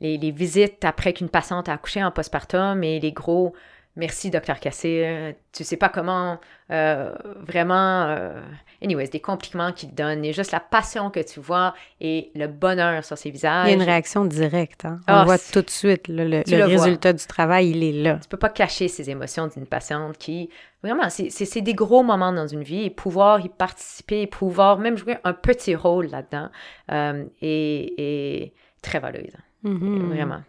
les, 0.00 0.18
les 0.18 0.30
visites 0.30 0.84
après 0.84 1.14
qu'une 1.14 1.30
patiente 1.30 1.68
a 1.68 1.74
accouché 1.74 2.04
en 2.04 2.10
postpartum 2.10 2.82
et 2.84 3.00
les 3.00 3.12
gros 3.12 3.54
Merci, 3.96 4.30
docteur 4.30 4.58
Cassé. 4.58 5.36
Tu 5.52 5.64
sais 5.64 5.76
pas 5.76 5.88
comment 5.88 6.38
euh, 6.72 7.12
vraiment. 7.46 8.06
Euh, 8.06 8.40
anyways, 8.82 9.08
des 9.08 9.20
compliments 9.20 9.72
qu'il 9.72 9.94
donne 9.94 10.24
et 10.24 10.32
juste 10.32 10.52
la 10.52 10.60
passion 10.60 11.10
que 11.10 11.20
tu 11.20 11.38
vois 11.38 11.74
et 12.00 12.30
le 12.34 12.46
bonheur 12.46 13.04
sur 13.04 13.18
ses 13.18 13.30
visages. 13.30 13.66
Il 13.66 13.70
y 13.70 13.72
a 13.72 13.76
une 13.76 13.82
réaction 13.82 14.24
directe. 14.24 14.86
Hein? 14.86 15.00
On 15.06 15.12
ah, 15.12 15.24
voit 15.24 15.38
tout 15.38 15.60
de 15.60 15.68
suite 15.68 16.08
le, 16.08 16.42
résultat 16.64 17.12
du 17.12 17.26
travail, 17.26 17.70
il 17.70 17.84
est 17.84 18.02
là. 18.02 18.18
Tu 18.22 18.28
peux 18.28 18.38
pas 18.38 18.48
cacher 18.48 18.88
ces 18.88 19.10
émotions 19.10 19.48
d'une 19.48 19.66
patiente 19.66 20.16
qui. 20.16 20.48
Vraiment, 20.82 21.08
c'est 21.10 21.60
des 21.60 21.74
gros 21.74 22.02
moments 22.02 22.32
dans 22.32 22.48
une 22.48 22.62
vie 22.62 22.84
et 22.84 22.90
pouvoir 22.90 23.40
y 23.40 23.48
participer, 23.48 24.26
pouvoir 24.26 24.78
même 24.78 24.96
jouer 24.96 25.18
un 25.22 25.32
petit 25.32 25.76
rôle 25.76 26.06
là-dedans 26.06 26.48
euh, 26.90 27.24
est, 27.40 28.52
très 28.80 28.98
valorisant. 28.98 29.38
Mm-hmm. 29.64 30.08
Vraiment. 30.08 30.42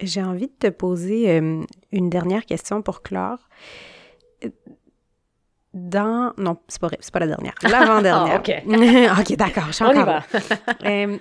J'ai 0.00 0.22
envie 0.22 0.46
de 0.46 0.52
te 0.58 0.68
poser 0.68 1.30
euh, 1.30 1.62
une 1.92 2.10
dernière 2.10 2.46
question 2.46 2.82
pour 2.82 3.02
clore. 3.02 3.48
Dans... 5.72 6.32
Non, 6.36 6.58
c'est 6.68 6.80
pas, 6.80 6.88
c'est 6.98 7.12
pas 7.12 7.20
la 7.20 7.28
dernière. 7.28 7.54
L'avant-dernière. 7.62 8.40
OK. 8.40 8.50
OK, 9.20 9.36
d'accord. 9.36 9.68
On 9.80 9.92
y 9.92 10.04
va. 10.04 10.24
Euh, 10.84 11.18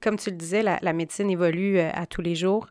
comme 0.00 0.16
tu 0.16 0.30
le 0.30 0.36
disais, 0.36 0.62
la, 0.62 0.92
médecine 0.92 1.30
évolue 1.30 1.78
euh, 1.78 1.90
à 1.92 2.06
tous 2.06 2.22
les 2.22 2.34
jours. 2.34 2.68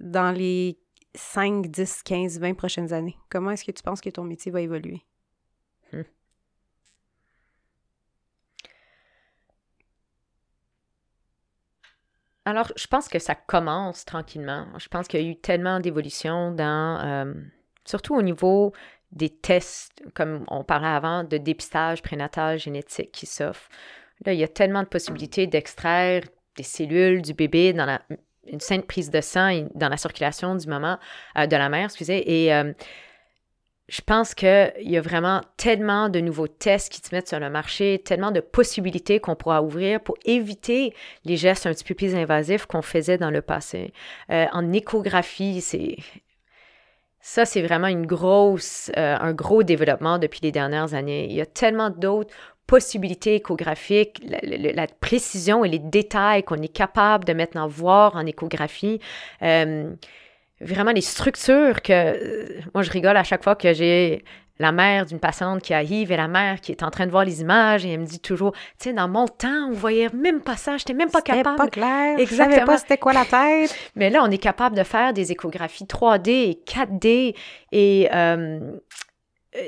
Dans 0.00 0.30
les 0.30 0.78
5, 1.14 1.66
10, 1.66 2.02
15, 2.02 2.38
20 2.38 2.54
prochaines 2.54 2.92
années, 2.92 3.16
comment 3.30 3.50
est-ce 3.50 3.64
que 3.64 3.72
tu 3.72 3.82
penses 3.82 4.00
que 4.00 4.10
ton 4.10 4.24
métier 4.24 4.52
va 4.52 4.60
évoluer? 4.60 5.02
Hmm. 5.92 6.02
Alors, 12.46 12.72
je 12.76 12.86
pense 12.86 13.08
que 13.08 13.18
ça 13.18 13.34
commence 13.34 14.04
tranquillement. 14.04 14.66
Je 14.78 14.86
pense 14.86 15.08
qu'il 15.08 15.20
y 15.20 15.26
a 15.26 15.28
eu 15.28 15.36
tellement 15.36 15.80
d'évolution 15.80 16.52
dans, 16.52 17.00
euh, 17.04 17.34
surtout 17.84 18.14
au 18.14 18.22
niveau 18.22 18.72
des 19.10 19.30
tests, 19.30 20.00
comme 20.14 20.44
on 20.48 20.62
parlait 20.62 20.86
avant, 20.86 21.24
de 21.24 21.38
dépistage 21.38 22.02
prénatal 22.02 22.60
génétique 22.60 23.10
qui 23.10 23.26
s'offrent. 23.26 23.68
Là, 24.24 24.32
il 24.32 24.38
y 24.38 24.44
a 24.44 24.48
tellement 24.48 24.84
de 24.84 24.88
possibilités 24.88 25.48
d'extraire 25.48 26.22
des 26.56 26.62
cellules 26.62 27.20
du 27.20 27.34
bébé 27.34 27.72
dans 27.72 27.84
la, 27.84 28.00
une 28.46 28.60
simple 28.60 28.86
prise 28.86 29.10
de 29.10 29.20
sang 29.20 29.66
dans 29.74 29.88
la 29.88 29.96
circulation 29.96 30.54
du 30.54 30.68
moment, 30.68 31.00
euh, 31.36 31.48
de 31.48 31.56
la 31.56 31.68
mère, 31.68 31.86
excusez. 31.86 32.44
Et 32.44 32.54
euh, 32.54 32.72
je 33.88 34.00
pense 34.00 34.34
qu'il 34.34 34.72
y 34.80 34.96
a 34.96 35.00
vraiment 35.00 35.42
tellement 35.56 36.08
de 36.08 36.18
nouveaux 36.18 36.48
tests 36.48 36.92
qui 36.92 37.00
se 37.00 37.14
mettent 37.14 37.28
sur 37.28 37.38
le 37.38 37.50
marché, 37.50 38.02
tellement 38.04 38.32
de 38.32 38.40
possibilités 38.40 39.20
qu'on 39.20 39.36
pourra 39.36 39.62
ouvrir 39.62 40.00
pour 40.00 40.16
éviter 40.24 40.92
les 41.24 41.36
gestes 41.36 41.66
un 41.66 41.72
petit 41.72 41.84
peu 41.84 41.94
plus 41.94 42.16
invasifs 42.16 42.66
qu'on 42.66 42.82
faisait 42.82 43.18
dans 43.18 43.30
le 43.30 43.42
passé. 43.42 43.92
Euh, 44.30 44.46
en 44.52 44.72
échographie, 44.72 45.60
c'est 45.60 45.96
ça, 47.20 47.44
c'est 47.44 47.62
vraiment 47.62 47.88
une 47.88 48.06
grosse, 48.06 48.90
euh, 48.96 49.16
un 49.18 49.32
gros 49.32 49.62
développement 49.62 50.18
depuis 50.18 50.40
les 50.42 50.52
dernières 50.52 50.94
années. 50.94 51.26
Il 51.26 51.34
y 51.34 51.40
a 51.40 51.46
tellement 51.46 51.90
d'autres 51.90 52.32
possibilités 52.66 53.36
échographiques, 53.36 54.20
la, 54.22 54.86
précision 55.00 55.64
et 55.64 55.68
les 55.68 55.78
détails 55.78 56.42
qu'on 56.42 56.62
est 56.62 56.72
capable 56.72 57.24
de 57.24 57.32
maintenant 57.32 57.68
voir 57.68 58.16
en 58.16 58.26
échographie. 58.26 59.00
Euh, 59.42 59.92
vraiment 60.60 60.92
les 60.92 61.00
structures 61.00 61.82
que 61.82 61.92
euh, 61.92 62.60
moi 62.74 62.82
je 62.82 62.90
rigole 62.90 63.16
à 63.16 63.24
chaque 63.24 63.44
fois 63.44 63.56
que 63.56 63.72
j'ai 63.72 64.24
la 64.58 64.72
mère 64.72 65.04
d'une 65.04 65.20
patiente 65.20 65.60
qui 65.60 65.74
arrive 65.74 66.10
et 66.10 66.16
la 66.16 66.28
mère 66.28 66.60
qui 66.60 66.72
est 66.72 66.82
en 66.82 66.90
train 66.90 67.04
de 67.06 67.10
voir 67.10 67.24
les 67.24 67.42
images 67.42 67.84
et 67.84 67.90
elle 67.90 68.00
me 68.00 68.06
dit 68.06 68.20
toujours, 68.20 68.52
tu 68.52 68.88
sais, 68.88 68.92
dans 68.94 69.06
mon 69.08 69.26
temps, 69.28 69.68
on 69.68 69.72
voyait 69.72 70.08
même 70.14 70.40
pas 70.40 70.56
ça, 70.56 70.78
j'étais 70.78 70.94
même 70.94 71.10
pas 71.10 71.20
capable. 71.20 71.56
pas 71.56 71.68
clair, 71.68 72.18
Exactement. 72.18 72.50
je 72.50 72.54
savais 72.54 72.64
pas 72.64 72.78
c'était 72.78 72.96
quoi 72.96 73.12
la 73.12 73.26
tête. 73.26 73.76
Mais 73.96 74.08
là, 74.08 74.22
on 74.24 74.30
est 74.30 74.38
capable 74.38 74.74
de 74.76 74.82
faire 74.82 75.12
des 75.12 75.30
échographies 75.30 75.84
3D 75.84 76.30
et 76.30 76.62
4D 76.66 77.34
et 77.72 78.08
euh, 78.14 78.78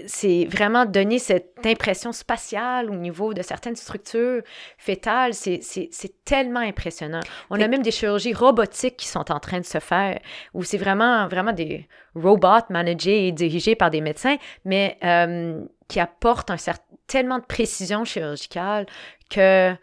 c'est 0.07 0.47
vraiment 0.47 0.85
donner 0.85 1.19
cette 1.19 1.65
impression 1.65 2.13
spatiale 2.13 2.91
au 2.91 2.95
niveau 2.95 3.35
de 3.35 3.43
certaines 3.43 3.77
structures 3.77 4.43
fétales. 4.77 5.35
C'est 5.35 6.25
tellement 6.25 6.61
impressionnant. 6.61 7.21
On 7.51 7.61
a 7.61 7.69
même 7.69 7.83
des 7.83 7.91
chirurgies 7.91 8.35
robotiques 8.35 8.97
qui 8.97 9.07
sont 9.07 9.31
en 9.31 9.41
train 9.41 9.61
de 9.61 9.65
se 9.65 9.79
faire, 9.79 10.19
où 10.55 10.63
c'est 10.65 10.79
vraiment, 10.79 11.29
vraiment 11.29 11.53
des 11.53 11.89
robots 12.15 12.67
managés 12.71 13.29
et 13.29 13.33
dirigés 13.33 13.75
par 13.75 13.91
des 13.91 14.01
médecins, 14.01 14.37
mais 14.65 14.99
euh, 15.05 15.63
qui 15.89 16.01
apportent 16.01 16.51
un 16.51 16.57
certain, 16.57 16.85
tellement 17.07 17.39
de 17.39 17.45
précision 17.45 18.05
chirurgicale 18.05 18.87
que 19.31 19.75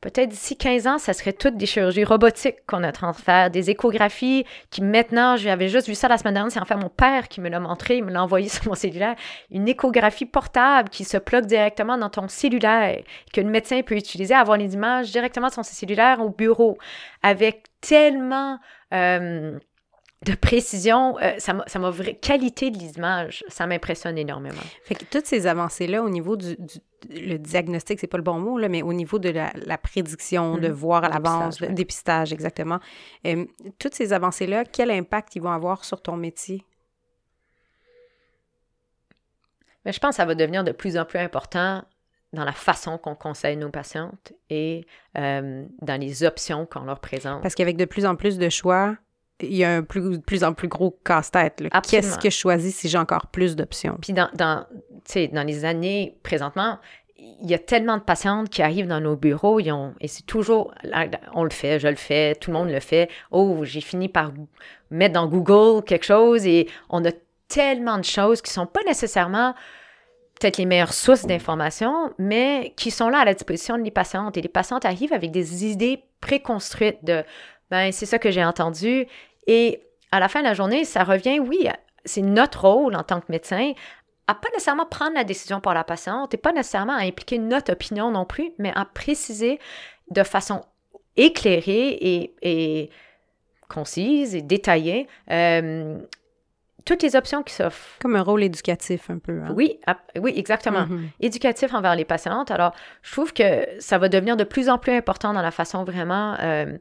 Peut-être 0.00 0.28
d'ici 0.28 0.56
15 0.56 0.86
ans, 0.86 0.98
ça 0.98 1.12
serait 1.12 1.32
toutes 1.32 1.56
des 1.56 1.66
chirurgies 1.66 2.04
robotiques 2.04 2.64
qu'on 2.66 2.84
est 2.84 2.88
en 2.88 2.92
train 2.92 3.10
de 3.10 3.16
faire, 3.16 3.50
des 3.50 3.70
échographies 3.70 4.44
qui 4.70 4.80
maintenant, 4.80 5.36
j'avais 5.36 5.68
juste 5.68 5.88
vu 5.88 5.96
ça 5.96 6.06
la 6.06 6.18
semaine 6.18 6.34
dernière, 6.34 6.52
c'est 6.52 6.60
en 6.60 6.64
fait 6.64 6.76
mon 6.76 6.88
père 6.88 7.26
qui 7.26 7.40
me 7.40 7.48
l'a 7.48 7.58
montré, 7.58 7.96
il 7.96 8.04
me 8.04 8.12
l'a 8.12 8.22
envoyé 8.22 8.48
sur 8.48 8.66
mon 8.68 8.74
cellulaire, 8.74 9.16
une 9.50 9.66
échographie 9.66 10.26
portable 10.26 10.88
qui 10.88 11.04
se 11.04 11.16
plug 11.16 11.46
directement 11.46 11.98
dans 11.98 12.10
ton 12.10 12.28
cellulaire, 12.28 13.02
que 13.32 13.40
le 13.40 13.50
médecin 13.50 13.82
peut 13.82 13.96
utiliser, 13.96 14.34
avoir 14.34 14.56
les 14.56 14.74
images 14.74 15.10
directement 15.10 15.48
sur 15.48 15.64
son 15.64 15.74
cellulaire 15.74 16.20
au 16.20 16.30
bureau, 16.30 16.78
avec 17.22 17.64
tellement... 17.80 18.58
Euh, 18.94 19.58
de 20.26 20.34
précision, 20.34 21.16
euh, 21.20 21.38
ça 21.38 21.52
m'a 21.54 21.90
vraie 21.90 22.14
qualité 22.14 22.70
de 22.70 22.78
l'image, 22.78 23.44
ça 23.48 23.66
m'impressionne 23.66 24.18
énormément. 24.18 24.56
Fait 24.82 24.96
que 24.96 25.04
toutes 25.04 25.26
ces 25.26 25.46
avancées-là 25.46 26.02
au 26.02 26.10
niveau 26.10 26.36
du, 26.36 26.56
le 27.08 27.36
diagnostic, 27.36 28.00
c'est 28.00 28.08
pas 28.08 28.16
le 28.16 28.24
bon 28.24 28.40
mot, 28.40 28.58
là, 28.58 28.68
mais 28.68 28.82
au 28.82 28.92
niveau 28.92 29.20
de 29.20 29.28
la, 29.30 29.78
prédiction, 29.78 30.56
de 30.56 30.68
mm-hmm. 30.68 30.72
voir 30.72 31.04
à 31.04 31.08
l'avance, 31.08 31.60
le 31.60 31.68
dépistage, 31.68 32.32
exactement. 32.32 32.80
Euh, 33.26 33.44
toutes 33.78 33.94
ces 33.94 34.12
avancées-là, 34.12 34.64
quel 34.64 34.90
impact 34.90 35.36
ils 35.36 35.42
vont 35.42 35.52
avoir 35.52 35.84
sur 35.84 36.02
ton 36.02 36.16
métier? 36.16 36.64
Mais 39.84 39.92
je 39.92 40.00
pense 40.00 40.10
que 40.10 40.16
ça 40.16 40.24
va 40.24 40.34
devenir 40.34 40.64
de 40.64 40.72
plus 40.72 40.98
en 40.98 41.04
plus 41.04 41.20
important 41.20 41.84
dans 42.32 42.44
la 42.44 42.52
façon 42.52 42.98
qu'on 42.98 43.14
conseille 43.14 43.56
nos 43.56 43.70
patientes 43.70 44.32
et 44.50 44.84
euh, 45.16 45.64
dans 45.80 46.00
les 46.00 46.24
options 46.24 46.66
qu'on 46.66 46.82
leur 46.82 47.00
présente. 47.00 47.42
Parce 47.42 47.54
qu'avec 47.54 47.76
de 47.76 47.84
plus 47.84 48.04
en 48.04 48.16
plus 48.16 48.36
de 48.36 48.48
choix, 48.48 48.96
il 49.40 49.54
y 49.54 49.64
a 49.64 49.76
un 49.76 49.82
plus, 49.82 50.20
plus 50.20 50.44
en 50.44 50.52
plus 50.52 50.68
gros 50.68 50.98
casse-tête. 51.04 51.62
Qu'est-ce 51.88 52.18
que 52.18 52.30
je 52.30 52.36
choisis 52.36 52.74
si 52.74 52.88
j'ai 52.88 52.98
encore 52.98 53.26
plus 53.28 53.56
d'options? 53.56 53.96
Puis 54.00 54.12
dans, 54.12 54.28
dans, 54.34 54.66
dans 55.32 55.46
les 55.46 55.64
années 55.64 56.18
présentement, 56.22 56.78
il 57.18 57.50
y 57.50 57.54
a 57.54 57.58
tellement 57.58 57.96
de 57.96 58.02
patientes 58.02 58.48
qui 58.48 58.62
arrivent 58.62 58.86
dans 58.86 59.00
nos 59.00 59.16
bureaux, 59.16 59.58
ils 59.58 59.72
ont, 59.72 59.94
et 60.00 60.08
c'est 60.08 60.24
toujours, 60.24 60.72
on 61.34 61.44
le 61.44 61.50
fait, 61.50 61.80
je 61.80 61.88
le 61.88 61.96
fais, 61.96 62.34
tout 62.36 62.50
le 62.50 62.56
monde 62.56 62.70
le 62.70 62.80
fait. 62.80 63.08
Oh, 63.30 63.60
j'ai 63.64 63.80
fini 63.80 64.08
par 64.08 64.32
mettre 64.90 65.14
dans 65.14 65.26
Google 65.26 65.84
quelque 65.84 66.06
chose 66.06 66.46
et 66.46 66.68
on 66.88 67.04
a 67.04 67.10
tellement 67.48 67.98
de 67.98 68.04
choses 68.04 68.40
qui 68.40 68.52
sont 68.52 68.66
pas 68.66 68.82
nécessairement 68.86 69.54
peut-être 70.40 70.58
les 70.58 70.66
meilleures 70.66 70.92
sources 70.92 71.26
d'informations, 71.26 72.12
mais 72.18 72.72
qui 72.76 72.92
sont 72.92 73.08
là 73.08 73.18
à 73.18 73.24
la 73.24 73.34
disposition 73.34 73.76
des 73.78 73.90
patientes. 73.90 74.36
Et 74.36 74.40
les 74.40 74.48
patientes 74.48 74.84
arrivent 74.84 75.12
avec 75.12 75.32
des 75.32 75.66
idées 75.66 76.04
préconstruites 76.20 77.04
de, 77.04 77.24
ben, 77.70 77.90
c'est 77.90 78.06
ça 78.06 78.20
que 78.20 78.30
j'ai 78.30 78.44
entendu, 78.44 79.06
et 79.48 79.82
à 80.12 80.20
la 80.20 80.28
fin 80.28 80.40
de 80.40 80.44
la 80.44 80.54
journée, 80.54 80.84
ça 80.84 81.02
revient, 81.02 81.40
oui, 81.40 81.66
c'est 82.04 82.22
notre 82.22 82.68
rôle 82.68 82.94
en 82.94 83.02
tant 83.02 83.20
que 83.20 83.26
médecin 83.30 83.72
à 84.28 84.34
pas 84.34 84.48
nécessairement 84.52 84.84
prendre 84.84 85.14
la 85.14 85.24
décision 85.24 85.60
pour 85.60 85.72
la 85.72 85.84
patiente 85.84 86.34
et 86.34 86.36
pas 86.36 86.52
nécessairement 86.52 86.92
à 86.92 87.02
impliquer 87.02 87.38
notre 87.38 87.72
opinion 87.72 88.10
non 88.10 88.26
plus, 88.26 88.52
mais 88.58 88.72
à 88.74 88.84
préciser 88.84 89.58
de 90.10 90.22
façon 90.22 90.60
éclairée 91.16 91.98
et, 92.42 92.90
concise 93.68 94.34
et 94.34 94.42
détaillée 94.42 95.08
euh, 95.30 95.98
toutes 96.84 97.02
les 97.02 97.16
options 97.16 97.42
qui 97.42 97.52
s'offrent. 97.52 97.98
Comme 98.00 98.16
un 98.16 98.22
rôle 98.22 98.42
éducatif 98.42 99.10
un 99.10 99.18
peu. 99.18 99.42
Hein? 99.42 99.52
Oui, 99.54 99.78
oui, 100.18 100.32
exactement. 100.36 100.84
Mm-hmm. 100.84 101.08
Éducatif 101.20 101.74
envers 101.74 101.94
les 101.94 102.06
patientes. 102.06 102.50
Alors, 102.50 102.72
je 103.02 103.12
trouve 103.12 103.34
que 103.34 103.66
ça 103.78 103.98
va 103.98 104.08
devenir 104.08 104.38
de 104.38 104.44
plus 104.44 104.70
en 104.70 104.78
plus 104.78 104.92
important 104.92 105.34
dans 105.34 105.42
la 105.42 105.50
façon 105.50 105.84
vraiment 105.84 106.36
euh, 106.40 106.78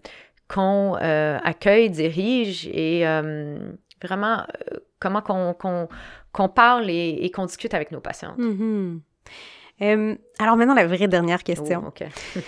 qu'on 0.48 0.98
euh, 1.02 1.38
accueille, 1.44 1.90
dirige 1.90 2.68
et 2.68 3.08
euh, 3.08 3.74
vraiment 4.02 4.40
euh, 4.40 4.78
comment 5.00 5.22
qu'on 5.22 6.50
parle 6.50 6.90
et, 6.90 7.30
qu'on 7.34 7.46
discute 7.46 7.74
avec 7.74 7.92
nos 7.92 8.00
patients. 8.00 8.36
Mm-hmm. 8.38 10.18
alors 10.40 10.56
maintenant, 10.56 10.76
la 10.76 10.88
vraie 10.88 11.08
dernière 11.08 11.44
question. 11.44 11.84
Oh, 11.86 12.06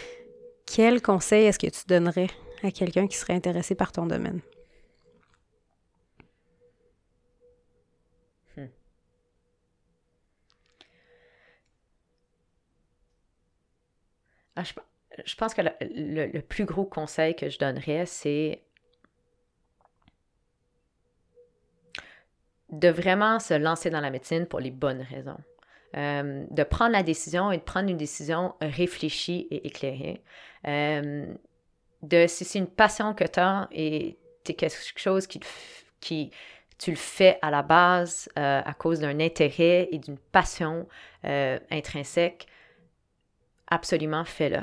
Quel 0.65 1.01
conseil 1.01 1.45
est-ce 1.45 1.59
que 1.59 1.67
tu 1.67 1.81
donnerais 1.87 2.27
à 2.63 2.71
quelqu'un 2.71 3.07
qui 3.07 3.17
serait 3.17 3.33
intéressé 3.33 3.75
par 3.75 3.91
ton 3.91 4.05
domaine? 4.05 4.41
Je, 15.25 15.35
pense 15.35 15.53
que 15.53 15.61
le, 15.81 16.39
plus 16.41 16.65
gros 16.65 16.85
conseil 16.85 17.35
que 17.35 17.49
je 17.49 17.59
donnerais, 17.59 18.05
c'est 18.05 18.61
de 22.71 22.89
vraiment 22.89 23.39
se 23.39 23.53
lancer 23.53 23.89
dans 23.89 24.01
la 24.01 24.11
médecine 24.11 24.45
pour 24.45 24.59
les 24.59 24.71
bonnes 24.71 25.01
raisons. 25.01 25.37
Euh, 25.97 26.45
de 26.51 26.63
prendre 26.63 26.91
la 26.91 27.01
décision 27.01 27.51
et 27.51 27.57
de 27.57 27.63
prendre 27.63 27.89
une 27.89 27.97
décision 27.97 28.53
réfléchie 28.61 29.47
et 29.49 29.65
éclairée. 29.65 30.21
Euh, 30.67 31.25
si 32.27 32.45
c'est 32.45 32.59
une 32.59 32.67
passion 32.67 33.15
que 33.15 33.23
tu 33.23 33.39
as 33.39 33.67
et 33.71 34.17
c'est 34.43 34.53
quelque 34.53 34.77
chose 34.95 35.25
qui, 35.25 35.39
qui 35.99 36.29
tu 36.77 36.91
le 36.91 36.95
fais 36.95 37.39
à 37.41 37.49
la 37.49 37.63
base 37.63 38.29
euh, 38.37 38.61
à 38.63 38.73
cause 38.73 38.99
d'un 38.99 39.19
intérêt 39.19 39.89
et 39.91 39.97
d'une 39.97 40.17
passion 40.17 40.87
intrinsèque, 41.23 42.45
absolument 43.67 44.25
fais-le. 44.25 44.61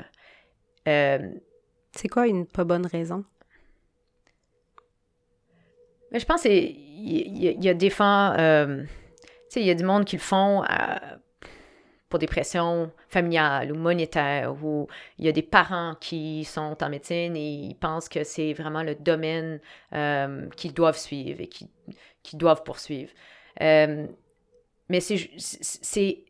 Euh, 0.87 1.31
c'est 1.91 2.07
quoi 2.07 2.27
une 2.27 2.45
pas 2.45 2.63
bonne 2.63 2.85
raison? 2.85 3.23
Mais 6.11 6.19
je 6.19 6.25
pense 6.25 6.41
qu'il 6.43 6.53
y, 6.53 7.57
y, 7.61 7.69
a 7.69 7.73
des 7.73 7.89
fois, 7.89 8.35
euh, 8.39 8.83
tu 8.83 8.89
sais, 9.49 9.61
il 9.61 9.67
y 9.67 9.71
a 9.71 9.75
du 9.75 9.83
monde 9.83 10.05
qui 10.05 10.15
le 10.15 10.21
font 10.21 10.63
euh, 10.63 10.67
pour 12.07 12.19
des 12.19 12.27
pressions 12.27 12.91
familiales 13.09 13.73
ou 13.73 13.75
monétaires, 13.75 14.55
ou 14.63 14.87
il 15.17 15.25
y 15.25 15.27
a 15.27 15.33
des 15.33 15.41
parents 15.41 15.95
qui 15.99 16.45
sont 16.45 16.77
en 16.81 16.89
médecine 16.89 17.35
et 17.35 17.49
ils 17.49 17.75
pensent 17.75 18.07
que 18.07 18.23
c'est 18.23 18.53
vraiment 18.53 18.83
le 18.83 18.95
domaine 18.95 19.59
qu'ils 20.55 20.73
doivent 20.73 20.97
suivre 20.97 21.41
et 21.41 21.47
qu'ils 21.47 21.67
qui 22.23 22.35
doivent 22.35 22.63
poursuivre. 22.63 23.11
mais 23.59 24.99
c'est, 24.99 26.23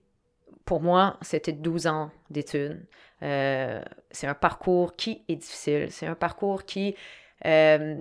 pour 0.66 0.82
moi, 0.82 1.18
c'était 1.22 1.54
12 1.54 1.88
ans 1.88 2.12
d'études. 2.30 2.86
Euh, 3.24 3.82
c'est 4.12 4.28
un 4.28 4.34
parcours 4.34 4.96
qui 4.96 5.22
est 5.28 5.36
difficile. 5.36 5.88
C'est 5.92 6.08
un 6.08 6.16
parcours 6.16 6.66
qui... 6.66 6.96
Euh, 7.46 7.96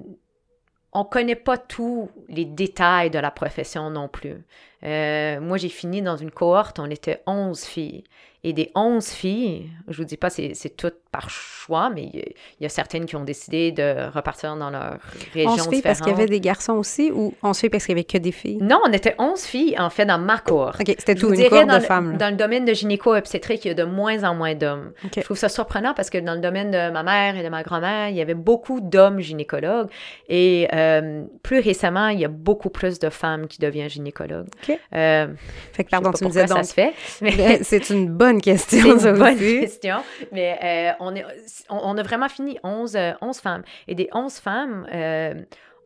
on 0.93 1.01
ne 1.01 1.05
connaît 1.05 1.35
pas 1.37 1.59
tous 1.59 2.11
les 2.29 2.47
détails 2.47 3.11
de 3.11 3.19
la 3.19 3.31
profession 3.31 3.91
non 3.91 4.09
plus. 4.09 4.43
Euh, 4.83 5.41
moi, 5.41 5.59
j'ai 5.59 5.69
fini 5.69 6.01
dans 6.01 6.17
une 6.17 6.31
cohorte, 6.31 6.79
on 6.79 6.89
était 6.89 7.23
11 7.27 7.65
filles. 7.65 8.05
Et 8.47 8.53
des 8.53 8.71
11 8.77 9.05
filles, 9.05 9.71
je 9.89 9.97
vous 9.97 10.05
dis 10.05 10.17
pas 10.17 10.31
c'est, 10.31 10.53
c'est 10.55 10.77
tout 10.77 10.93
par 11.11 11.29
choix, 11.31 11.91
mais 11.91 12.11
il 12.13 12.35
y, 12.61 12.67
a 12.67 12.69
certaines 12.69 13.07
qui 13.07 13.17
ont 13.17 13.25
décidé 13.25 13.73
de 13.73 14.09
repartir 14.15 14.55
dans 14.55 14.71
leur 14.71 14.99
région 15.33 15.51
11 15.51 15.69
filles 15.69 15.83
parce 15.83 16.01
qu'il 16.01 16.13
y 16.13 16.15
avait 16.15 16.27
des 16.27 16.41
garçons 16.41 16.75
aussi 16.75 17.11
ou 17.11 17.35
11 17.43 17.59
filles 17.59 17.71
parce 17.71 17.87
qu'il 17.87 17.95
y 17.95 17.99
avait 17.99 18.05
que 18.05 18.19
des 18.19 18.31
filles? 18.31 18.59
Non, 18.61 18.81
on 18.87 18.93
était 18.93 19.17
11 19.19 19.41
filles, 19.41 19.77
en 19.81 19.91
fait, 19.91 20.05
dans 20.05 20.19
ma 20.19 20.39
cohorte. 20.39 20.81
OK, 20.81 20.95
c'était 20.97 21.17
tout, 21.17 21.33
une 21.33 21.49
cohorte 21.49 21.75
de 21.75 21.81
femmes. 21.81 22.19
Dans 22.19 22.31
le 22.31 22.37
domaine 22.37 22.65
de 22.65 22.73
gynéco-obstétrique, 22.73 23.65
il 23.65 23.69
y 23.69 23.71
a 23.73 23.75
de 23.75 23.83
moins 23.83 24.23
en 24.23 24.37
moins 24.37 24.55
d'hommes. 24.55 24.93
Je 25.13 25.23
trouve 25.23 25.39
ça 25.39 25.49
surprenant 25.49 25.93
parce 25.95 26.11
que 26.11 26.19
dans 26.19 26.35
le 26.35 26.41
domaine 26.41 26.71
de 26.71 26.91
ma 26.91 27.03
mère 27.03 27.37
et 27.37 27.43
de 27.43 27.49
ma 27.49 27.65
grand-mère, 27.65 28.11
il 28.11 28.17
y 28.17 28.21
avait 28.21 28.35
beaucoup 28.35 28.81
d'hommes 28.81 29.19
gynécologues 29.19 29.89
et 30.29 30.69
euh, 30.73 31.25
plus 31.43 31.59
récemment, 31.59 32.09
il 32.09 32.21
y 32.21 32.25
a 32.25 32.29
beaucoup 32.29 32.71
plus 32.71 33.01
de 33.01 33.09
femmes 33.09 33.49
qui 33.49 33.59
deviennent 33.59 33.91
gynécologues. 33.91 34.49
OK. 34.69 34.79
Euh, 34.95 35.29
fait 35.73 35.85
que, 35.85 35.91
pardon, 35.91 36.13
tu 36.13 36.25
me 36.25 36.29
disais 36.29 36.47
donc... 36.47 36.59
ça 36.59 36.63
se 36.63 36.75
fait. 36.75 36.93
Mais... 37.23 37.61
C'est 37.63 37.91
une 37.91 38.09
bonne 38.09 38.36
question, 38.41 38.99
C'est 38.99 39.11
une 39.11 39.19
bonne 39.19 39.39
question, 39.39 39.97
mais 40.33 40.59
euh, 40.63 40.97
on, 41.01 41.15
est, 41.15 41.25
on, 41.71 41.97
a 41.97 42.03
vraiment 42.03 42.29
fini 42.29 42.59
11, 42.63 42.97
11 43.21 43.39
femmes. 43.39 43.63
Et 43.89 43.95
des 43.95 44.09
11 44.13 44.35
femmes, 44.35 44.87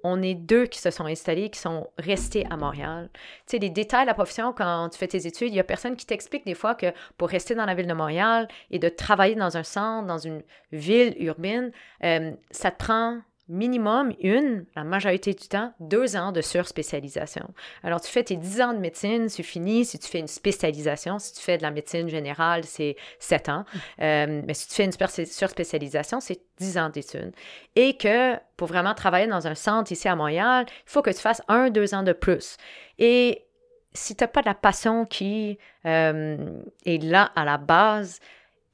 on 0.03 0.22
est 0.22 0.34
deux 0.34 0.66
qui 0.66 0.78
se 0.78 0.90
sont 0.90 1.07
installés, 1.07 1.51
qui 1.51 1.59
sont 1.59 1.88
restés 1.98 2.46
à 2.51 2.57
Montréal. 2.57 3.11
Tu 3.12 3.20
sais, 3.46 3.59
les 3.59 3.70
détails 3.70 4.05
de 4.05 4.07
la 4.07 4.14
profession, 4.14 4.53
quand 4.53 4.88
tu 4.90 4.98
fais 4.98 5.09
tes 5.09 5.26
études, 5.26 5.48
il 5.48 5.57
y 5.57 5.61
a 5.61 5.64
personne 5.64 5.96
qui 5.96 6.07
t'explique 6.07 6.44
des 6.46 6.55
fois 6.55 6.74
que 6.74 6.86
pour 7.18 7.28
rester 7.28 7.55
dans 7.55 7.66
la 7.66 7.74
ville 7.74 7.86
de 7.86 7.94
Montréal 7.94 8.48
et 8.70 8.78
de 8.78 8.88
travailler 8.88 9.34
dans 9.34 9.57
un 9.57 9.62
centre, 9.62 10.07
dans 10.07 10.18
une 10.18 10.42
ville 10.72 11.14
urbaine, 11.18 11.72
euh, 12.05 12.32
ça 12.51 12.70
te 12.70 12.78
prend 12.78 13.20
minimum 13.51 14.12
une, 14.20 14.64
la 14.76 14.84
majorité 14.84 15.34
du 15.34 15.48
temps, 15.48 15.72
deux 15.80 16.16
ans 16.16 16.32
de 16.32 16.40
surspécialisation. 16.40 17.53
Alors, 17.82 18.01
tu 18.01 18.09
fais 18.11 18.22
tes 18.22 18.36
dix 18.36 18.61
ans 18.61 18.72
de 18.72 18.78
médecine, 18.78 19.28
c'est 19.28 19.42
fini. 19.42 19.84
Si 19.84 19.98
tu 19.98 20.09
fais 20.09 20.20
une 20.20 20.28
spécialisation, 20.28 21.18
si 21.18 21.34
tu 21.34 21.40
fais 21.40 21.59
de 21.59 21.62
la 21.62 21.70
médecine 21.70 22.09
générale, 22.09 22.64
c'est 22.64 22.96
sept 23.18 23.48
ans. 23.48 23.64
Mm. 23.72 23.78
Euh, 24.03 24.42
mais 24.46 24.55
si 24.55 24.68
tu 24.68 24.74
fais 24.74 24.84
une 24.84 25.26
surspécialisation, 25.26 26.20
c'est 26.20 26.40
dix 26.59 26.78
ans 26.78 26.90
d'études. 26.90 27.32
Et 27.74 27.96
que 27.96 28.36
pour 28.57 28.68
vraiment 28.68 28.94
travailler 28.94 29.26
dans 29.26 29.46
un 29.46 29.55
centre 29.55 29.90
ici 29.90 30.09
à 30.09 30.14
Montréal, 30.14 30.66
il 30.68 30.90
faut 30.90 31.03
que 31.03 31.11
tu 31.11 31.20
fasses 31.20 31.42
un, 31.48 31.70
deux 31.70 31.92
ans 31.94 32.05
de 32.05 32.12
plus. 32.12 32.57
Et 32.98 33.44
si 33.92 34.14
tu 34.14 34.22
n'as 34.22 34.28
pas 34.28 34.42
de 34.42 34.46
la 34.46 34.55
passion 34.55 35.05
qui 35.05 35.59
euh, 35.86 36.62
est 36.86 37.03
là 37.03 37.32
à 37.34 37.44
la 37.44 37.59
base, 37.59 38.20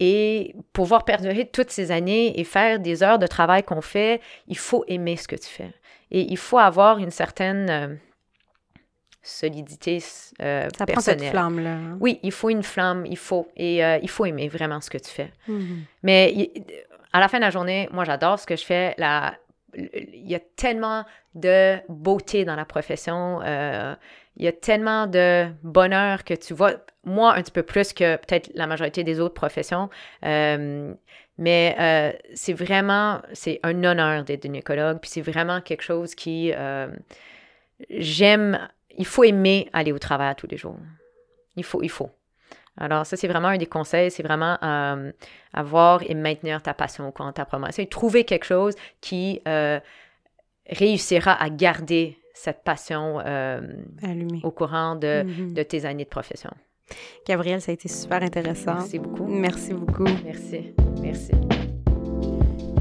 et 0.00 0.54
pouvoir 0.72 1.04
perdurer 1.04 1.46
toutes 1.46 1.70
ces 1.70 1.90
années 1.90 2.38
et 2.38 2.44
faire 2.44 2.78
des 2.78 3.02
heures 3.02 3.18
de 3.18 3.26
travail 3.26 3.62
qu'on 3.62 3.80
fait, 3.80 4.20
il 4.46 4.58
faut 4.58 4.84
aimer 4.88 5.16
ce 5.16 5.26
que 5.26 5.36
tu 5.36 5.48
fais. 5.48 5.72
Et 6.10 6.20
il 6.30 6.36
faut 6.36 6.58
avoir 6.58 6.98
une 6.98 7.10
certaine 7.10 7.70
euh, 7.70 7.94
solidité 9.22 10.02
euh, 10.42 10.68
Ça 10.76 10.86
Prend 10.86 11.00
cette 11.00 11.22
flamme-là. 11.22 11.72
Hein. 11.72 11.98
Oui, 12.00 12.20
il 12.22 12.32
faut 12.32 12.50
une 12.50 12.62
flamme, 12.62 13.06
il 13.06 13.16
faut. 13.16 13.48
Et 13.56 13.84
euh, 13.84 13.98
il 14.02 14.10
faut 14.10 14.26
aimer 14.26 14.48
vraiment 14.48 14.80
ce 14.80 14.90
que 14.90 14.98
tu 14.98 15.10
fais. 15.10 15.32
Mm-hmm. 15.48 15.78
Mais 16.02 16.50
à 17.12 17.20
la 17.20 17.28
fin 17.28 17.38
de 17.38 17.44
la 17.44 17.50
journée, 17.50 17.88
moi, 17.92 18.04
j'adore 18.04 18.38
ce 18.38 18.46
que 18.46 18.56
je 18.56 18.64
fais. 18.64 18.94
La, 18.98 19.34
il 19.76 20.28
y 20.28 20.34
a 20.34 20.40
tellement 20.40 21.04
de 21.34 21.76
beauté 21.88 22.44
dans 22.44 22.56
la 22.56 22.64
profession. 22.64 23.40
Euh, 23.42 23.94
il 24.36 24.44
y 24.44 24.48
a 24.48 24.52
tellement 24.52 25.06
de 25.06 25.46
bonheur 25.62 26.24
que 26.24 26.34
tu 26.34 26.54
vois, 26.54 26.74
moi 27.04 27.34
un 27.34 27.42
petit 27.42 27.52
peu 27.52 27.62
plus 27.62 27.92
que 27.92 28.16
peut-être 28.16 28.50
la 28.54 28.66
majorité 28.66 29.04
des 29.04 29.20
autres 29.20 29.34
professions, 29.34 29.88
euh, 30.24 30.92
mais 31.38 31.76
euh, 31.78 32.12
c'est 32.34 32.52
vraiment, 32.52 33.22
c'est 33.32 33.60
un 33.62 33.82
honneur 33.84 34.24
d'être 34.24 34.42
gynécologue, 34.42 34.98
puis 35.00 35.10
c'est 35.10 35.22
vraiment 35.22 35.60
quelque 35.60 35.82
chose 35.82 36.14
qui, 36.14 36.52
j'aime, 37.90 38.68
il 38.96 39.06
faut 39.06 39.24
aimer 39.24 39.68
aller 39.72 39.92
au 39.92 39.98
travail 39.98 40.34
tous 40.36 40.46
les 40.46 40.56
jours. 40.56 40.78
Il 41.56 41.64
faut, 41.64 41.82
il 41.82 41.90
faut. 41.90 42.10
Alors, 42.78 43.06
ça, 43.06 43.16
c'est 43.16 43.28
vraiment 43.28 43.48
un 43.48 43.58
des 43.58 43.66
conseils, 43.66 44.10
c'est 44.10 44.22
vraiment 44.22 44.58
avoir 45.52 46.02
et 46.08 46.14
maintenir 46.14 46.62
ta 46.62 46.74
passion 46.74 47.10
quand 47.12 47.32
ta 47.32 47.44
promotion. 47.44 47.84
Trouver 47.86 48.24
quelque 48.24 48.44
chose 48.44 48.74
qui 49.00 49.40
réussira 50.68 51.32
à 51.32 51.48
garder 51.50 52.18
cette 52.36 52.62
passion 52.62 53.20
euh, 53.24 53.60
au 54.42 54.50
courant 54.50 54.94
de, 54.94 55.24
mm-hmm. 55.24 55.52
de, 55.54 55.62
tes 55.62 55.84
années 55.84 56.04
de 56.04 56.08
profession. 56.08 56.50
Gabrielle, 57.26 57.60
ça 57.60 57.72
a 57.72 57.74
été 57.74 57.88
super 57.88 58.22
intéressant. 58.22 58.74
Merci 58.74 58.98
beaucoup. 58.98 59.26
Merci 59.26 59.74
beaucoup. 59.74 60.06
Merci. 60.24 60.74
Merci. 61.00 61.32